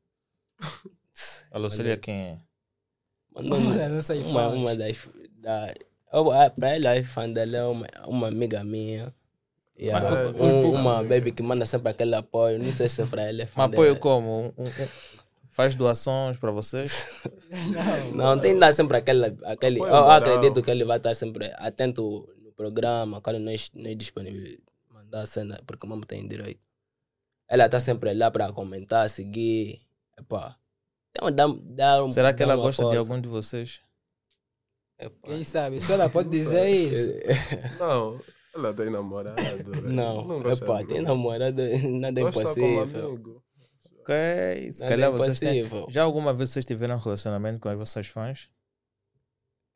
A 1.50 1.58
Lucília 1.58 1.96
quem 1.96 2.14
é? 2.14 2.40
Mandou 3.34 3.58
Uma 3.58 3.74
uma, 4.24 4.48
uma 4.48 4.74
das. 4.76 5.08
Da, 5.38 5.74
eu, 6.12 6.30
ah, 6.32 6.48
para 6.50 6.70
ela, 6.76 6.98
a 6.98 7.04
fã 7.04 7.28
dela 7.30 7.56
é 7.58 7.64
uma, 7.64 7.86
uma 8.06 8.28
amiga 8.28 8.64
minha. 8.64 9.14
Yeah, 9.78 10.10
Mas- 10.10 10.40
um- 10.40 10.72
uma 10.72 11.04
baby 11.04 11.32
que 11.32 11.42
manda 11.42 11.66
sempre 11.66 11.90
aquele 11.90 12.14
apoio. 12.14 12.58
Não 12.58 12.72
sei 12.72 12.88
se 12.88 13.04
para 13.06 13.22
ela 13.24 13.42
é 13.42 13.48
Mas 13.54 13.72
apoio 13.72 13.90
dela. 13.92 14.00
como? 14.00 14.54
Um- 14.56 14.62
um- 14.62 14.88
faz 15.50 15.74
doações 15.74 16.38
para 16.38 16.50
vocês? 16.50 16.92
Não, 18.14 18.38
tem 18.38 18.54
de 18.54 18.60
dar 18.60 18.72
sempre 18.74 18.96
aquele. 18.96 19.26
aquele 19.44 19.76
Apoio 19.76 19.94
eu 19.94 20.00
moral. 20.02 20.10
acredito 20.10 20.62
que 20.62 20.70
ele 20.70 20.84
vai 20.84 20.96
estar 20.96 21.14
sempre 21.14 21.52
atento 21.56 22.26
no 22.42 22.52
programa, 22.52 23.20
quando 23.20 23.38
nós, 23.38 23.70
nós 23.74 23.96
disponibilizamos 23.96 24.62
mandar 24.90 25.20
a 25.22 25.26
cena, 25.26 25.60
porque 25.66 25.86
o 25.86 25.88
mamãe 25.90 26.04
tem 26.06 26.26
direito. 26.26 26.60
Ela 27.48 27.66
está 27.66 27.78
sempre 27.78 28.14
lá 28.14 28.30
para 28.30 28.50
comentar, 28.52 29.08
seguir. 29.10 29.78
Epá. 30.18 30.56
Então, 31.10 31.30
dá, 31.30 31.46
dá 31.64 32.02
um, 32.04 32.10
Será 32.10 32.32
que 32.32 32.38
dá 32.38 32.44
ela 32.52 32.56
gosta 32.56 32.82
de 32.82 32.88
força. 32.88 32.98
algum 33.00 33.20
de 33.20 33.28
vocês? 33.28 33.80
Epá. 34.98 35.28
Quem 35.28 35.44
sabe? 35.44 35.80
Só 35.80 35.92
ela 35.92 36.08
pode 36.08 36.28
dizer 36.30 36.66
isso. 36.68 37.12
Não, 37.78 38.18
ela 38.56 38.74
tem 38.74 38.90
namorado. 38.90 39.36
velho. 39.42 39.88
Não, 39.90 40.42
gosta 40.42 40.64
epá, 40.64 40.84
tem 40.84 41.02
namorado, 41.02 41.62
nada 41.90 42.20
é 42.20 42.24
impossível. 42.24 43.42
Ok, 44.00 44.72
se 44.72 44.80
Nada 44.80 44.90
calhar 44.90 45.12
é 45.12 45.16
vocês 45.16 45.40
têm. 45.40 45.64
Já 45.88 46.04
alguma 46.04 46.32
vez 46.32 46.50
vocês 46.50 46.64
tiveram 46.64 46.94
um 46.94 46.98
relacionamento 46.98 47.58
com 47.60 47.68
as 47.68 47.76
vossas 47.76 48.06
fãs? 48.06 48.48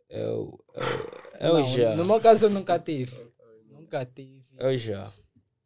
Eu, 0.09 0.59
eu, 0.75 1.49
eu 1.49 1.55
Não, 1.55 1.65
já. 1.65 1.97
No 1.97 2.05
meu 2.05 2.21
caso, 2.21 2.47
eu 2.47 2.51
nunca 2.51 2.79
tive. 2.79 3.17
Nunca 3.69 4.05
tive. 4.07 4.45
Eu 4.59 4.77
já. 4.79 5.13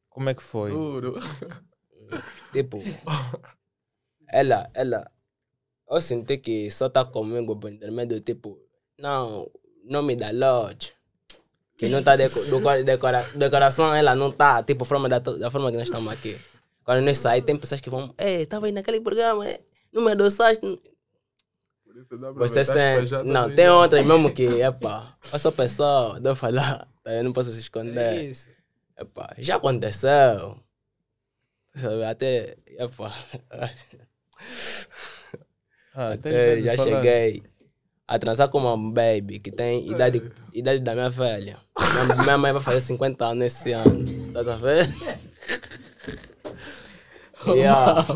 Como 0.08 0.30
é 0.30 0.34
que 0.34 0.42
foi? 0.42 0.70
Duro. 0.70 1.14
Tipo, 2.52 2.80
ela, 4.28 4.70
ela, 4.74 5.10
eu 5.90 6.00
senti 6.00 6.38
que 6.38 6.70
só 6.70 6.88
tá 6.88 7.04
comigo 7.04 7.56
por 7.56 7.70
intermédio, 7.70 8.20
tipo, 8.20 8.58
não, 8.98 9.50
não 9.84 10.02
me 10.02 10.14
dá 10.14 10.30
lote. 10.30 10.93
Que 11.76 11.88
não 11.88 12.02
tá 12.02 12.14
deco, 12.16 12.38
cor- 12.60 12.84
decora, 12.84 13.22
decoração, 13.34 13.94
ela 13.94 14.14
não 14.14 14.30
tá, 14.30 14.62
tipo, 14.62 14.84
forma 14.84 15.08
da, 15.08 15.18
da 15.18 15.50
forma 15.50 15.70
que 15.70 15.76
nós 15.76 15.86
estamos 15.88 16.12
aqui. 16.12 16.36
Quando 16.84 17.02
nós 17.04 17.18
saímos, 17.18 17.46
tem 17.46 17.56
pessoas 17.56 17.80
que 17.80 17.90
vão, 17.90 18.14
ei, 18.18 18.46
tava 18.46 18.66
aí 18.66 18.72
naquele 18.72 19.00
programa, 19.00 19.46
eh, 19.48 19.60
não 19.92 20.02
me 20.04 20.12
adoçaste. 20.12 20.64
Você 22.36 22.64
sente. 22.64 23.24
Não, 23.24 23.48
tem 23.54 23.66
já. 23.66 23.74
outras 23.76 24.04
mesmo 24.04 24.32
que, 24.32 24.44
epa, 24.60 25.16
eu 25.32 25.38
sou 25.38 25.50
pessoa, 25.52 26.18
devo 26.20 26.36
falar, 26.36 26.86
tá, 27.02 27.12
eu 27.12 27.24
não 27.24 27.32
posso 27.32 27.50
se 27.50 27.58
É 27.58 27.60
esconder. 27.60 28.28
isso. 28.28 28.48
Epa, 28.96 29.34
já 29.38 29.56
aconteceu. 29.56 30.56
Sabe, 31.74 32.04
até, 32.04 32.56
epa, 32.78 33.12
Ah, 35.96 36.12
até 36.12 36.60
já 36.60 36.76
falar? 36.76 37.02
cheguei 37.02 37.42
a 38.14 38.18
transar 38.18 38.48
com 38.48 38.58
uma 38.58 38.76
baby 38.92 39.38
que 39.40 39.50
tem 39.50 39.90
idade, 39.90 40.22
idade 40.52 40.80
da 40.80 40.94
minha 40.94 41.10
velha. 41.10 41.56
Minha, 42.06 42.22
minha 42.22 42.38
mãe 42.38 42.52
vai 42.52 42.62
fazer 42.62 42.80
50 42.80 43.24
anos 43.24 43.44
esse 43.46 43.72
ano. 43.72 44.04
Tá 44.32 44.40
a 44.40 44.56
ver? 44.56 44.88
yeah. 47.54 48.06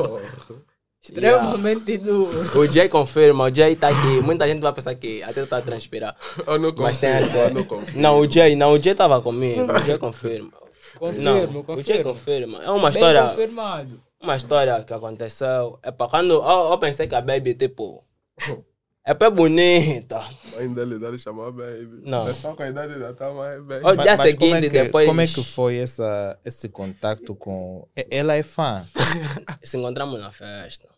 Extremamente 1.03 1.97
duro. 1.99 2.59
O 2.59 2.67
Jay 2.67 2.89
confirma, 2.89 3.45
o 3.45 3.55
Jay 3.55 3.75
tá 3.75 3.89
aqui. 3.89 4.21
Muita 4.23 4.47
gente 4.47 4.61
vai 4.61 4.73
pensar 4.73 4.95
que 4.95 5.23
até 5.23 5.45
tá 5.47 5.59
a 5.59 5.63
transpirar. 5.63 6.15
Eu 6.47 6.59
não 6.59 6.73
Mas 6.77 6.97
tem 6.99 7.11
essa. 7.11 7.37
eu 7.37 7.55
não. 7.55 7.67
Não, 7.95 8.19
o 8.21 8.31
Jay, 8.31 8.55
não, 8.55 8.73
o 8.73 8.79
Jay 8.83 8.95
tava 8.95 9.21
comigo. 9.23 9.73
O 9.73 9.79
Jay 9.81 9.99
confirma. 9.99 10.53
Confirmo, 10.99 11.25
não, 11.25 11.75
O 11.75 11.83
Jay 11.83 12.03
confirmo. 12.03 12.05
confirma. 12.05 12.63
É 12.63 12.71
uma 12.71 12.91
Bem 12.91 12.99
história. 13.01 13.23
confirmado. 13.29 14.03
uma 14.23 14.37
história 14.37 14.83
que 14.85 14.93
aconteceu. 14.93 15.79
É 15.83 15.91
para 15.91 16.09
quando 16.11 16.35
eu, 16.35 16.71
eu 16.71 16.79
pensei 16.79 17.07
que 17.07 17.15
a 17.15 17.21
baby, 17.21 17.55
tipo, 17.55 18.05
é 19.11 19.15
pé 19.15 19.31
bonita. 19.31 20.19
A 20.19 20.59
dele 20.61 20.99
dele 20.99 21.19
chamar 21.19 21.51
baby. 21.51 22.03
Não. 22.03 22.29
É 22.29 22.35
só 22.35 22.55
com 22.55 22.63
a 22.63 22.69
idade 22.69 22.99
da 22.99 23.15
tua 23.15 23.33
mãe, 23.33 23.59
baby. 23.63 23.83
Mas- 23.83 23.97
mas 23.97 24.17
como 24.17 24.23
seguinte, 24.31 24.67
é 24.67 24.71
que, 24.71 24.83
depois 24.83 25.07
Como 25.09 25.21
é 25.21 25.27
que 25.27 25.43
foi 25.43 25.79
essa, 25.79 26.39
esse 26.45 26.69
contato 26.69 27.35
com. 27.35 27.89
Ela 28.11 28.35
é 28.35 28.43
fã. 28.43 28.87
se 29.65 29.79
encontramos 29.79 30.21
na 30.21 30.31
festa. 30.31 30.89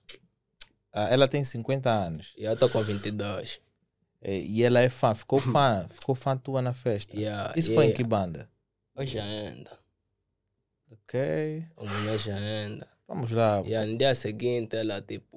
Ah, 0.92 1.08
Ela 1.08 1.28
tem 1.28 1.44
50 1.44 1.88
anos. 1.88 2.34
E 2.36 2.44
eu 2.44 2.56
tô 2.56 2.68
com 2.68 2.82
22. 2.82 3.60
E 4.22 4.58
e 4.58 4.64
ela 4.64 4.80
é 4.80 4.88
fã. 4.88 5.14
Ficou 5.14 5.40
fã. 5.40 5.86
Ficou 5.88 6.16
fã 6.16 6.36
tua 6.36 6.60
na 6.60 6.74
festa. 6.74 7.16
Yeah, 7.16 7.54
Isso 7.56 7.68
foi 7.74 7.84
em 7.84 7.88
yeah. 7.90 7.96
que 7.96 8.02
banda? 8.02 8.48
Hoje 8.96 9.20
ainda. 9.20 9.70
Ok. 10.90 11.64
A 11.76 11.84
mulher 11.84 12.18
já 12.18 12.36
anda. 12.36 12.88
Vamos 13.06 13.30
lá. 13.30 13.62
E 13.64 13.86
no 13.86 13.96
dia 13.96 14.14
seguinte, 14.14 14.76
ela, 14.76 15.00
tipo, 15.00 15.29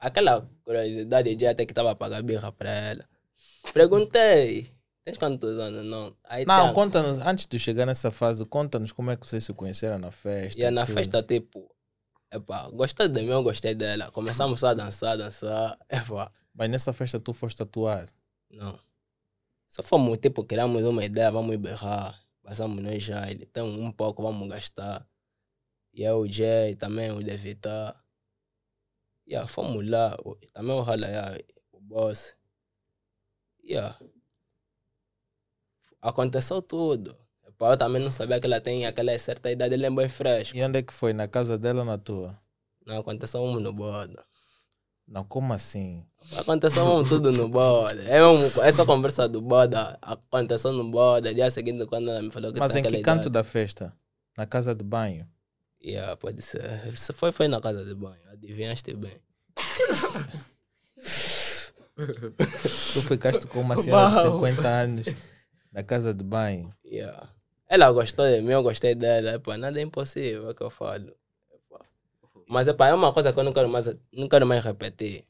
aquela 0.00 0.48
curiosidade 0.64 1.34
de 1.36 1.46
até 1.46 1.64
que 1.66 1.74
tava 1.74 1.90
a 1.92 1.94
pagar 1.94 2.22
birra 2.22 2.50
pra 2.50 2.70
ela. 2.70 3.04
Perguntei, 3.72 4.70
tens 5.04 5.16
quantos 5.18 5.58
anos? 5.58 5.84
Não. 5.84 6.16
Aí 6.24 6.44
Não, 6.44 6.66
tem- 6.66 6.74
conta-nos, 6.74 7.18
antes 7.20 7.46
de 7.46 7.58
chegar 7.58 7.86
nessa 7.86 8.10
fase, 8.10 8.44
conta-nos 8.46 8.92
como 8.92 9.10
é 9.10 9.16
que 9.16 9.26
vocês 9.26 9.44
se 9.44 9.52
conheceram 9.52 9.98
na 9.98 10.10
festa. 10.10 10.58
E 10.60 10.64
aí, 10.64 10.70
na 10.70 10.84
tudo. 10.84 10.94
festa, 10.94 11.22
tipo, 11.22 11.72
epa, 12.32 12.68
gostei 12.70 13.08
de 13.08 13.22
mim, 13.22 13.28
eu 13.30 13.42
gostei 13.42 13.74
dela. 13.74 14.10
Começamos 14.10 14.58
só 14.60 14.68
a 14.68 14.74
dançar, 14.74 15.16
dançar. 15.16 15.78
Epa, 15.88 16.32
Mas 16.54 16.70
nessa 16.70 16.92
festa 16.92 17.20
tu 17.20 17.32
foste 17.32 17.62
atuar. 17.62 18.06
Não. 18.50 18.78
Só 19.68 19.82
fomos, 19.82 20.18
tipo, 20.18 20.42
criamos 20.44 20.82
uma 20.84 21.04
ideia, 21.04 21.30
vamos 21.30 21.54
berrar. 21.56 22.20
Passamos 22.42 22.82
nós 22.82 23.02
já, 23.02 23.30
ele 23.30 23.46
tem 23.46 23.62
um 23.62 23.92
pouco, 23.92 24.20
vamos 24.22 24.48
gastar. 24.48 25.06
E 25.94 26.02
eu, 26.02 26.18
o 26.20 26.26
Jay, 26.32 26.74
também 26.74 27.12
o 27.12 27.22
Devita. 27.22 27.94
Yeah, 29.30 29.48
lá, 29.88 30.16
o- 30.24 30.34
também 30.52 30.72
o 30.74 30.82
Halaya, 30.82 31.38
o 31.72 31.80
boss. 31.80 32.34
Yeah. 33.62 33.96
Aconteceu 36.02 36.60
tudo. 36.60 37.16
Eu 37.60 37.76
também 37.76 38.02
não 38.02 38.10
sabia 38.10 38.40
que 38.40 38.46
ela 38.46 38.60
tem 38.60 38.86
aquela 38.86 39.16
certa 39.18 39.50
idade, 39.52 39.74
ele 39.74 39.86
é 39.86 39.90
bem 39.90 40.08
fresco. 40.08 40.56
E 40.56 40.62
onde 40.64 40.78
é 40.78 40.82
que 40.82 40.92
foi? 40.94 41.12
Na 41.12 41.28
casa 41.28 41.58
dela 41.58 41.80
ou 41.80 41.84
na 41.84 41.98
tua? 41.98 42.36
Não 42.86 42.98
aconteceu 42.98 43.40
um 43.42 43.60
no 43.60 43.72
boda. 43.72 44.24
Não, 45.06 45.24
como 45.24 45.52
assim? 45.52 46.04
Aconteceu 46.36 46.84
mesmo 46.86 47.06
tudo 47.08 47.30
no 47.32 47.48
boda. 47.48 48.00
É 48.04 48.18
mesmo, 48.20 48.62
essa 48.62 48.86
conversa 48.86 49.28
do 49.28 49.40
boda 49.42 49.98
aconteceu 50.00 50.72
no 50.72 50.90
boda. 50.90 51.34
Dia 51.34 51.50
seguinte, 51.50 51.84
quando 51.86 52.10
ela 52.10 52.22
me 52.22 52.30
falou 52.30 52.52
que 52.52 52.58
Mas 52.58 52.72
tem 52.72 52.80
em 52.80 52.82
que 52.82 52.88
aquela 52.88 53.02
canto 53.04 53.22
idade. 53.28 53.30
da 53.30 53.44
festa? 53.44 53.92
Na 54.38 54.46
casa 54.46 54.74
de 54.74 54.82
banho? 54.84 55.28
Yeah, 55.82 56.16
pode 56.16 56.42
ser. 56.42 56.96
Se 56.96 57.12
foi, 57.12 57.32
foi 57.32 57.48
na 57.48 57.60
casa 57.60 57.84
de 57.84 57.94
banho. 57.94 58.20
Adivinhaste 58.32 58.94
bem. 58.94 59.16
Tu 62.94 63.02
ficaste 63.02 63.46
com 63.46 63.60
uma 63.60 63.76
senhora 63.76 64.22
de 64.22 64.28
Uau. 64.28 64.46
50 64.46 64.68
anos 64.68 65.06
na 65.72 65.82
casa 65.82 66.14
de 66.14 66.24
banho. 66.24 66.74
Yeah. 66.84 67.28
Ela 67.68 67.92
gostou 67.92 68.26
de 68.26 68.40
mim, 68.40 68.52
eu 68.52 68.62
gostei 68.62 68.94
dela. 68.94 69.34
Epá, 69.34 69.56
nada 69.56 69.78
é 69.78 69.82
impossível, 69.82 70.48
é 70.48 70.50
o 70.50 70.54
que 70.54 70.62
eu 70.62 70.70
falo. 70.70 71.14
Mas 72.48 72.66
epá, 72.66 72.88
é 72.88 72.94
uma 72.94 73.12
coisa 73.12 73.32
que 73.32 73.38
eu 73.38 73.44
não 73.44 73.52
quero 73.52 73.68
mais, 73.68 73.94
não 74.12 74.28
quero 74.28 74.46
mais 74.46 74.64
repetir. 74.64 75.24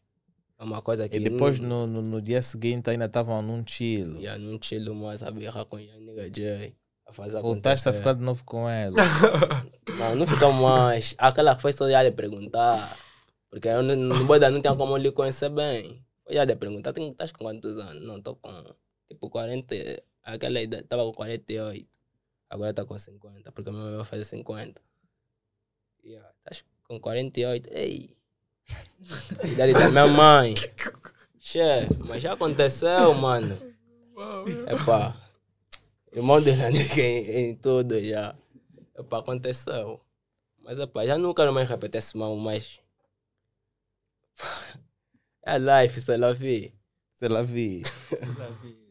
É 0.59 0.65
uma 0.65 0.81
coisa 0.81 1.09
que. 1.09 1.17
E 1.17 1.21
depois 1.21 1.59
não, 1.59 1.87
no, 1.87 2.01
no, 2.01 2.03
no 2.03 2.23
dia 2.23 2.41
seguinte 2.41 2.89
ainda 2.89 3.07
estavam 3.07 3.43
num 3.43 3.63
chill. 3.67 4.17
Yeah, 4.17 4.39
não 4.43 4.59
chilo 4.63 4.95
mais 4.95 5.23
a 5.23 5.31
birra 5.31 5.65
com 5.65 5.77
a 5.77 5.81
nigga 5.81 6.31
J. 6.31 6.75
A 7.11 7.13
fazer 7.13 7.41
Voltaste 7.43 7.89
a 7.89 7.91
acontecer. 7.91 7.93
ficar 7.95 8.13
de 8.15 8.23
novo 8.25 8.45
com 8.45 8.69
ela. 8.69 8.97
Não, 9.99 10.15
não 10.15 10.27
ficamos 10.27 10.63
mais. 10.63 11.15
Aquela 11.19 11.57
que 11.57 11.63
foi 11.63 11.73
só 11.73 11.91
já 11.91 12.01
lhe 12.03 12.13
perguntar. 12.13 12.97
Porque 13.51 13.67
eu 13.69 13.83
no, 13.83 13.97
no 13.97 14.25
boda 14.25 14.49
não 14.49 14.61
tinha 14.63 14.75
como 14.77 14.97
lhe 14.97 15.11
conhecer 15.11 15.51
bem. 15.51 16.03
Foi 16.25 16.35
já 16.35 16.45
lhe 16.45 16.55
perguntar, 16.55 16.93
"Tem- 16.93 17.11
estás 17.11 17.33
com 17.33 17.45
quantos 17.45 17.77
anos? 17.77 18.03
Não, 18.07 18.19
estou 18.19 18.37
com 18.37 18.65
tipo 19.09 19.29
40. 19.29 19.75
Aquela 20.23 20.61
idade, 20.63 20.85
estava 20.85 21.05
com 21.05 21.13
48. 21.13 21.87
Agora 22.49 22.71
está 22.71 22.85
com 22.85 22.97
50, 22.97 23.51
porque 23.53 23.71
meu 23.73 23.97
vai 23.97 24.05
fazer 24.07 24.25
50. 24.25 24.81
Yeah, 26.05 26.31
estás 26.39 26.65
com 26.85 26.99
48. 27.01 27.69
Ei! 27.73 28.17
A 29.43 29.47
idade 29.49 29.73
da 29.73 29.89
minha 29.89 30.07
mãe. 30.07 30.55
Che, 31.41 31.59
mas 32.07 32.23
já 32.23 32.35
aconteceu, 32.35 33.13
mano. 33.15 33.59
Epá. 34.69 35.17
Irmão 36.13 36.41
dele 36.43 36.63
anda 36.63 36.81
aqui 36.81 37.01
em, 37.01 37.51
em 37.51 37.55
tudo 37.55 37.99
já. 38.05 38.35
Epá, 38.99 39.19
aconteceu. 39.19 40.01
Mas 40.63 40.79
epá, 40.79 41.07
já 41.07 41.17
não 41.17 41.33
quero 41.33 41.53
mais 41.53 41.69
repetir 41.69 41.99
esse 41.99 42.17
mal, 42.17 42.37
mas. 42.37 42.81
É 45.43 45.57
life, 45.59 46.03
sei 46.03 46.19
lá, 46.19 46.35
vi. 46.35 46.75
Sei 47.15 47.29
lá, 47.29 47.41
vi. 47.43 47.83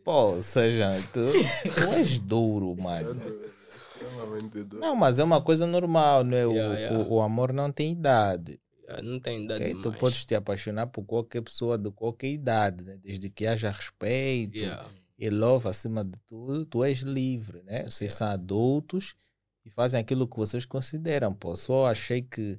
Pô, 0.04 0.42
seja, 0.42 0.90
tu, 1.14 1.32
tu 1.74 1.94
és 1.94 2.18
duro, 2.20 2.76
mano. 2.76 3.12
Extremamente 3.12 4.64
duro. 4.64 4.82
Não, 4.82 4.96
mas 4.96 5.20
é 5.20 5.24
uma 5.24 5.42
coisa 5.42 5.68
normal, 5.68 6.24
né? 6.24 6.48
O, 6.48 6.52
Yeah, 6.52 6.80
yeah. 6.80 6.98
o, 6.98 7.14
o 7.14 7.22
amor 7.22 7.54
não 7.54 7.72
tem 7.72 7.92
idade. 7.92 8.60
Não 9.04 9.20
tem 9.20 9.46
idade 9.46 9.64
ok? 9.64 9.82
Tu 9.84 9.92
podes 9.94 10.26
te 10.26 10.34
apaixonar 10.34 10.88
por 10.88 11.04
qualquer 11.04 11.42
pessoa 11.44 11.78
de 11.78 11.92
qualquer 11.92 12.30
idade, 12.30 12.84
né? 12.84 12.98
Desde 12.98 13.30
que 13.30 13.46
haja 13.46 13.70
respeito 13.70 14.58
Yeah. 14.58 14.84
E 15.20 15.30
love 15.30 15.68
acima 15.68 16.04
de 16.04 16.18
tudo, 16.26 16.66
tu 16.66 16.84
és 16.84 17.00
livre, 17.00 17.62
né? 17.64 17.84
Vocês 17.90 18.14
são 18.14 18.28
adultos 18.28 19.16
e 19.66 19.70
fazem 19.70 20.00
aquilo 20.00 20.28
que 20.28 20.38
vocês 20.38 20.66
consideram, 20.66 21.34
pô. 21.34 21.56
Só 21.58 21.86
achei 21.88 22.22
que 22.22 22.58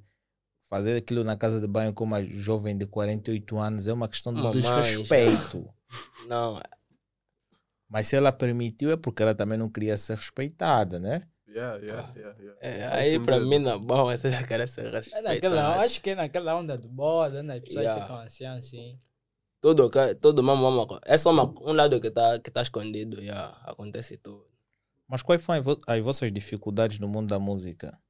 fazer 0.63 0.97
aquilo 0.97 1.25
na 1.25 1.37
casa 1.37 1.61
de 1.61 1.67
banho 1.67 1.93
com 1.93 2.05
uma 2.05 2.23
jovem 2.23 2.77
de 2.77 2.87
48 2.87 3.59
anos 3.59 3.89
é 3.89 3.93
uma 3.93 4.07
questão 4.07 4.33
de 4.35 4.43
Mamãe, 4.43 4.63
já. 4.63 4.81
desrespeito. 4.81 5.69
Não, 6.29 6.61
Mas 7.89 8.07
se 8.07 8.15
ela 8.15 8.31
permitiu 8.31 8.91
é 8.93 8.97
porque 8.97 9.23
ela 9.23 9.35
também 9.35 9.59
não 9.59 9.69
queria 9.69 9.99
ser 9.99 10.17
respeitada, 10.17 11.01
né? 11.01 11.27
Yeah, 11.49 11.79
yeah, 11.85 12.13
yeah, 12.17 12.39
yeah. 12.41 12.59
é, 12.61 12.87
aí 12.87 13.19
pra 13.19 13.35
mesmo. 13.39 13.51
mim 13.51 13.59
na 13.59 13.77
boa, 13.77 14.17
você 14.17 14.31
já 14.31 14.47
quer 14.47 14.69
ser 14.69 14.87
É 14.87 14.91
respeitado. 14.91 15.25
naquela, 15.35 15.81
acho 15.81 16.01
que 16.01 16.11
é 16.11 16.15
naquela 16.15 16.55
onda 16.57 16.77
do 16.77 16.89
boda, 16.89 17.43
né? 17.43 17.55
As 17.57 17.61
pessoas 17.63 17.85
Yeah. 17.87 18.03
ficam 18.03 18.17
assim, 18.21 18.45
assim. 18.47 18.99
Tudo, 19.61 19.91
que- 19.91 20.15
tudo 20.15 20.43
mesmo, 20.43 20.67
uma 20.69 20.87
coisa. 20.87 21.03
É 21.05 21.17
só 21.19 21.31
uma, 21.31 21.45
um 21.61 21.73
lado 21.73 22.01
que 22.01 22.11
tá, 22.11 22.39
que 22.39 22.51
tá 22.51 22.63
escondido, 22.63 23.23
já. 23.23 23.49
Acontece 23.65 24.17
tudo. 24.17 24.49
Mas 25.07 25.23
quais 25.23 25.43
foram 25.45 25.59
as 25.59 25.65
vo- 25.65 25.79
as 25.87 26.01
vossas 26.03 26.33
dificuldades 26.33 26.99
no 26.99 27.09
mundo 27.09 27.29
da 27.29 27.39
música? 27.39 28.01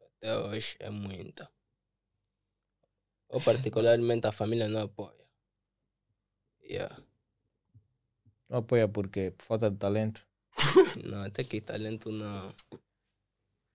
Até 0.00 0.36
hoje 0.38 0.76
é 0.78 0.90
muita. 0.90 1.50
Eu 3.30 3.40
particularmente 3.40 4.26
a 4.26 4.32
família 4.32 4.68
não 4.68 4.82
apoia. 4.82 5.14
Yeah. 6.62 6.96
Não 8.48 8.58
apoia 8.58 8.86
por 8.88 9.08
quê? 9.08 9.30
Por 9.30 9.44
falta 9.44 9.70
de 9.70 9.76
talento? 9.76 10.26
Não, 11.04 11.22
até 11.24 11.44
que 11.44 11.60
talento 11.60 12.10
não. 12.10 12.52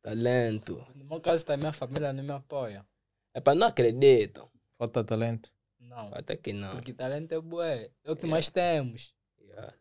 Talento. 0.01 0.85
No 0.95 1.05
meu 1.05 1.21
caso 1.21 1.45
também 1.45 1.69
a 1.69 1.73
família 1.73 2.11
não 2.11 2.23
me 2.23 2.31
apoia. 2.31 2.85
É 3.33 3.39
para 3.39 3.55
não 3.55 3.67
acreditam. 3.67 4.49
Falta 4.77 5.01
de 5.01 5.07
talento? 5.07 5.51
Não. 5.83 6.09
Até 6.13 6.35
que 6.35 6.53
não. 6.53 6.71
Porque 6.71 6.93
talento 6.93 7.31
é 7.33 7.39
bué. 7.39 7.91
É 8.03 8.11
o 8.11 8.15
que 8.15 8.25
mais 8.25 8.49
temos. 8.49 9.15
Yeah. 9.39 9.73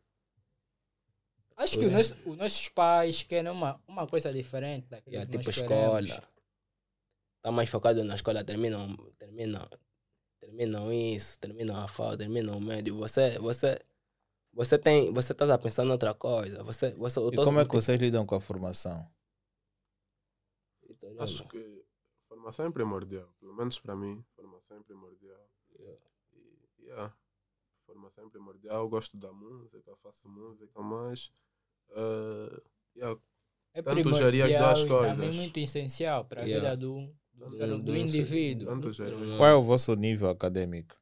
Acho 1.56 1.78
que 1.78 1.86
o 1.86 1.90
nosso, 1.90 2.16
os 2.26 2.36
nossos 2.36 2.68
pais 2.68 3.22
querem 3.22 3.50
uma, 3.50 3.80
uma 3.86 4.06
coisa 4.06 4.32
diferente 4.32 4.88
daquilo 4.88 5.14
Yeah, 5.14 5.30
que 5.30 5.38
tipo 5.38 5.48
nós 5.48 5.56
escola. 5.56 6.02
queremos. 6.02 6.32
Tá 7.42 7.50
mais 7.50 7.68
focado 7.70 8.04
na 8.04 8.14
escola, 8.14 8.44
terminam, 8.44 8.94
terminam, 9.18 9.68
terminam 10.38 10.92
isso, 10.92 11.38
terminam 11.38 11.76
a 11.76 11.88
FAO, 11.88 12.16
terminam 12.16 12.56
o 12.56 12.60
médio. 12.60 12.96
Você, 12.96 13.38
você, 13.38 13.78
você 14.52 14.78
tem, 14.78 15.12
você 15.12 15.34
tá 15.34 15.52
a 15.52 15.58
pensar 15.58 15.84
noutra 15.84 16.14
coisa. 16.14 16.62
Você, 16.62 16.94
você, 16.94 17.20
E 17.20 17.36
como 17.36 17.60
é 17.60 17.64
que 17.64 17.74
vocês 17.74 18.00
lidam 18.00 18.24
com 18.24 18.34
a 18.36 18.40
formação? 18.40 19.04
Acho 21.18 21.48
que 21.48 21.84
formação 22.28 22.66
é 22.66 22.70
primordial. 22.70 23.28
Pelo 23.40 23.54
menos 23.54 23.78
para 23.80 23.96
mim, 23.96 24.24
formação 24.36 24.76
é 24.76 24.82
primordial. 24.82 25.51
Yeah, 26.82 27.14
formação 27.86 28.26
é 28.26 28.30
primordial. 28.30 28.82
Eu 28.82 28.88
gosto 28.88 29.16
da 29.18 29.32
música, 29.32 29.94
faço 30.02 30.28
música, 30.28 30.80
mas. 30.82 31.32
eh, 31.90 32.62
yeah, 32.96 33.20
É 33.74 33.80
Tanto 33.82 34.12
gerir 34.12 34.44
as 34.44 34.56
duas 34.56 34.84
coisas. 34.84 35.36
muito 35.36 35.58
essencial 35.58 36.24
para 36.26 36.42
a 36.42 36.44
Yeah. 36.44 36.70
vida 36.72 36.76
do, 36.76 37.14
do, 37.32 37.48
Do- 37.48 37.66
do 37.78 37.82
do- 37.84 37.96
indivíduo. 37.96 38.92
gerir. 38.92 39.36
Qual 39.38 39.48
é 39.48 39.54
o 39.54 39.62
vosso 39.62 39.94
nível 39.94 40.28
acadêmico? 40.28 40.94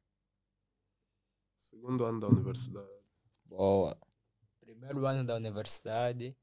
Segundo 1.59 2.05
ano 2.05 2.19
da 2.19 2.27
universidade. 2.27 2.87
Boa. 3.45 3.97
Primeiro 4.59 5.05
ano 5.05 5.25
da 5.25 5.35
universidade. 5.35 6.35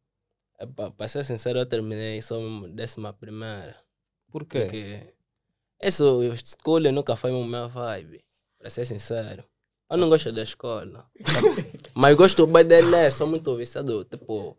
É, 0.58 0.66
para 0.66 1.08
ser 1.08 1.24
sincero, 1.24 1.58
eu 1.60 1.66
terminei 1.66 2.20
só 2.20 2.36
décima 2.68 3.12
primeira. 3.12 3.76
Por 4.30 4.44
quê? 4.44 4.60
Porque 4.60 5.14
isso, 5.82 6.22
escola 6.24 6.90
nunca 6.92 7.16
foi 7.16 7.30
a 7.30 7.34
minha 7.34 7.68
vibe. 7.68 8.24
Para 8.58 8.70
ser 8.70 8.84
sincero. 8.84 9.44
Eu 9.90 9.96
não 9.96 10.08
gosto 10.08 10.30
da 10.32 10.42
escola. 10.42 11.10
Mas 11.94 12.16
gosto 12.16 12.46
bem 12.46 12.66
de 12.66 12.82
ler, 12.82 13.10
sou 13.10 13.26
muito 13.26 13.56
viciado. 13.56 14.04
Tipo, 14.04 14.56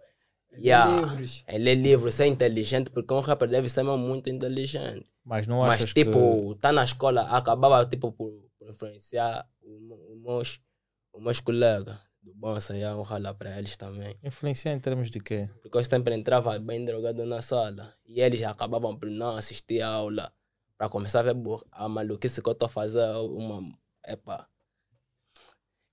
yeah, 0.58 1.02
Livros. 1.02 1.44
é 1.46 1.58
ler 1.58 1.76
livro, 1.76 2.12
ser 2.12 2.26
inteligente, 2.26 2.90
porque 2.90 3.14
um 3.14 3.20
rapper 3.20 3.48
deve 3.48 3.70
ser 3.70 3.84
muito 3.84 4.30
inteligente. 4.30 5.06
Mas 5.24 5.46
não 5.46 5.60
Mas, 5.60 5.76
achas 5.76 5.94
tipo, 5.94 6.56
tá 6.56 6.72
na 6.72 6.84
escola, 6.84 7.22
acabava 7.30 7.86
tipo, 7.86 8.12
por, 8.12 8.32
por 8.58 8.70
influenciar 8.70 9.48
os 9.62 10.20
meus, 10.20 10.60
os 11.14 11.22
meus 11.22 11.40
colegas 11.40 12.00
do 12.22 12.34
Bonsa, 12.34 12.76
e 12.76 12.86
um 12.86 13.02
rala 13.02 13.34
para 13.34 13.58
eles 13.58 13.78
também. 13.78 14.18
que 14.18 14.28
influencia 14.28 14.72
em 14.72 14.80
termos 14.80 15.10
de 15.10 15.20
quê? 15.20 15.48
Porque 15.62 15.78
eu 15.78 15.84
sempre 15.84 16.16
entrava 16.16 16.58
bem 16.60 16.84
drogado 16.84 17.26
na 17.26 17.42
sala 17.42 17.94
e 18.06 18.22
eles 18.22 18.42
acabavam 18.44 18.98
por 18.98 19.10
não 19.10 19.38
assistir 19.38 19.82
a 19.82 19.88
aula 19.88 20.32
para 20.78 20.90
começar 20.90 21.20
a 21.20 21.34
ver 21.34 21.36
a 21.72 21.88
maluquice 21.88 22.42
que 22.42 22.50
eu 22.50 22.54
estou 22.54 22.66
a 22.68 22.70
fazer. 22.70 23.06
Uma, 23.18 23.62
epa. 24.14 24.48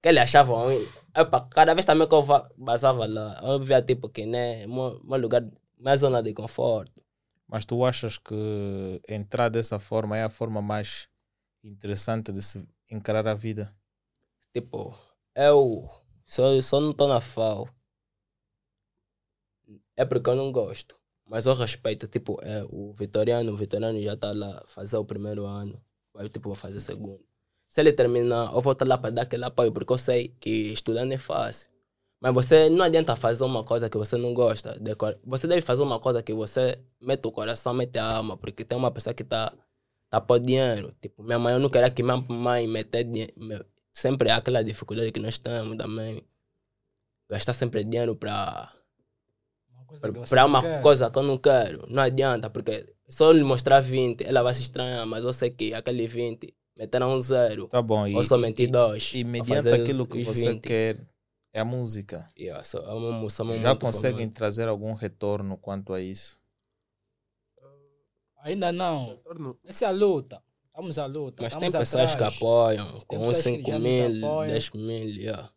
Que 0.03 0.09
eles 0.11 0.23
achavam. 0.23 0.71
Epa, 1.14 1.49
cada 1.51 1.75
vez 1.75 1.85
também 1.87 2.09
que 2.09 2.14
eu 2.14 2.23
va- 2.23 2.49
passava 2.64 3.07
lá, 3.07 3.41
eu 3.43 3.59
via 3.59 3.83
tipo 3.83 4.09
que 4.09 4.25
né, 4.27 4.67
meu, 4.67 5.01
meu 5.05 5.19
lugar, 5.19 5.43
minha 5.79 5.97
zona 5.97 6.23
de 6.23 6.33
conforto. 6.33 7.03
Mas 7.49 7.64
tu 7.64 7.85
achas 7.85 8.19
que 8.19 9.01
entrar 9.09 9.49
dessa 9.49 9.79
forma 9.79 10.17
é 10.17 10.25
a 10.25 10.31
forma 10.31 10.61
mais 10.61 11.09
interessante 11.62 12.33
de 12.33 12.43
se 12.43 12.67
encarar 12.91 13.27
a 13.29 13.35
vida? 13.35 13.75
Tipo, 14.53 14.97
eu 15.35 15.89
só, 16.25 16.61
só 16.61 16.81
não 16.81 16.91
estou 16.91 17.09
na 17.09 17.21
FAO. 17.21 17.69
É 19.97 20.05
porque 20.05 20.29
eu 20.31 20.37
não 20.37 20.53
gosto. 20.53 20.99
Mas 21.25 21.47
eu 21.47 21.55
respeito, 21.55 22.07
tipo, 22.07 22.39
é, 22.43 22.64
o 22.71 22.93
Vitoriano, 22.93 23.53
o 23.53 23.57
Vitoriano 23.57 24.01
já 24.01 24.14
está 24.14 24.33
lá 24.33 24.62
fazer 24.67 24.97
o 24.97 25.05
primeiro 25.05 25.45
ano. 25.45 25.83
Vai, 26.12 26.29
tipo, 26.29 26.55
fazer 26.55 26.79
o 26.79 26.81
segundo. 26.81 27.25
Se 27.69 27.81
ele 27.81 27.93
terminar, 27.93 28.53
eu 28.53 28.61
vou 28.61 28.73
estar 28.73 28.87
lá 28.87 28.97
para 28.97 29.11
dar 29.11 29.23
aquele 29.23 29.45
apoio, 29.45 29.73
porque 29.73 29.93
eu 29.93 29.99
sei 29.99 30.29
que 30.41 30.51
estudar 30.73 31.05
não 31.05 31.14
é 31.14 31.19
fácil. 31.19 31.71
Mas 32.21 32.33
você 32.33 32.71
não 32.71 32.85
adianta 32.85 33.14
fazer 33.14 33.45
uma 33.45 33.62
coisa 33.62 33.91
que 33.91 33.99
você 33.99 34.17
não 34.17 34.33
gosta. 34.33 34.77
Você 35.25 35.47
deve 35.47 35.61
fazer 35.61 35.83
uma 35.83 36.01
coisa 36.01 36.23
que 36.23 36.33
você 36.33 36.77
mete 37.01 37.27
o 37.27 37.33
coração, 37.33 37.75
mete 37.75 37.99
a 37.99 38.05
alma, 38.17 38.37
porque 38.37 38.64
tem 38.64 38.77
uma 38.77 38.91
pessoa 38.91 39.12
que 39.12 39.23
está 39.23 39.53
tá 40.09 40.21
por 40.21 40.41
dinheiro. 40.41 40.95
Tipo, 41.01 41.23
minha 41.23 41.39
mãe, 41.39 41.53
eu 41.53 41.61
não 41.61 41.69
queria 41.69 41.91
que 41.91 42.03
minha 42.03 42.17
mãe 42.17 42.67
mete 42.67 43.05
dinheiro. 43.05 43.67
Sempre 43.93 44.31
é 44.31 44.33
aquela 44.33 44.62
dificuldade 44.62 45.12
que 45.12 45.21
nós 45.21 45.39
temos 45.39 45.77
também. 45.77 46.23
Gastar 47.31 47.53
sempre 47.53 47.85
dinheiro 47.85 48.14
para 48.17 48.73
Uma 49.71 49.85
coisa 49.85 50.12
que 50.12 50.19
você 50.19 50.31
para 50.31 50.47
uma 50.47 50.62
quer. 50.62 50.83
coisa 50.83 51.11
que 51.11 51.19
eu 51.19 51.23
não 51.23 51.37
quero. 51.39 51.85
Não 51.89 52.03
adianta, 52.03 52.49
porque 52.49 52.87
se 53.09 53.23
eu 53.23 53.33
lhe 53.33 53.43
mostrar 53.45 53.81
20, 53.81 54.25
ela 54.25 54.43
vai 54.43 54.55
se 54.55 54.62
estranhar, 54.62 55.07
mas 55.07 55.25
eu 55.25 55.33
sei 55.33 55.51
que 55.51 55.75
aquele 55.75 56.07
20 56.07 56.55
meteram 56.77 57.12
um 57.14 57.20
zero. 57.20 57.68
Tá 57.68 57.81
bom. 57.83 58.07
E, 58.07 58.14
ou 58.14 58.22
somente 58.24 58.62
e, 58.62 58.66
dois. 58.66 59.12
e 59.14 59.24
mediante 59.24 59.68
aquilo 59.68 60.03
os- 60.05 60.09
que 60.09 60.18
os 60.20 60.27
você 60.27 60.53
20. 60.53 60.61
quer, 60.62 61.01
é 61.53 61.61
a 61.61 61.64
música. 61.64 62.27
Yeah, 62.39 62.62
só, 62.62 62.79
é 62.81 62.93
uma 62.93 63.29
Já 63.55 63.74
conseguem 63.77 64.18
famosa. 64.27 64.35
trazer 64.35 64.68
algum 64.68 64.93
retorno 64.95 65.57
quanto 65.57 65.93
a 65.93 66.01
isso? 66.01 66.39
Ainda 68.43 68.70
não. 68.70 69.18
Essa 69.64 69.87
é 69.87 69.89
a 69.89 69.91
luta. 69.91 70.43
Estamos 70.66 70.99
à 70.99 71.07
luta. 71.07 71.43
Mas 71.43 71.57
tem 71.57 71.70
pessoas 71.70 72.11
atrás. 72.12 72.14
que 72.14 72.37
apoiam, 72.37 73.01
com 73.07 73.18
pessoas 73.18 73.39
uns 73.39 73.43
que 73.43 73.51
5 73.57 73.68
já 73.70 73.79
nos 73.79 73.83
mil, 73.83 74.27
apoiam. 74.27 74.53
10 74.53 74.70
mil, 74.72 75.09
yeah. 75.09 75.51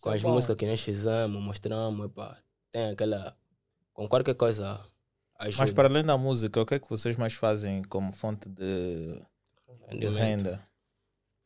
Com 0.00 0.12
é 0.12 0.14
as 0.14 0.22
bom. 0.22 0.32
músicas 0.34 0.54
que 0.56 0.66
nós 0.66 0.80
fizemos, 0.80 1.42
mostramos, 1.42 2.06
epá, 2.06 2.38
tem 2.70 2.90
aquela. 2.90 3.34
Com 3.92 4.06
qualquer 4.06 4.34
coisa 4.34 4.78
ajuda. 5.40 5.62
Mas 5.62 5.72
para 5.72 5.88
além 5.88 6.04
da 6.04 6.16
música, 6.16 6.60
o 6.60 6.66
que 6.66 6.74
é 6.74 6.78
que 6.78 6.88
vocês 6.88 7.16
mais 7.16 7.32
fazem 7.32 7.82
como 7.84 8.12
fonte 8.12 8.48
de 8.48 9.20
Rendimento. 9.88 10.14
renda? 10.16 10.64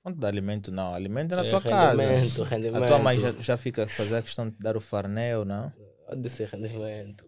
Fonte 0.03 0.18
de 0.18 0.27
alimento 0.27 0.70
não, 0.73 0.95
alimento 0.95 1.33
é 1.33 1.37
na 1.37 1.45
É, 1.47 1.51
tua 1.51 1.62
casa. 1.62 2.03
rendimento, 2.03 2.43
rendimento. 2.43 2.85
A 2.85 2.89
tua 2.89 2.99
mãe 2.99 3.18
já, 3.18 3.33
já 3.33 3.57
fica 3.57 3.85
a 3.85 3.89
fazer 3.89 4.16
a 4.16 4.23
questão 4.23 4.51
de 4.51 4.57
dar 4.59 4.77
o 4.77 4.81
farnel, 4.81 5.45
não? 5.45 5.73
Pode 6.07 6.29
ser 6.29 6.49
rendimento. 6.49 7.25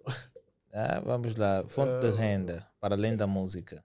Ah, 0.72 1.00
vamos 1.04 1.36
lá, 1.36 1.62
fonte 1.68 2.00
de 2.00 2.06
Eh, 2.08 2.16
renda, 2.16 2.68
para 2.80 2.96
além 2.96 3.16
da 3.16 3.26
música. 3.28 3.84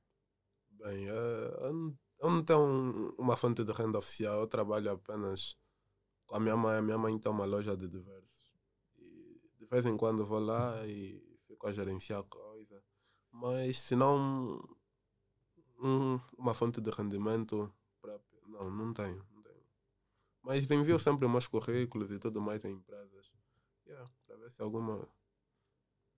Bem, 0.71 1.07
eh, 1.07 1.57
eu 1.61 1.73
não- 2.21 2.43
tenho 2.43 2.59
um- 2.65 3.09
uma 3.19 3.37
fonte 3.37 3.63
de 3.63 3.71
renda 3.71 3.99
oficial, 3.99 4.39
eu 4.39 4.47
trabalho 4.47 4.89
apenas 4.91 5.55
com 6.25 6.35
a 6.35 6.39
minha 6.39 6.57
mãe. 6.57 6.77
A 6.77 6.81
minha 6.81 6.97
mãe 6.97 7.17
tem 7.19 7.31
uma 7.31 7.45
loja 7.45 7.77
de 7.77 7.87
diversos. 7.87 8.51
E 8.97 9.39
de 9.59 9.65
vez 9.67 9.85
em 9.85 9.95
quando 9.95 10.25
vou 10.25 10.39
lá 10.39 10.83
e 10.87 11.21
fico 11.47 11.67
a 11.67 11.71
gerenciar 11.71 12.23
coisa. 12.23 12.81
Mas 13.31 13.79
se 13.79 13.95
não 13.95 14.59
um- 15.79 16.19
uma 16.37 16.53
fonte 16.53 16.81
de 16.81 16.89
rendimento 16.91 17.73
própria, 18.01 18.39
não, 18.47 18.69
não 18.69 18.93
tenho, 18.93 19.25
não 19.31 19.41
tenho. 19.43 19.63
Mas 20.43 20.69
envio 20.71 20.99
sempre 20.99 21.27
meus 21.27 21.47
currículos 21.47 22.11
e 22.11 22.19
tudo 22.19 22.41
mais 22.41 22.63
em 22.65 22.73
empresas. 22.73 23.31
Yeah, 23.87 24.09
para 24.27 24.37
ver 24.37 24.51
se 24.51 24.61
alguma 24.61 25.07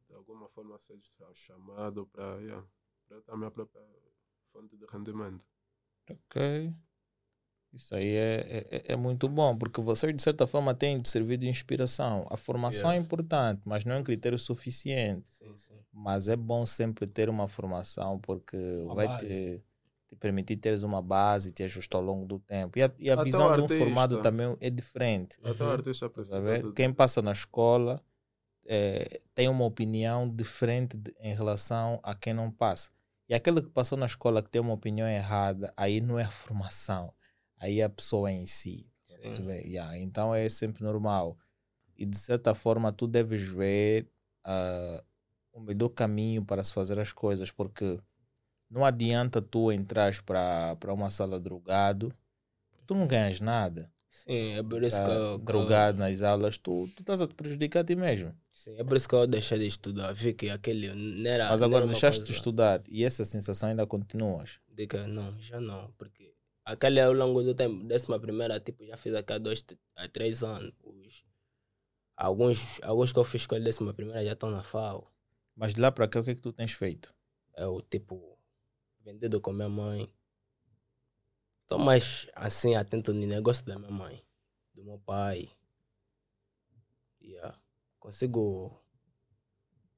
de 0.08 0.14
alguma 0.14 0.48
forma 0.50 0.78
seja 0.78 1.34
chamado 1.34 2.06
para 2.08 2.40
yeah, 2.42 2.68
para 3.08 3.22
ter 3.22 3.32
a 3.32 3.38
minha 3.38 3.50
própria 3.52 3.82
fonte 4.52 4.78
de 4.78 4.86
rendimento. 4.86 5.48
Ok. 6.10 6.36
Isso 7.74 7.96
aí 7.96 8.16
é, 8.16 8.68
é, 8.72 8.94
é 8.94 8.96
muito 8.98 9.30
bom, 9.30 9.58
porque 9.58 9.80
vocês, 9.82 10.14
de 10.14 10.22
certa 10.22 10.46
forma, 10.46 10.74
têm 10.74 11.00
de 11.02 11.08
servir 11.08 11.38
de 11.38 11.48
inspiração. 11.48 12.28
A 12.30 12.36
formação 12.36 12.90
é 12.92 12.96
Yeah. 12.96 13.06
importante, 13.06 13.62
mas 13.66 13.86
não 13.86 13.96
é 13.96 13.98
um 14.00 14.04
critério 14.04 14.38
suficiente. 14.38 15.32
Sim, 15.32 15.56
sim. 15.56 15.74
Mas 15.94 16.28
é 16.28 16.36
bom 16.36 16.66
sempre 16.66 17.08
ter 17.08 17.30
uma 17.30 17.48
formação, 17.48 18.20
porque 18.20 18.58
Uma 18.86 18.96
vai 18.96 19.18
te, 19.20 19.62
te 20.10 20.16
permitir 20.18 20.58
teres 20.58 20.84
uma 20.84 21.02
base 21.02 21.50
e 21.50 21.52
te 21.54 21.64
ajustar 21.64 22.00
ao 22.02 22.06
longo 22.06 22.26
do 22.26 22.40
tempo. 22.40 22.78
E 22.78 22.84
a, 22.84 22.92
e 23.00 23.10
a 23.10 23.14
Até 23.14 23.24
visão 23.24 23.56
de 23.56 23.62
um 23.62 23.68
formado 23.70 24.22
também 24.22 24.58
é 24.60 24.70
diferente. 24.70 25.38
Até 25.44 25.64
o 25.64 25.68
Uhum. 25.68 25.72
artista 25.74 26.08
Tá 26.10 26.14
precisa. 26.14 26.42
de- 26.42 26.74
Quem 26.74 26.94
passa 26.94 27.22
na 27.22 27.32
escola 27.32 28.04
eh, 28.66 29.22
tem 29.34 29.48
uma 29.50 29.66
opinião 29.66 30.30
diferente 30.30 30.96
de- 30.98 31.14
em 31.20 31.34
relação 31.34 32.00
a 32.04 32.14
quem 32.14 32.34
não 32.34 32.52
passa. 32.52 32.92
E 33.28 33.34
aquele 33.34 33.62
que 33.62 33.70
passou 33.70 33.98
na 33.98 34.06
escola 34.06 34.42
que 34.44 34.50
tem 34.50 34.62
uma 34.62 34.74
opinião 34.74 35.08
errada, 35.08 35.74
aí 35.76 36.00
não 36.02 36.20
é 36.20 36.24
a 36.24 36.30
formação, 36.30 37.14
aí 37.62 37.82
a 37.82 37.90
pessoa 37.90 38.32
em 38.32 38.46
si. 38.46 38.90
Yeah, 39.24 39.98
Então 40.00 40.34
é 40.34 40.50
sempre 40.50 40.84
normal. 40.84 41.38
E 41.96 42.06
de 42.06 42.18
certa 42.18 42.56
forma 42.56 42.92
tu 42.92 43.08
deves 43.08 43.44
ver 43.48 44.08
ah, 44.44 45.04
o 45.54 45.62
melhor 45.62 45.90
caminho 45.90 46.44
para 46.44 46.64
se 46.64 46.74
fazer 46.74 47.00
as 47.00 47.14
coisas, 47.14 47.52
porque 47.52 48.00
não 48.70 48.84
adianta 48.84 49.42
tu 49.42 49.72
entrar 49.72 50.12
para 50.24 50.94
uma 50.94 51.12
sala 51.12 51.40
drogado, 51.40 52.12
tu 52.88 52.96
não 52.96 53.08
ganhas 53.08 53.40
nada 53.40 53.92
Sim, 54.12 54.56
é 54.56 54.62
por 54.64 54.84
isso 54.84 54.98
que 54.98 55.04
tá 55.08 55.16
eu. 55.16 55.28
que 55.40 55.42
eu- 55.42 55.46
drogado 55.46 55.98
nas 55.98 56.22
aulas, 56.22 56.58
tu, 56.58 56.90
tu 56.96 57.00
estás 57.02 57.22
a 57.22 57.28
te 57.28 57.34
prejudicar 57.34 57.80
a 57.80 57.84
ti 57.86 57.96
mesmo. 57.96 58.36
Sim, 58.52 58.76
é 58.78 58.84
por 58.84 58.98
isso 58.98 59.08
que 59.08 59.16
eu 59.16 59.26
deixei 59.26 59.58
de 59.58 59.68
estudar. 59.68 60.14
Vi 60.14 60.34
que 60.34 60.50
aquele 60.50 60.94
não 60.94 61.30
era. 61.32 61.48
Mas 61.50 61.62
agora 61.62 61.88
deixaste 61.88 62.22
de 62.26 62.32
estudar 62.34 62.84
e 62.90 63.06
essa 63.06 63.24
sensação 63.24 63.70
ainda 63.70 63.88
continuas. 63.88 64.60
De 64.68 64.86
que 64.88 64.98
não, 64.98 65.42
já 65.42 65.62
não. 65.62 65.94
Porque 65.98 66.31
aquele 66.72 67.00
ao 67.02 67.14
longo 67.14 67.42
do 67.44 67.54
tempo, 67.54 67.84
décima 67.86 68.20
primeira, 68.20 68.60
tipo, 68.60 68.86
já 68.86 68.98
fiz 68.98 69.14
aqui 69.16 69.34
há 69.34 69.38
dois, 69.38 69.64
há 69.96 70.08
três 70.08 70.44
anos. 70.44 70.74
Os- 70.84 71.24
alguns, 72.16 72.82
alguns 72.84 73.12
que 73.12 73.20
eu 73.20 73.24
fiz 73.24 73.46
com 73.46 73.56
a 73.56 73.60
décima 73.60 73.94
primeira 73.94 74.24
já 74.26 74.34
estão 74.34 74.52
na 74.52 74.64
FAO. 74.64 75.12
Mas 75.56 75.74
de 75.76 75.82
lá 75.82 75.92
para 75.92 76.08
cá, 76.08 76.20
o 76.20 76.24
que 76.24 76.32
é 76.32 76.36
que 76.36 76.42
tu 76.42 76.54
tens 76.54 76.72
feito? 76.74 77.14
Eu, 77.56 77.82
tipo, 77.82 78.38
vendido 79.02 79.42
com 79.42 79.52
minha 79.52 79.70
mãe. 79.70 80.12
Estou 81.64 81.80
mais 81.80 82.28
assim, 82.36 82.76
atento 82.76 83.14
no 83.14 83.26
negócio 83.26 83.66
da 83.66 83.78
minha 83.80 83.92
mãe, 83.92 84.22
do 84.74 84.84
meu 84.84 85.00
pai. 85.00 85.50
Yeah. 87.22 87.58
Consigo. 88.00 88.78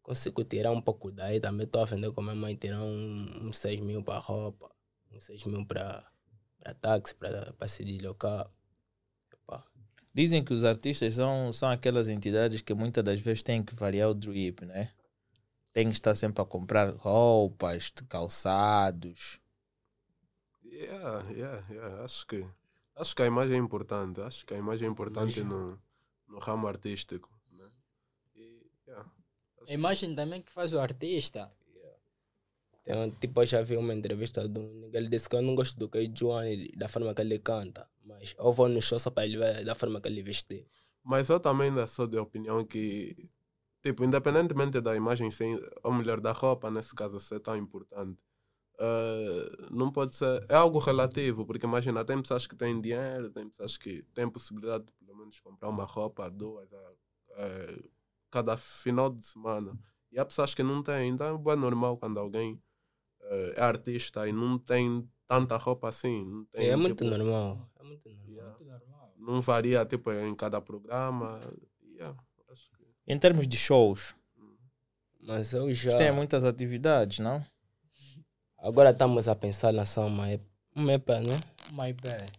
Consigo 0.02 0.44
tirar 0.44 0.72
um 0.72 0.82
pouco 0.82 1.12
daí. 1.12 1.40
Também 1.40 1.66
estou 1.66 1.82
a 1.82 1.86
vender 1.86 2.12
com 2.12 2.22
minha 2.22 2.36
mãe, 2.36 2.56
tirar 2.56 2.82
um, 2.82 3.48
uns 3.48 3.58
6 3.58 3.80
mil 3.80 4.04
para 4.04 4.20
roupa, 4.20 4.70
uns 5.12 5.24
6 5.24 5.46
mil 5.46 5.66
para 5.66 6.06
táxi, 6.72 7.16
para 7.16 7.68
se 7.68 7.84
deslocar. 7.84 8.48
Epá. 9.34 9.66
Dizem 10.14 10.44
que 10.44 10.54
os 10.54 10.64
artistas 10.64 11.16
são, 11.16 11.52
são 11.52 11.70
aquelas 11.70 12.10
entidades 12.10 12.62
que 12.62 12.74
muitas 12.76 13.04
das 13.04 13.20
vezes 13.20 13.42
têm 13.42 13.64
que 13.64 13.74
variar 13.74 14.10
o 14.10 14.14
drip, 14.14 14.64
né? 14.64 14.92
Tem 15.74 15.88
que 15.88 15.94
estar 15.94 16.16
sempre 16.16 16.44
a 16.44 16.46
comprar 16.46 16.94
roupas, 16.96 17.92
calçados. 18.08 19.42
Yeah, 20.64 21.32
yeah, 21.32 21.68
yeah. 21.70 22.04
Acho 22.04 22.28
que 22.28 22.48
acho 22.96 23.16
que 23.16 23.24
a 23.24 23.26
imagem 23.26 23.56
é 23.56 23.60
importante. 23.60 24.22
Acho 24.22 24.46
que 24.46 24.54
a 24.54 24.58
imagem 24.58 24.88
é 24.88 24.92
importante 24.92 25.44
no, 25.44 25.80
no 26.28 26.38
ramo 26.40 26.68
artístico. 26.68 27.30
Né? 27.52 27.70
E, 28.36 28.72
yeah, 28.88 29.12
A 29.68 29.74
imagem 29.74 30.16
também 30.16 30.42
que 30.42 30.52
faz 30.52 30.74
o 30.74 30.80
artista. 30.80 31.52
Tipo, 33.20 33.42
eu 33.42 33.46
já 33.46 33.62
vi 33.62 33.78
uma 33.78 33.94
entrevista 33.94 34.42
um 34.42 34.80
nigga, 34.82 34.98
ele 34.98 35.08
disse 35.08 35.30
que 35.30 35.36
eu 35.36 35.42
não 35.42 35.56
gosto 35.56 35.78
do 35.80 35.90
Johnny, 36.10 36.70
da 36.76 36.90
forma 36.90 37.14
que 37.14 37.22
ele 37.22 37.40
canta. 37.40 37.88
Mas 38.04 38.36
eu 38.38 38.52
vou 38.52 38.68
no 38.68 38.82
show 38.82 39.00
só 39.00 39.10
para 39.10 39.26
ele 39.26 39.38
ver 39.38 39.64
da 39.64 39.74
forma 39.74 40.02
que 40.02 40.10
ele 40.10 40.22
vestiu. 40.22 40.66
Mas 41.04 41.30
eu 41.30 41.40
também 41.40 41.70
ainda 41.70 41.88
sou 41.88 42.08
de 42.08 42.18
opinião 42.18 42.64
que, 42.66 43.16
tipo, 43.82 44.04
independentemente 44.04 44.82
da 44.82 44.96
imagem, 44.96 45.32
sem, 45.32 45.58
ou 45.84 45.94
melhor, 45.94 46.20
da 46.20 46.34
roupa, 46.34 46.70
nesse 46.70 46.94
caso, 46.94 47.20
ser 47.20 47.40
tão 47.40 47.56
importante, 47.56 48.20
eh, 48.80 49.68
não 49.72 49.92
pode 49.92 50.16
ser. 50.16 50.46
É 50.50 50.56
algo 50.56 50.80
relativo, 50.80 51.46
porque 51.46 51.66
imagina, 51.66 52.04
tem 52.06 52.22
pessoas 52.22 52.48
que 52.48 52.56
têm 52.56 52.80
dinheiro, 52.82 53.30
tem 53.32 53.48
pessoas 53.50 53.78
que 53.78 54.04
têm 54.14 54.30
possibilidade 54.30 54.86
de, 54.86 54.92
pelo 54.94 55.18
menos, 55.18 55.40
comprar 55.40 55.70
uma 55.70 55.86
roupa, 55.86 56.30
duas, 56.30 56.70
eh, 57.38 57.84
cada 58.32 58.58
final 58.58 59.10
de 59.10 59.26
semana. 59.26 59.78
E 60.12 60.20
há 60.20 60.26
pessoas 60.26 60.54
que 60.54 60.64
não 60.64 60.84
têm. 60.84 61.10
Então 61.10 61.42
é 61.48 61.56
normal 61.56 61.98
quando 61.98 62.20
alguém 62.20 62.62
eh, 63.24 63.54
é 63.58 63.62
artista 63.64 64.28
e 64.28 64.32
não 64.32 64.58
tem 64.58 65.08
tanta 65.28 65.58
roupa 65.58 65.90
assim. 65.90 66.24
Não 66.26 66.46
tem, 66.46 66.70
É, 66.70 66.76
muito 66.76 67.04
tipo, 67.04 67.10
normal. 67.10 67.58
É 67.80 67.84
muito 67.84 68.10
normal. 68.10 68.28
yeah, 68.30 68.50
Muito 68.58 68.66
normal. 68.66 69.14
não 69.18 69.42
varia 69.42 69.86
tipo, 69.86 70.12
em 70.12 70.36
cada 70.36 70.62
programa. 70.62 71.40
Yeah, 71.84 72.18
acho 72.52 72.70
que. 72.72 72.84
Em 73.08 73.18
termos 73.18 73.48
de 73.48 73.58
shows, 73.58 74.16
Mas 75.20 75.54
eu 75.54 75.74
já. 75.74 75.98
têm 75.98 76.12
muitas 76.12 76.44
atividades, 76.44 77.20
não? 77.20 77.44
Agora 78.58 78.92
estamos 78.92 79.28
a 79.28 79.36
pensar 79.36 79.74
em 79.74 79.78
lançar 79.78 80.06
uma 80.06 80.32
EP, 80.32 80.42
uma 80.76 80.94
EP 80.94 81.10
né? 81.20 81.40
Bad. 82.02 82.32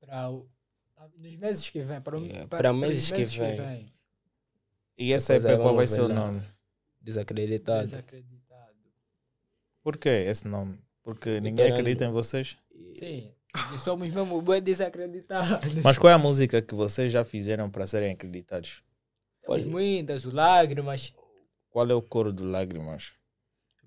Para 0.00 0.30
o- 0.30 0.48
nos 1.16 1.36
meses 1.36 1.68
que 1.70 1.80
vem. 1.80 2.00
Para, 2.00 2.18
o- 2.18 2.22
Yeah, 2.24 2.46
para, 2.48 2.48
para 2.48 2.78
para 2.78 2.88
os 2.88 3.10
meses 3.10 3.32
que 3.36 3.42
vem. 3.52 3.92
E 4.98 5.12
essa 5.12 5.32
Depois 5.34 5.52
EP 5.54 5.60
qual 5.62 5.74
vai 5.76 5.86
ser 5.88 6.00
o 6.02 6.08
nome? 6.08 6.42
Desacreditado. 7.00 7.86
Desacreditado. 7.88 8.39
Por 9.82 9.96
que 9.96 10.08
esse 10.08 10.46
nome? 10.46 10.78
Porque 11.02 11.40
ninguém 11.40 11.72
acredita 11.72 12.04
em 12.04 12.10
vocês? 12.10 12.56
Sim. 12.94 13.32
E 13.74 13.78
somos 13.78 14.08
mesmo 14.12 14.40
bem 14.42 14.62
desacreditados. 14.62 15.74
Mas 15.82 15.98
qual 15.98 16.10
é 16.10 16.14
a 16.14 16.18
música 16.18 16.62
que 16.62 16.74
vocês 16.74 17.10
já 17.10 17.24
fizeram 17.24 17.68
para 17.68 17.86
serem 17.86 18.12
acreditados? 18.12 18.82
Temos 19.42 19.64
muitas, 19.64 20.24
o 20.24 20.34
lágrimas. 20.34 21.12
Qual 21.70 21.88
é 21.88 21.94
o 21.94 22.02
coro 22.02 22.32
de 22.32 22.42
lágrimas? 22.42 23.12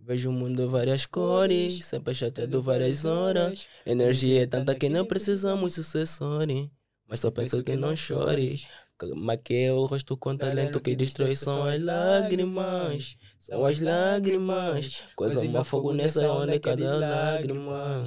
Vejo 0.05 0.29
o 0.29 0.33
mundo 0.33 0.69
várias 0.69 1.05
cores, 1.05 1.85
sempre 1.85 2.13
chateado 2.13 2.61
várias 2.61 3.05
horas. 3.05 3.67
Energia 3.85 4.43
é 4.43 4.45
tanta 4.45 4.75
que 4.75 4.89
não 4.89 5.05
precisamos 5.05 5.75
sucessores. 5.75 6.69
Mas 7.07 7.21
só 7.21 7.31
penso 7.31 7.63
que 7.63 7.75
não 7.75 7.95
chores. 7.95 8.67
Maquei 9.15 9.69
o 9.69 9.85
rosto 9.85 10.17
com 10.17 10.35
talento 10.35 10.81
que 10.81 10.95
destrói 10.95 11.35
são 11.35 11.63
as 11.63 11.81
lágrimas. 11.81 13.17
São 13.43 13.65
as 13.65 13.77
lágrimas. 13.81 15.03
Coisa 15.17 15.43
mais 15.49 15.67
fogo 15.67 15.93
nessa 15.93 16.31
onda, 16.31 16.57
cada 16.57 16.97
lágrima. 16.97 18.05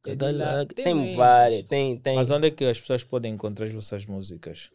Cada 0.00 0.32
lágrima. 0.32 0.84
Tem 0.84 1.14
várias, 1.14 1.62
tem, 1.64 2.00
tem. 2.00 2.16
Mas 2.16 2.30
onde 2.30 2.46
é 2.46 2.50
que 2.50 2.64
as 2.64 2.80
pessoas 2.80 3.04
podem 3.04 3.34
encontrar 3.34 3.66
as 3.66 3.72
vossas 3.74 4.06
músicas? 4.06 4.70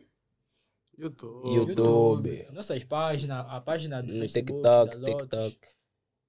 YouTube. 0.96 1.50
YouTube. 1.50 2.48
Nossas 2.52 2.84
páginas, 2.84 3.44
a 3.50 3.60
página 3.60 4.04
do 4.04 4.14
No 4.14 4.20
Facebook, 4.20 4.54
TikTok, 4.54 4.98
da 5.00 5.08
Lotus, 5.08 5.50
TikTok. 5.50 5.68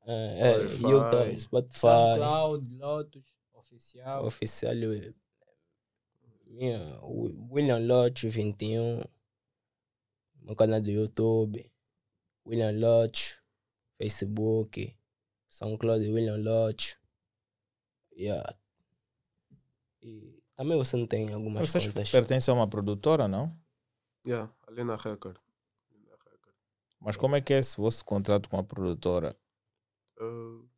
É, 0.06 0.40
é, 0.40 0.52
Spotify. 0.52 0.82
YouTube, 0.86 1.40
Spotify. 1.40 1.78
SoundCloud, 1.78 2.76
Lotus, 2.78 3.34
Oficial. 3.52 4.24
Oficial. 4.24 4.74
Minha, 6.46 7.00
William 7.50 7.80
Lodge 7.80 8.30
21. 8.30 9.02
Meu 10.40 10.56
canal 10.56 10.80
do 10.80 10.90
YouTube. 10.90 11.70
William 12.46 12.72
Lodge. 12.72 13.43
Facebook. 13.98 14.96
SoundCloud 15.48 16.10
William 16.10 16.36
Lodge. 16.36 16.96
Yeah. 18.16 18.56
E 20.02 20.42
também 20.56 20.76
você 20.76 20.96
não 20.96 21.06
tem 21.06 21.32
algumas 21.32 21.68
Vocês 21.68 21.86
contas. 21.86 22.10
pertencem 22.10 22.52
a 22.52 22.56
uma 22.56 22.68
produtora, 22.68 23.26
não? 23.26 23.56
Yeah, 24.26 24.52
ali 24.66 24.84
na 24.84 24.96
Record. 24.96 25.36
Ali 25.90 26.04
na 26.04 26.16
Record. 26.16 26.54
Mas 27.00 27.16
como 27.16 27.36
é 27.36 27.40
que 27.40 27.52
é 27.52 27.58
esse 27.58 27.76
vosso 27.76 28.04
contrato 28.04 28.48
com 28.48 28.58
a 28.58 28.64
produtora? 28.64 29.36
Uh, 30.20 30.68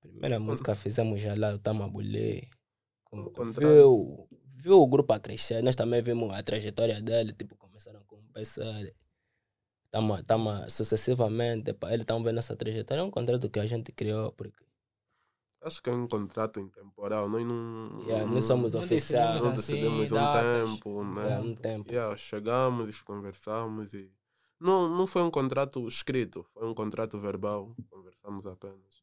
Primeira 0.00 0.40
música 0.40 0.74
fizemos 0.74 1.20
já 1.20 1.34
lá, 1.36 1.54
o 1.54 1.58
Tamabulê. 1.58 2.48
Viu, 3.58 4.28
viu 4.56 4.80
o 4.80 4.88
grupo 4.88 5.12
a 5.12 5.20
crescer, 5.20 5.62
nós 5.62 5.76
também 5.76 6.02
vimos 6.02 6.32
a 6.32 6.42
trajetória 6.42 7.00
dele, 7.00 7.32
tipo, 7.32 7.56
começaram 7.56 8.02
com 8.04 8.16
o 8.16 8.32
PSL. 8.32 8.92
Tamo, 9.90 10.22
tamo 10.22 10.68
sucessivamente, 10.70 11.72
pá, 11.72 11.92
ele 11.92 12.04
também 12.04 12.24
vendo 12.24 12.38
essa 12.38 12.54
trajetória, 12.54 13.00
é 13.00 13.04
um 13.04 13.10
contrato 13.10 13.48
que 13.48 13.58
a 13.58 13.66
gente 13.66 13.90
criou, 13.92 14.32
porque 14.32 14.62
acho 15.62 15.82
que 15.82 15.90
é 15.90 15.92
um 15.92 16.06
contrato 16.06 16.60
intemporal. 16.60 17.28
Nós 17.28 17.44
não, 17.44 18.02
yeah, 18.06 18.26
nós 18.26 18.44
somos 18.44 18.72
Não 18.72 18.80
oficiais, 18.80 19.42
não 19.42 19.52
decidimos 19.52 20.12
um 20.12 20.14
datas. 20.14 20.70
tempo, 20.70 21.04
né? 21.04 21.38
um 21.38 21.54
tempo. 21.54 21.90
Yeah, 21.92 22.16
chegamos, 22.16 23.00
conversamos 23.02 23.94
e. 23.94 24.12
Não, 24.60 24.88
não 24.88 25.06
foi 25.06 25.22
um 25.22 25.30
contrato 25.30 25.86
escrito, 25.86 26.44
foi 26.52 26.66
um 26.66 26.74
contrato 26.74 27.18
verbal. 27.18 27.74
Conversamos 27.88 28.46
apenas. 28.46 29.02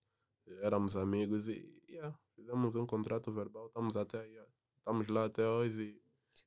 Éramos 0.62 0.96
amigos 0.96 1.48
e 1.48 1.82
yeah, 1.90 2.16
fizemos 2.36 2.76
um 2.76 2.86
contrato 2.86 3.32
verbal. 3.32 3.68
Estamos 3.68 3.96
até 3.96 4.26
yeah, 4.26 4.50
estamos 4.78 5.08
lá 5.08 5.26
até 5.26 5.48
hoje 5.48 5.82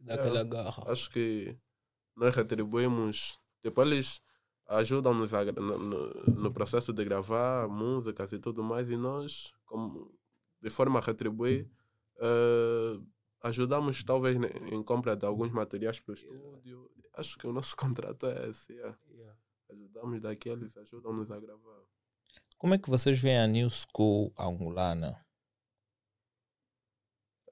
e 0.01 0.05
Daquela 0.05 0.45
garra. 0.45 0.85
acho 0.93 1.11
que 1.11 1.57
nós 2.17 2.35
retribuímos. 2.35 3.39
Tipo, 3.63 3.83
eles 3.83 4.21
ajudam-nos 4.69 5.33
no, 5.33 5.79
no, 5.79 6.13
no 6.27 6.53
processo 6.53 6.93
de 6.93 7.05
gravar 7.05 7.69
músicas 7.69 8.33
e 8.33 8.39
tudo 8.39 8.63
mais, 8.63 8.91
e 8.91 8.97
nós, 8.97 9.53
como, 9.65 10.15
de 10.61 10.71
forma 10.71 10.99
a 10.99 11.03
retribuir, 11.03 11.71
eh, 12.21 13.01
ajudamos 13.43 14.03
talvez 14.03 14.39
ne- 14.39 14.49
em 14.75 14.83
compra 14.83 15.17
de 15.17 15.25
alguns 15.27 15.51
materiais 15.51 16.01
para 16.01 16.13
o 16.13 16.15
estúdio. 16.15 16.91
Acho 17.15 17.39
que 17.39 17.47
o 17.47 17.53
nosso 17.53 17.75
contrato 17.77 18.27
é 18.27 18.49
esse. 18.51 18.73
yeah. 18.75 18.99
Ajudamos 19.71 20.21
daqui, 20.21 20.49
eles 20.49 20.77
ajudam-nos 20.77 21.31
a 21.31 21.39
gravar. 21.39 21.83
Como 22.57 22.75
é 22.75 22.79
que 22.79 22.89
vocês 22.91 23.19
veem 23.21 23.39
a 23.39 23.47
New 23.47 23.69
School 23.71 24.33
angolana? 24.39 25.25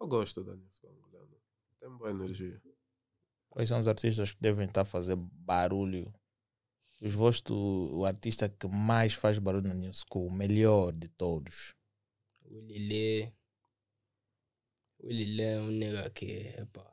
Eu 0.00 0.08
gosto 0.08 0.42
da 0.44 0.54
música 0.56 0.88
angolana. 0.88 1.36
Tem 1.80 1.90
boa 1.96 2.10
energia. 2.10 2.60
Quais 3.50 3.68
são 3.68 3.78
os 3.78 3.88
artistas 3.88 4.32
que 4.32 4.40
devem 4.40 4.66
estar 4.66 4.82
a 4.82 4.84
fazer 4.84 5.16
barulho? 5.16 6.12
Os 7.00 7.12
vossos, 7.12 7.50
o 7.50 8.04
artista 8.04 8.48
que 8.48 8.66
mais 8.66 9.12
faz 9.14 9.38
barulho 9.38 9.68
na 9.68 9.74
New 9.74 9.92
School, 9.92 10.28
o 10.28 10.32
melhor 10.32 10.92
de 10.92 11.08
todos. 11.08 11.74
O 12.42 12.60
Lilê. 12.60 13.32
O 14.98 15.08
Lilê 15.08 15.42
é 15.42 15.60
um 15.60 15.70
nega 15.70 16.08
que, 16.10 16.54
epá, 16.58 16.90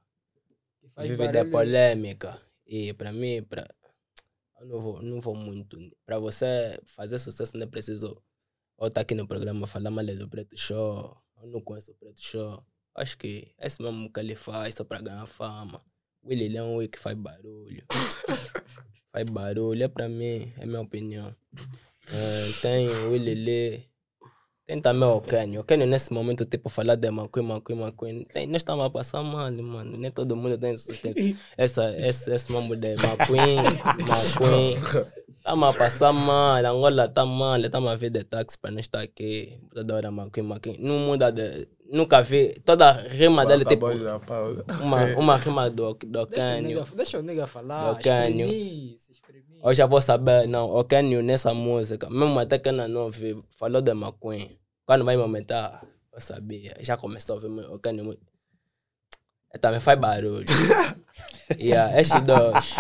que 0.80 0.90
faz 0.90 1.10
vive 1.10 1.28
da 1.28 1.44
barulho. 1.44 1.52
polêmica. 1.52 2.42
E 2.66 2.94
para 2.94 3.12
mim, 3.14 3.44
pra, 3.44 3.66
eu 4.60 4.66
não 4.68 4.82
vou, 4.82 5.02
não 5.02 5.22
vou 5.22 5.36
muito. 5.36 5.78
Para 6.06 6.20
você 6.20 6.80
fazer 6.86 7.18
sucesso, 7.18 7.58
não 7.58 7.66
é 7.66 7.70
preciso 7.70 8.22
ou 8.78 8.88
estar 8.88 9.02
aqui 9.02 9.16
no 9.16 9.28
programa 9.28 9.68
falar 9.68 9.92
mal 9.92 10.06
do 10.06 10.30
Preto 10.30 10.58
Show. 10.58 11.16
Eu 11.38 11.48
não 11.48 11.62
conheço 11.62 11.92
o 11.92 11.96
Preto 11.96 12.22
Show. 12.22 12.66
Acho 12.96 13.18
que 13.18 13.54
esse 13.58 13.82
mesmo 13.82 14.12
que 14.12 14.20
ele 14.20 14.36
faz 14.36 14.74
só 14.76 14.84
para 14.84 15.02
ganhar 15.02 15.26
fama. 15.26 15.84
O 16.24 16.30
Willie 16.30 16.56
é 16.56 16.64
um 16.64 16.76
Willie 16.76 16.88
que 16.88 17.00
faz 17.00 17.18
barulho. 17.18 17.84
faz 19.12 19.30
barulho, 19.30 19.84
é 19.84 19.88
para 19.90 20.08
mim, 20.08 20.52
é 20.58 20.66
minha 20.66 20.80
opinião. 20.80 21.36
Eh, 22.12 22.52
tem 22.62 22.88
o 22.88 23.12
Willie 23.12 23.36
Lee. 23.36 23.94
Tem 24.66 24.80
também 24.80 25.10
o 25.10 25.20
Kenny. 25.20 25.60
O 25.60 25.66
Kenny 25.66 25.86
nesse 25.86 26.14
momento, 26.14 26.46
tipo, 26.46 26.70
falar 26.70 26.96
de 26.96 27.10
McQueen, 27.10 27.46
McQueen, 27.46 27.80
McQueen. 27.82 28.24
Tem, 28.24 28.48
nós 28.48 28.62
estamos 28.62 28.86
a 28.86 28.90
passar 28.90 29.22
mal, 29.22 29.52
mano. 29.52 29.98
Nem 29.98 30.10
todo 30.12 30.38
mundo 30.38 30.58
tem 30.58 30.74
esse, 30.74 30.94
essa, 31.58 31.94
esse, 31.98 32.32
esse 32.34 32.52
mambo 32.54 32.74
de 32.78 32.94
McQueen, 32.94 33.58
McQueen. 34.00 34.78
Estamos 35.38 35.76
a 35.76 35.78
passar 35.78 36.14
mal, 36.14 36.66
Angola 36.66 37.04
está 37.04 37.26
mal, 37.26 37.60
estamos 37.60 37.92
a 37.92 37.96
ver 37.98 38.10
de 38.12 38.24
táxi 38.24 38.58
para 38.58 38.72
nós 38.72 38.86
estar 38.86 39.02
aqui. 39.02 39.60
Toda 39.74 39.96
hora 39.96 40.08
McQueen, 40.08 40.48
McQueen. 40.48 40.78
Não 40.80 41.00
muda 41.00 41.30
de... 41.30 41.68
Nunca 41.94 42.24
vi. 42.24 42.60
Toda 42.66 42.92
rima 42.92 43.46
dele, 43.46 43.64
tipo, 43.66 43.86
uma, 44.82 45.06
uma 45.16 45.38
rima 45.38 45.70
do, 45.70 45.94
do 45.94 46.26
Deixa 46.26 46.48
o, 46.48 46.50
Kenny. 46.50 46.74
nega, 46.74 46.88
deixa 46.96 47.20
o 47.20 47.22
nega 47.22 47.46
falar. 47.46 47.94
Do. 47.94 49.70
Eu 49.70 49.74
já 49.76 49.86
vou 49.86 50.02
saber, 50.02 50.48
não, 50.48 50.72
o 50.72 50.84
Kenny 50.84 51.22
nessa 51.22 51.54
música, 51.54 52.10
mesmo 52.10 52.40
até 52.40 52.58
que 52.58 52.70
eu 52.70 52.74
não 52.74 53.02
ouvi, 53.04 53.40
falou 53.52 53.80
de 53.80 53.92
McQueen. 53.92 54.58
Quando 54.88 55.06
vai 55.06 55.16
me 55.16 55.22
aumentar, 55.22 55.86
eu 56.12 56.20
sabia. 56.20 56.76
Já 56.82 56.98
começou 56.98 57.38
a 57.38 57.44
ouvir 57.44 57.70
o 57.70 57.78
Kenny 57.78 58.02
muito. 58.02 58.26
Ele 59.54 59.62
também 59.62 59.80
faz 59.80 60.00
barulho. 60.00 60.46
yeah, 61.62 62.02
estes 62.02 62.24
dois. 62.24 62.74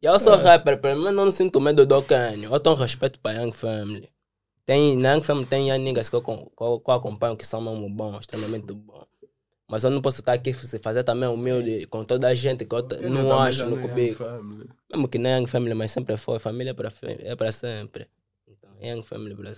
E 0.00 0.06
eu 0.06 0.18
sou 0.18 0.38
rapper, 0.38 0.80
pelo 0.80 1.02
menos 1.02 1.14
não 1.14 1.30
sinto 1.30 1.60
medo 1.60 1.84
do 1.84 2.02
Kenny. 2.02 2.44
Eu 2.44 2.58
tenho 2.58 2.74
respeito 2.76 3.20
para 3.20 3.42
Young 3.42 3.52
Family. 3.52 4.08
Tem, 4.66 4.96
na 4.96 5.20
Family 5.20 5.46
tem 5.46 5.78
niggas 5.78 6.08
que 6.08 6.16
eu, 6.16 6.22
que 6.22 6.30
eu, 6.30 6.80
que 6.80 6.90
eu 6.90 6.94
acompanho 6.94 7.36
que 7.36 7.46
são 7.46 7.60
mesmo 7.60 7.88
bons, 7.90 8.20
extremamente 8.20 8.72
bons. 8.72 9.06
Mas 9.68 9.84
eu 9.84 9.90
não 9.90 10.02
posso 10.02 10.18
estar 10.20 10.32
aqui 10.32 10.52
se 10.52 10.78
fazer 10.80 11.04
também 11.04 11.28
humilde 11.28 11.86
com 11.86 12.04
toda 12.04 12.26
a 12.26 12.34
gente 12.34 12.64
que 12.66 12.74
eu 12.74 12.80
Ele 12.92 13.08
não 13.08 13.28
também 13.28 13.38
acho 13.46 13.66
no 13.66 13.78
é 13.78 13.82
cubico. 13.82 14.24
Mesmo 14.92 15.08
que 15.08 15.16
nem 15.16 15.36
Young 15.38 15.46
Family, 15.46 15.74
mas 15.74 15.92
sempre 15.92 16.16
foi. 16.16 16.40
Família 16.40 16.72
é 16.72 16.74
para 16.74 16.92
é 17.20 17.36
para 17.36 17.52
sempre. 17.52 18.08
Então, 18.48 18.70
Young 18.82 19.02
Family 19.02 19.36
para 19.36 19.52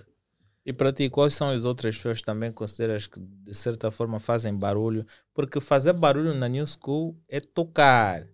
E 0.63 0.71
para 0.71 0.93
ti, 0.93 1.09
quais 1.09 1.33
são 1.33 1.49
as 1.49 1.65
outras 1.65 1.95
pessoas 1.95 2.19
que 2.19 2.25
também 2.25 2.51
consideras 2.51 3.07
que 3.07 3.19
de 3.19 3.55
certa 3.55 3.89
forma 3.89 4.19
fazem 4.19 4.55
barulho? 4.55 5.03
Porque 5.33 5.59
fazer 5.59 5.93
barulho 5.93 6.35
na 6.35 6.47
New 6.47 6.65
School 6.67 7.17
é 7.27 7.39
tocar. 7.39 8.27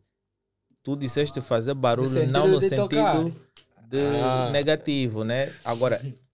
Tu 0.84 0.96
disseste 0.98 1.40
fazer 1.40 1.74
barulho 1.76 2.08
sentido 2.10 2.32
não 2.32 2.48
no 2.50 2.60
de 2.60 2.70
tocar. 2.72 3.14
sentido 3.18 3.42
de 3.88 3.98
Ah. 4.22 4.50
negativo, 4.52 5.24
né? 5.24 5.50
Agora, 5.64 6.00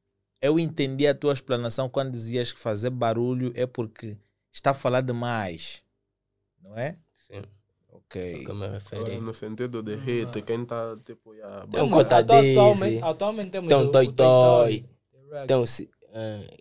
eu 0.46 0.60
entendi 0.60 1.08
a 1.08 1.16
tua 1.16 1.34
explanação 1.34 1.89
quando 1.89 2.12
dizias 2.12 2.52
que 2.52 2.60
fazer 2.60 2.89
barulho 2.89 3.52
é 3.56 3.66
porque 3.66 4.18
está 4.52 4.72
a 4.72 4.74
falar 4.74 5.02
demais, 5.02 5.84
não 6.62 6.78
é? 6.78 6.98
Sim. 7.14 7.41
Ok. 7.89 8.46
eu 8.48 8.56
me 8.56 8.66
Agora, 8.66 9.20
no 9.20 9.34
sentido 9.34 9.82
de 9.82 9.96
hit, 9.96 10.41
quem 10.43 10.62
está 10.64 10.96
tipo. 11.04 11.34
Yeah, 11.34 11.66
Tem 11.68 11.82
um 11.82 11.86
Atu- 11.86 11.93
Cota. 11.93 12.18
Atualmente, 12.20 13.04
atualmente 13.04 13.50
temos 13.50 13.70
Tem 13.70 13.78
um 13.78 13.91
Toy 13.91 14.14
Toy. 14.14 14.86
Tem 15.12 15.30
Rex. 15.30 15.48
Tem 15.48 15.56
o, 15.58 15.68
Si- 15.68 15.89
eh, 16.14 16.58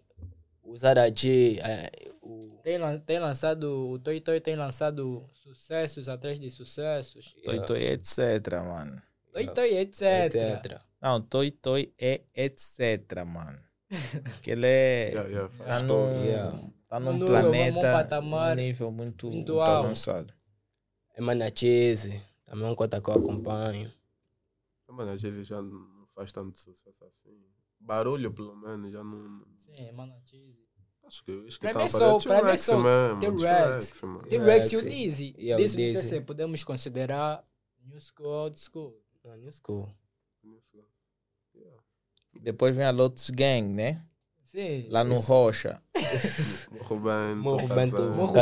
o 0.62 0.76
Zaraji, 0.76 1.58
eh, 1.60 1.90
o 2.22 2.58
Tem, 2.62 2.78
lan- 2.78 2.98
tem 3.00 3.18
lançado, 3.18 3.90
o 3.90 3.98
Toy 3.98 4.20
Toy 4.20 4.40
tem 4.40 4.56
lançado 4.56 5.28
sucessos 5.34 6.08
atrás 6.08 6.38
de 6.40 6.50
sucessos. 6.50 7.34
Toi 7.44 7.60
Toi, 7.66 7.82
etc, 7.84 8.18
mano. 8.64 9.02
Toy 9.32 9.46
Toy, 9.48 9.76
etc. 9.76 10.34
etc. 10.34 10.80
Não, 11.02 11.20
Toi 11.20 11.50
Toi 11.50 11.92
é 11.98 12.22
etc, 12.34 13.24
mano. 13.26 13.58
Que 14.42 14.50
ele 14.52 14.66
é. 14.66 15.10
yeah, 15.10 15.28
yeah, 15.28 15.48
Tá 15.58 15.64
faz 15.64 15.82
num. 15.82 16.24
Yeah. 16.24 16.70
tá 16.88 17.00
num 17.00 17.12
Num- 17.18 17.26
planeta, 17.26 18.20
num 18.20 18.54
nível 18.54 18.90
muito, 18.90 19.30
muito 19.30 19.60
avançado. 19.60 20.32
Emana 21.16 21.50
Cheese, 21.54 22.20
também 22.44 22.66
é 22.66 22.70
um 22.70 22.74
cota 22.74 23.00
que 23.00 23.08
eu 23.10 23.14
acompanho. 23.14 23.90
Às 25.12 25.22
vezes 25.22 25.46
já 25.46 25.60
não 25.60 26.06
faz 26.14 26.30
tanto 26.32 26.56
sucesso 26.58 27.04
assim. 27.04 27.36
Barulho, 27.80 28.32
pelo 28.32 28.56
menos, 28.56 28.92
já 28.92 29.02
não. 29.02 29.44
Sim, 29.58 29.92
mano, 29.92 30.14
cheesy. 30.24 30.64
Acho 31.06 31.22
que 31.24 31.32
os 31.32 31.58
que 31.58 31.66
a 31.66 31.70
pra 31.72 31.84
mim 31.84 31.90
T-Rex 31.90 32.68
mesmo. 32.68 33.20
T-Rex. 33.20 34.00
T-Rex, 34.30 34.72
e 34.72 34.76
o 34.76 34.82
Dizzy. 34.82 35.32
Dizzy, 35.56 35.76
Dizzy. 35.76 36.20
podemos 36.22 36.64
considerar 36.64 37.44
New 37.84 37.98
School, 38.00 38.26
Old 38.28 38.58
School. 38.58 38.98
Na 39.24 39.36
New 39.36 39.52
School. 39.52 39.88
Yeah. 40.72 40.88
Depois 42.40 42.74
vem 42.76 42.84
a 42.84 42.90
Lotus 42.90 43.30
Gang, 43.30 43.68
né? 43.68 44.02
Sim. 44.44 44.86
Lá 44.90 45.02
no 45.02 45.14
Rocha. 45.18 45.82
Morro 46.70 47.00
Bento. 47.00 47.36
Morro 47.36 47.68
Bento. 47.68 48.02
Morro. 48.10 48.32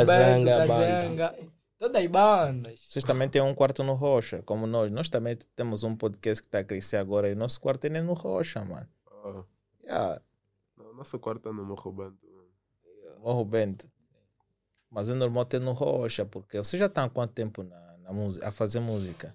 Todas 1.78 2.00
as 2.04 2.10
bandas. 2.10 2.80
Vocês 2.80 3.04
também 3.04 3.28
têm 3.28 3.42
um 3.42 3.54
quarto 3.54 3.82
no 3.82 3.94
Rocha, 3.94 4.42
como 4.44 4.66
nós. 4.66 4.92
Nós 4.92 5.08
também 5.08 5.34
temos 5.56 5.82
um 5.82 5.96
podcast 5.96 6.40
que 6.42 6.46
está 6.48 6.60
a 6.60 6.64
crescer 6.64 6.96
agora 6.96 7.28
e 7.28 7.34
nosso 7.34 7.60
quarto 7.60 7.86
é 7.86 8.00
no 8.00 8.12
Rocha, 8.14 8.64
mano. 8.64 8.88
Ah, 9.06 9.44
Yeah, 9.84 10.22
não, 10.76 10.94
nosso 10.94 11.18
quarto 11.18 11.48
é 11.48 11.52
no 11.52 11.64
Morro 11.64 11.90
Bento. 11.90 12.18
mano. 12.30 13.18
Morro 13.18 13.44
Bento. 13.44 13.90
Mas 14.88 15.08
é 15.08 15.14
normal 15.14 15.44
ter 15.44 15.60
no 15.60 15.72
Rocha, 15.72 16.24
porque 16.24 16.58
você 16.58 16.76
já 16.76 16.86
está 16.86 17.02
há 17.04 17.08
quanto 17.08 17.32
tempo 17.32 17.62
na, 17.62 17.96
na 17.98 18.12
música, 18.12 18.46
a 18.46 18.52
fazer 18.52 18.78
música? 18.78 19.34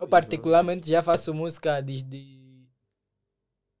Eu 0.00 0.08
particularmente 0.08 0.88
já 0.88 1.02
faço 1.02 1.34
música 1.34 1.80
desde 1.80 2.37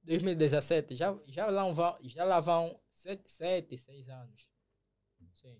2017. 0.08 0.94
Já, 0.94 1.14
já, 1.26 1.46
lá 1.46 1.70
vão, 1.70 1.96
já 2.02 2.24
lá 2.24 2.40
vão 2.40 2.80
sete, 2.90 3.30
sete, 3.30 3.76
seis 3.76 4.08
anos. 4.08 4.50
Sim. 5.34 5.56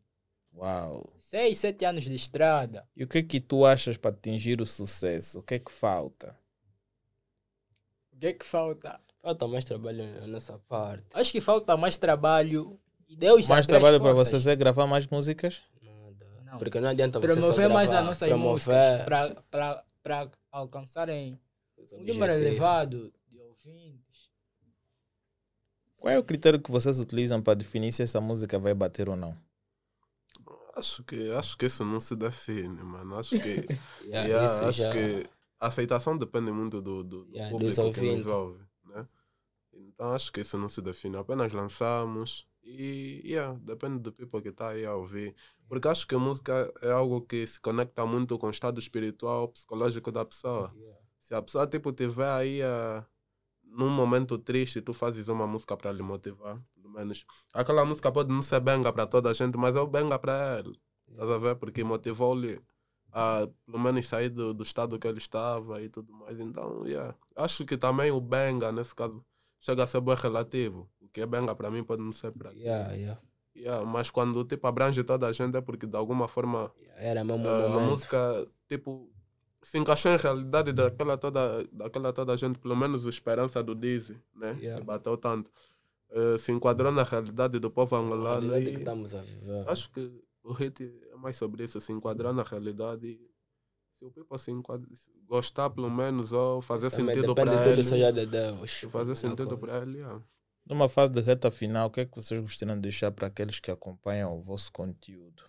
Uau. 0.54 1.12
Seis, 1.18 1.58
sete 1.58 1.84
anos 1.84 2.04
de 2.04 2.14
estrada. 2.14 2.88
E 2.96 3.04
o 3.04 3.08
que 3.08 3.18
é 3.18 3.22
que 3.22 3.40
tu 3.40 3.66
achas 3.66 3.96
para 3.96 4.10
atingir 4.10 4.60
o 4.60 4.66
sucesso? 4.66 5.40
O 5.40 5.42
que 5.42 5.54
é 5.54 5.58
que 5.58 5.70
falta? 5.70 6.36
O 8.12 8.18
que 8.18 8.26
é 8.26 8.32
que 8.32 8.44
falta? 8.44 8.98
Falta 9.20 9.46
mais 9.46 9.64
trabalho 9.64 10.26
nessa 10.26 10.58
parte. 10.58 11.06
Acho 11.12 11.30
que 11.30 11.40
falta 11.40 11.76
mais 11.76 11.96
trabalho. 11.96 12.80
E 13.06 13.16
Deus 13.16 13.46
Mais 13.48 13.66
trabalho 13.66 14.00
para 14.00 14.12
vocês 14.12 14.46
é 14.46 14.56
gravar 14.56 14.86
mais 14.86 15.06
músicas? 15.06 15.62
Nada. 15.82 16.26
Não. 16.44 16.58
Porque 16.58 16.80
não 16.80 16.88
adianta 16.88 17.20
você 17.20 17.28
só 17.28 17.40
Promover 17.40 17.70
mais 17.70 17.90
gravar, 17.90 18.02
as 18.02 18.08
nossas 18.08 18.28
promover 18.28 18.52
músicas 18.52 19.84
para 20.00 20.30
alcançarem 20.50 21.40
um 21.94 22.04
número 22.04 22.32
elevado 22.32 23.12
de 23.28 23.40
ouvintes. 23.40 24.27
Qual 26.00 26.12
é 26.12 26.18
o 26.18 26.24
critério 26.24 26.60
que 26.60 26.70
vocês 26.70 26.98
utilizam 27.00 27.42
para 27.42 27.54
definir 27.54 27.92
se 27.92 28.02
essa 28.02 28.20
música 28.20 28.58
vai 28.58 28.74
bater 28.74 29.08
ou 29.08 29.16
não? 29.16 29.36
Acho 30.76 31.02
que, 31.02 31.30
acho 31.32 31.58
que 31.58 31.66
isso 31.66 31.84
não 31.84 31.98
se 32.00 32.14
define, 32.14 32.82
mano. 32.84 33.16
Acho 33.18 33.30
que, 33.30 33.66
Yeah, 34.04 34.28
yeah, 34.28 34.44
isso 34.44 34.64
acho 34.64 34.78
já- 34.82 34.92
que 34.92 35.28
a 35.60 35.66
aceitação 35.66 36.16
depende 36.16 36.52
muito 36.52 36.80
do, 36.80 37.02
do, 37.02 37.24
do 37.24 37.34
Yeah, 37.34 37.50
público 37.50 37.92
que 37.92 38.00
nos 38.00 38.26
ouve. 38.26 38.64
Né? 38.86 39.08
Então 39.72 40.12
acho 40.12 40.32
que 40.32 40.40
isso 40.40 40.56
não 40.56 40.68
se 40.68 40.80
define. 40.80 41.16
Apenas 41.16 41.52
lançamos 41.52 42.46
e 42.62 43.22
yeah, 43.24 43.58
depende 43.60 43.98
do 43.98 44.12
people 44.12 44.40
que 44.40 44.50
está 44.50 44.68
aí 44.68 44.86
a 44.86 44.94
ouvir. 44.94 45.34
Porque 45.68 45.88
acho 45.88 46.06
que 46.06 46.14
a 46.14 46.18
música 46.18 46.72
é 46.80 46.92
algo 46.92 47.22
que 47.22 47.44
se 47.44 47.58
conecta 47.60 48.06
muito 48.06 48.38
com 48.38 48.46
o 48.46 48.50
estado 48.50 48.78
espiritual, 48.78 49.48
psicológico 49.48 50.12
da 50.12 50.24
pessoa. 50.24 50.72
Yeah. 50.76 50.98
Se 51.18 51.34
a 51.34 51.42
pessoa 51.42 51.66
tipo 51.66 51.92
tiver 51.92 52.30
aí 52.30 52.62
a, 52.62 53.04
num 53.78 53.88
momento 53.88 54.36
triste, 54.36 54.82
tu 54.82 54.92
fazes 54.92 55.28
uma 55.28 55.46
música 55.46 55.76
para 55.76 55.92
lhe 55.92 56.02
motivar, 56.02 56.60
pelo 56.74 56.90
menos. 56.90 57.24
Aquela 57.54 57.84
música 57.84 58.10
pode 58.10 58.28
não 58.28 58.42
ser 58.42 58.58
benga 58.58 58.92
para 58.92 59.06
toda 59.06 59.30
a 59.30 59.32
gente, 59.32 59.56
mas 59.56 59.76
é 59.76 59.80
o 59.80 59.86
benga 59.86 60.18
para 60.18 60.58
ele. 60.58 60.76
Estás 61.08 61.30
a 61.30 61.38
ver? 61.38 61.54
Porque 61.54 61.84
motivou-lhe 61.84 62.60
a 63.12 63.48
pelo 63.64 63.78
menos 63.78 64.04
sair 64.06 64.30
do, 64.30 64.52
do 64.52 64.64
estado 64.64 64.98
que 64.98 65.06
ele 65.06 65.18
estava 65.18 65.80
e 65.80 65.88
tudo 65.88 66.12
mais. 66.12 66.40
Então, 66.40 66.84
yeah. 66.86 67.14
acho 67.36 67.64
que 67.64 67.76
também 67.76 68.10
o 68.10 68.20
benga, 68.20 68.72
nesse 68.72 68.94
caso, 68.96 69.24
chega 69.60 69.84
a 69.84 69.86
ser 69.86 70.00
bem 70.00 70.16
relativo. 70.16 70.90
O 71.00 71.08
que 71.08 71.20
é 71.20 71.26
benga 71.26 71.54
para 71.54 71.70
mim 71.70 71.84
pode 71.84 72.02
não 72.02 72.10
ser 72.10 72.32
para. 72.32 72.50
Yeah, 72.50 72.92
yeah. 72.94 73.20
Yeah, 73.56 73.84
mas 73.84 74.10
quando 74.10 74.44
tipo 74.44 74.66
abrange 74.66 75.02
toda 75.02 75.26
a 75.26 75.32
gente 75.32 75.56
é 75.56 75.60
porque 75.60 75.84
de 75.84 75.96
alguma 75.96 76.28
forma 76.28 76.72
Era 76.96 77.24
mesmo 77.24 77.48
ah, 77.48 77.74
a 77.74 77.80
música 77.80 78.46
tipo 78.68 79.10
se 79.62 79.78
encaixou 79.78 80.12
em 80.12 80.16
realidade 80.16 80.72
daquela 80.72 81.16
toda, 81.16 81.64
daquela 81.72 82.12
toda 82.12 82.32
a 82.32 82.36
gente, 82.36 82.58
pelo 82.58 82.76
menos 82.76 83.04
o 83.04 83.08
Esperança 83.08 83.62
do 83.62 83.74
Dizzy, 83.74 84.20
né? 84.34 84.56
Yeah. 84.60 84.80
Que 84.80 84.86
bateu 84.86 85.16
tanto. 85.16 85.50
Eh, 86.10 86.38
se 86.38 86.52
enquadrou 86.52 86.90
na 86.90 87.02
realidade 87.02 87.58
do 87.58 87.70
povo 87.70 87.94
A 87.96 87.98
angolano 87.98 88.52
que 88.52 88.70
e 88.70 88.74
estamos 88.74 89.14
a 89.14 89.20
viver. 89.20 89.68
acho 89.68 89.90
que 89.90 90.10
o 90.42 90.52
hit 90.54 90.82
é 91.12 91.16
mais 91.16 91.36
sobre 91.36 91.64
isso, 91.64 91.80
se 91.80 91.92
enquadrar 91.92 92.32
na 92.32 92.42
realidade 92.42 93.20
se 93.94 94.04
o 94.04 94.10
people 94.12 94.38
se 94.38 94.50
enquadra, 94.52 94.88
se 94.94 95.10
gostar 95.26 95.68
pelo 95.70 95.90
menos 95.90 96.32
ou 96.32 96.62
fazer 96.62 96.88
Também 96.90 97.16
sentido 97.16 97.34
para 97.34 97.66
ele, 97.66 97.82
seja 97.82 98.12
de 98.12 98.24
Deus. 98.26 98.80
fazer 98.90 99.16
sentido 99.16 99.58
para 99.58 99.78
ele, 99.82 99.98
yeah. 99.98 100.22
Numa 100.64 100.88
fase 100.88 101.12
de 101.12 101.20
reta 101.20 101.50
final, 101.50 101.88
o 101.88 101.90
que 101.90 102.00
é 102.00 102.04
que 102.06 102.14
vocês 102.14 102.40
gostariam 102.40 102.76
de 102.76 102.82
deixar 102.82 103.10
para 103.10 103.26
aqueles 103.26 103.58
que 103.58 103.70
acompanham 103.70 104.36
o 104.38 104.42
vosso 104.42 104.70
conteúdo? 104.70 105.42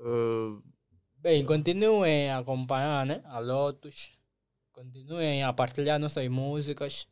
Eh, 0.00 0.58
Bem, 1.20 1.44
continuem 1.44 2.30
a 2.30 2.38
acompanhar 2.38 3.04
né, 3.04 3.20
a 3.24 3.40
Lotus. 3.40 4.16
Continuem 4.70 5.42
a 5.42 5.52
partilhar 5.52 5.98
nossas 5.98 6.28
músicas. 6.28 7.08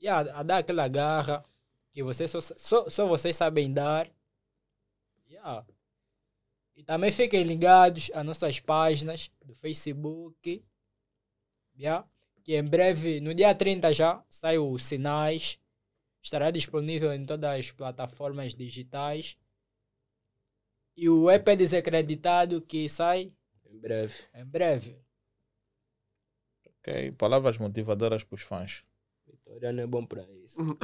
E 0.00 0.08
a, 0.08 0.18
a 0.18 0.42
dar 0.42 0.58
aquela 0.58 0.88
garra 0.88 1.44
que 1.92 2.02
vocês 2.02 2.28
só, 2.28 2.40
só, 2.40 2.88
só 2.90 3.06
vocês 3.06 3.36
sabem 3.36 3.72
dar. 3.72 4.10
Yeah. 5.28 5.64
E 6.74 6.82
também 6.82 7.12
fiquem 7.12 7.44
ligados 7.44 8.10
às 8.12 8.26
nossas 8.26 8.58
páginas 8.58 9.30
do 9.44 9.54
Facebook. 9.54 10.64
Yeah. 11.78 12.08
Que 12.42 12.56
em 12.56 12.64
breve, 12.64 13.20
no 13.20 13.32
dia 13.32 13.54
30 13.54 13.92
já, 13.92 14.24
sai 14.28 14.58
o 14.58 14.76
Sinais. 14.78 15.60
Estará 16.20 16.50
disponível 16.50 17.12
em 17.14 17.24
todas 17.24 17.56
as 17.56 17.70
plataformas 17.70 18.52
digitais. 18.52 19.38
E 20.96 21.08
o 21.08 21.30
EP 21.30 21.44
desacreditado 21.56 22.60
que 22.60 22.88
sai 22.88 23.32
Em 23.66 23.78
breve. 23.78 24.14
em 24.34 24.44
breve. 24.44 24.98
Ok? 26.78 27.12
Palavras 27.12 27.58
motivadoras 27.58 28.24
para 28.24 28.34
os 28.36 28.42
fãs. 28.42 28.84
Vitoriano 29.26 29.80
é 29.80 29.86
bom 29.86 30.04
para 30.04 30.22
isso. 30.44 30.58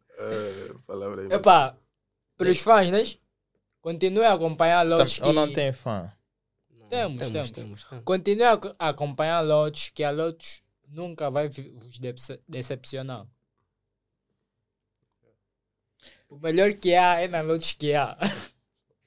eh, 0.18 0.74
palavra 0.86 1.22
aí, 1.22 1.32
Epa, 1.32 1.78
para 2.36 2.50
os 2.50 2.58
fãs, 2.58 2.90
né? 2.90 3.02
Continue 3.80 4.24
a 4.24 4.34
acompanhar 4.34 4.86
Lotes 4.86 5.18
Tam- 5.18 5.26
Ou 5.28 5.32
não 5.32 5.48
que... 5.48 5.54
tem 5.54 5.72
fã? 5.72 6.12
Não, 6.70 6.88
Temos, 6.88 7.18
temos, 7.18 7.32
temos. 7.32 7.50
temos, 7.52 7.84
temos. 7.84 8.04
Continue 8.04 8.42
a 8.44 8.52
ac- 8.52 8.74
a 8.78 8.88
acompanhar 8.90 9.40
Lotes, 9.44 9.90
que 9.90 10.02
a 10.04 10.10
Lotes 10.10 10.62
nunca 10.88 11.30
vai 11.30 11.48
vos 11.48 11.98
dece- 11.98 12.40
decepcionar. 12.48 13.26
O 16.28 16.38
melhor 16.38 16.72
que 16.74 16.94
há 16.94 17.20
é 17.20 17.28
na 17.28 17.40
Lotes 17.40 17.72
que 17.72 17.94
há. 17.94 18.16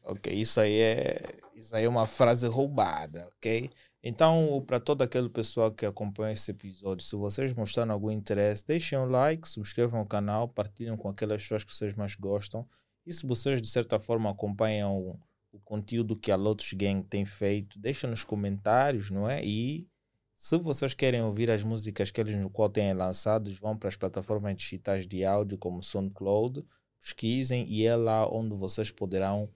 Ok, 0.05 0.33
isso 0.33 0.59
aí 0.59 0.79
é, 0.79 1.21
isso 1.55 1.73
aí 1.75 1.85
é 1.85 1.89
uma 1.89 2.05
frase 2.05 2.45
roubada, 2.47 3.25
ok? 3.37 3.71
Então, 4.03 4.61
para 4.67 4.81
todo 4.81 5.01
aquele 5.01 5.29
pessoal 5.29 5.71
que 5.71 5.85
acompanha 5.85 6.33
esse 6.33 6.51
episódio, 6.51 7.05
se 7.05 7.15
vocês 7.15 7.53
mostraram 7.53 7.93
algum 7.93 8.11
interesse, 8.11 8.67
deixem 8.67 8.97
um 8.97 9.05
like, 9.05 9.47
subscrevam 9.47 10.01
o 10.01 10.05
canal, 10.05 10.49
partilhem 10.49 10.97
com 10.97 11.07
aquelas 11.07 11.41
pessoas 11.41 11.63
que 11.63 11.73
vocês 11.73 11.93
mais 11.93 12.15
gostam. 12.15 12.67
E 13.05 13.13
se 13.13 13.25
vocês, 13.25 13.61
de 13.61 13.69
certa 13.69 13.97
forma, 13.97 14.29
acompanham 14.29 14.97
o, 14.97 15.19
o 15.53 15.59
conteúdo 15.59 16.19
que 16.19 16.31
a 16.33 16.35
Lotus 16.35 16.73
Gang 16.73 17.01
tem 17.03 17.25
feito, 17.25 17.79
deixem 17.79 18.09
nos 18.09 18.25
comentários, 18.25 19.09
não 19.09 19.29
é? 19.29 19.41
E 19.41 19.87
se 20.35 20.57
vocês 20.57 20.93
querem 20.93 21.21
ouvir 21.21 21.49
as 21.49 21.63
músicas 21.63 22.11
que 22.11 22.19
eles 22.19 22.35
no 22.35 22.49
qual 22.49 22.69
têm 22.69 22.93
lançados, 22.93 23.57
vão 23.57 23.77
para 23.77 23.87
as 23.87 23.95
plataformas 23.95 24.55
digitais 24.57 25.07
de 25.07 25.23
áudio 25.23 25.57
como 25.57 25.81
SoundCloud, 25.81 26.65
pesquisem 26.99 27.65
e 27.69 27.85
é 27.85 27.95
lá 27.95 28.27
onde 28.29 28.53
vocês 28.53 28.91
poderão 28.91 29.49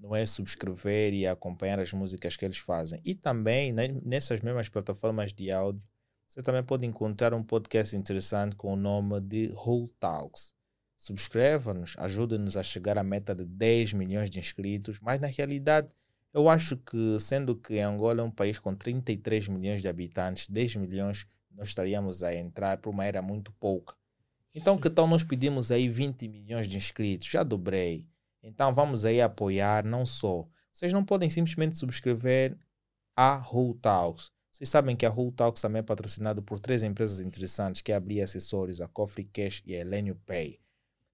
não 0.00 0.16
é 0.16 0.24
subscrever 0.24 1.12
e 1.12 1.26
acompanhar 1.26 1.78
as 1.78 1.92
músicas 1.92 2.36
que 2.36 2.44
eles 2.44 2.58
fazem. 2.58 3.00
E 3.04 3.14
também 3.14 3.72
né, 3.72 3.88
nessas 4.02 4.40
mesmas 4.40 4.68
plataformas 4.68 5.32
de 5.32 5.50
áudio, 5.50 5.82
você 6.26 6.42
também 6.42 6.62
pode 6.62 6.86
encontrar 6.86 7.34
um 7.34 7.42
podcast 7.42 7.94
interessante 7.94 8.56
com 8.56 8.72
o 8.72 8.76
nome 8.76 9.20
de 9.20 9.52
Whole 9.54 9.92
Talks. 10.00 10.54
Subscreva-nos, 10.96 11.96
ajude-nos 11.98 12.56
a 12.56 12.62
chegar 12.62 12.96
à 12.98 13.02
meta 13.02 13.34
de 13.34 13.44
10 13.44 13.94
milhões 13.94 14.30
de 14.30 14.38
inscritos, 14.38 15.00
mas 15.00 15.20
na 15.20 15.26
realidade 15.26 15.88
eu 16.32 16.48
acho 16.48 16.76
que, 16.76 17.18
sendo 17.18 17.56
que 17.56 17.80
Angola 17.80 18.20
é 18.20 18.24
um 18.24 18.30
país 18.30 18.58
com 18.58 18.74
33 18.74 19.48
milhões 19.48 19.80
de 19.80 19.88
habitantes, 19.88 20.48
10 20.48 20.76
milhões 20.76 21.26
nós 21.50 21.68
estaríamos 21.68 22.22
a 22.22 22.34
entrar 22.34 22.78
por 22.78 22.90
uma 22.90 23.04
era 23.04 23.20
muito 23.20 23.52
pouca. 23.52 23.94
Então, 24.54 24.78
que 24.78 24.88
tal 24.88 25.06
nós 25.06 25.24
pedimos 25.24 25.70
aí 25.70 25.88
20 25.88 26.28
milhões 26.28 26.68
de 26.68 26.76
inscritos? 26.76 27.28
Já 27.28 27.42
dobrei. 27.42 28.06
Então 28.42 28.74
vamos 28.74 29.04
aí 29.04 29.20
apoiar, 29.20 29.84
não 29.84 30.06
só. 30.06 30.48
Vocês 30.72 30.92
não 30.92 31.04
podem 31.04 31.28
simplesmente 31.28 31.76
subscrever 31.76 32.56
a 33.16 33.36
Whole 33.36 33.78
Talks. 33.78 34.30
Vocês 34.50 34.68
sabem 34.68 34.96
que 34.96 35.06
a 35.06 35.10
Whole 35.10 35.32
Talks 35.32 35.60
também 35.60 35.80
é 35.80 35.82
patrocinado 35.82 36.42
por 36.42 36.58
três 36.58 36.82
empresas 36.82 37.20
interessantes, 37.20 37.80
que 37.80 37.92
é 37.92 37.94
a 37.94 37.98
Abrir 37.98 38.22
Acessórios, 38.22 38.80
a 38.80 38.88
Coffee 38.88 39.24
Cash 39.24 39.62
e 39.66 39.74
a 39.74 39.80
Elenio 39.80 40.16
Pay. 40.26 40.60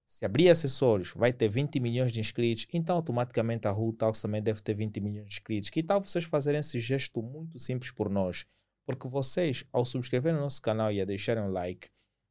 Se 0.07 0.23
abrir 0.23 0.49
acessórios 0.49 1.11
vai 1.13 1.33
ter 1.33 1.49
20 1.49 1.81
milhões 1.81 2.13
de 2.13 2.21
inscritos, 2.21 2.65
então 2.73 2.95
automaticamente 2.95 3.67
a 3.67 3.73
Whole 3.73 3.97
Talks 3.97 4.21
também 4.21 4.41
deve 4.41 4.61
ter 4.61 4.73
20 4.73 5.01
milhões 5.01 5.27
de 5.27 5.33
inscritos. 5.33 5.69
Que 5.69 5.83
tal 5.83 6.01
vocês 6.01 6.23
fazerem 6.23 6.61
esse 6.61 6.79
gesto 6.79 7.21
muito 7.21 7.59
simples 7.59 7.91
por 7.91 8.09
nós? 8.09 8.45
Porque 8.85 9.05
vocês, 9.05 9.65
ao 9.69 9.83
subscreverem 9.83 10.39
o 10.39 10.41
nosso 10.41 10.61
canal 10.61 10.93
e 10.93 11.01
a 11.01 11.05
deixarem 11.05 11.43
um 11.43 11.51
like, 11.51 11.89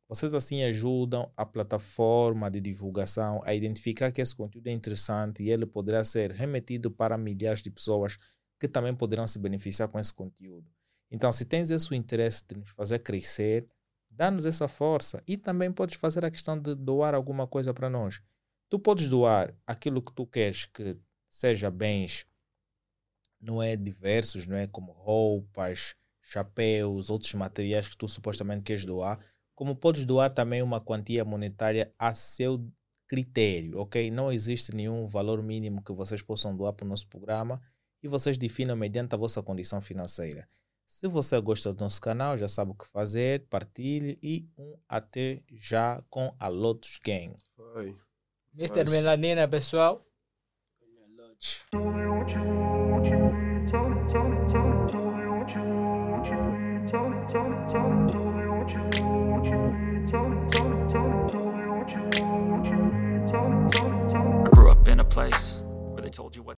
vocês 0.09 0.35
assim 0.35 0.63
ajudam 0.63 1.31
a 1.37 1.45
plataforma 1.45 2.51
de 2.51 2.61
divulgação 2.61 3.41
a 3.45 3.55
identificar 3.55 4.13
que 4.13 4.21
esse 4.21 4.35
conteúdo 4.35 4.69
é 4.69 4.73
interessante 4.73 5.43
e 5.43 5.51
ele 5.51 5.67
poderá 5.67 6.05
ser 6.05 6.31
remetido 6.31 6.91
para 6.91 7.19
milhares 7.19 7.61
de 7.63 7.71
pessoas 7.71 8.17
que 8.59 8.69
também 8.69 8.95
poderão 8.95 9.27
se 9.27 9.39
beneficiar 9.39 9.89
com 9.89 9.99
esse 9.99 10.13
conteúdo. 10.13 10.71
Então, 11.11 11.33
se 11.33 11.45
tens 11.45 11.71
esse 11.71 11.95
interesse 11.95 12.45
de 12.49 12.57
nos 12.57 12.71
fazer 12.71 13.01
crescer, 13.01 13.67
dá-nos 14.11 14.47
essa 14.47 14.69
força 14.69 15.23
e 15.27 15.37
também 15.37 15.73
podes 15.73 15.97
fazer 15.97 16.25
a 16.25 16.31
questão 16.31 16.59
de 16.59 16.75
doar 16.75 17.15
alguma 17.15 17.47
coisa 17.47 17.75
para 17.75 17.91
nós. 17.91 18.23
Tu 18.69 18.79
podes 18.79 19.09
doar 19.09 19.55
aquilo 19.67 20.03
que 20.03 20.13
tu 20.13 20.27
queres 20.27 20.67
que 20.67 20.99
seja 21.29 21.71
bens, 21.71 22.27
não 23.41 23.63
é 23.63 23.77
diversos, 23.77 24.47
não 24.47 24.57
é 24.57 24.67
como 24.67 24.93
roupas, 24.93 25.95
chapéus, 26.23 27.11
outros 27.11 27.35
materiais 27.35 27.89
que 27.89 27.97
tu 27.97 28.09
supostamente 28.09 28.63
queres 28.63 28.85
doar 28.85 29.21
como 29.57 29.75
podes 29.75 30.05
doar 30.05 30.31
também 30.31 30.63
uma 30.63 30.81
quantia 30.81 31.25
monetária 31.25 31.93
a 31.99 32.15
seu 32.15 32.65
critério, 33.09 33.79
ok? 33.81 34.11
Não 34.11 34.31
existe 34.31 34.75
nenhum 34.75 35.07
valor 35.07 35.43
mínimo 35.43 35.83
que 35.83 35.93
vocês 35.93 36.23
possam 36.23 36.55
doar 36.55 36.75
para 36.75 36.85
o 36.85 36.89
nosso 36.89 37.09
programa 37.09 37.61
e 38.03 38.07
vocês 38.07 38.37
definam 38.37 38.77
mediante 38.77 39.15
a 39.15 39.19
vossa 39.19 39.43
condição 39.43 39.81
financeira. 39.81 40.47
Se 40.87 41.09
você 41.09 41.41
gosta 41.41 41.73
do 41.73 41.81
nosso 41.81 42.01
canal, 42.01 42.37
já 42.39 42.47
sabe 42.47 42.73
o 42.73 42.75
que 42.75 42.87
fazer, 42.87 43.47
partilhe 43.49 44.19
e 44.23 44.49
um 44.57 44.77
até 44.89 45.43
já 45.51 46.01
com 46.11 46.33
a 46.39 46.49
Lotus 46.49 47.01
Gang. 47.05 47.35
Vai. 47.57 47.97
Mr. 48.55 48.89
Melanina, 48.89 49.49
pessoal. 49.49 50.07
Tell 51.71 52.46
place 65.17 65.63
where 65.65 66.03
they 66.03 66.11
told 66.11 66.37
you 66.37 66.43
what 66.43 66.55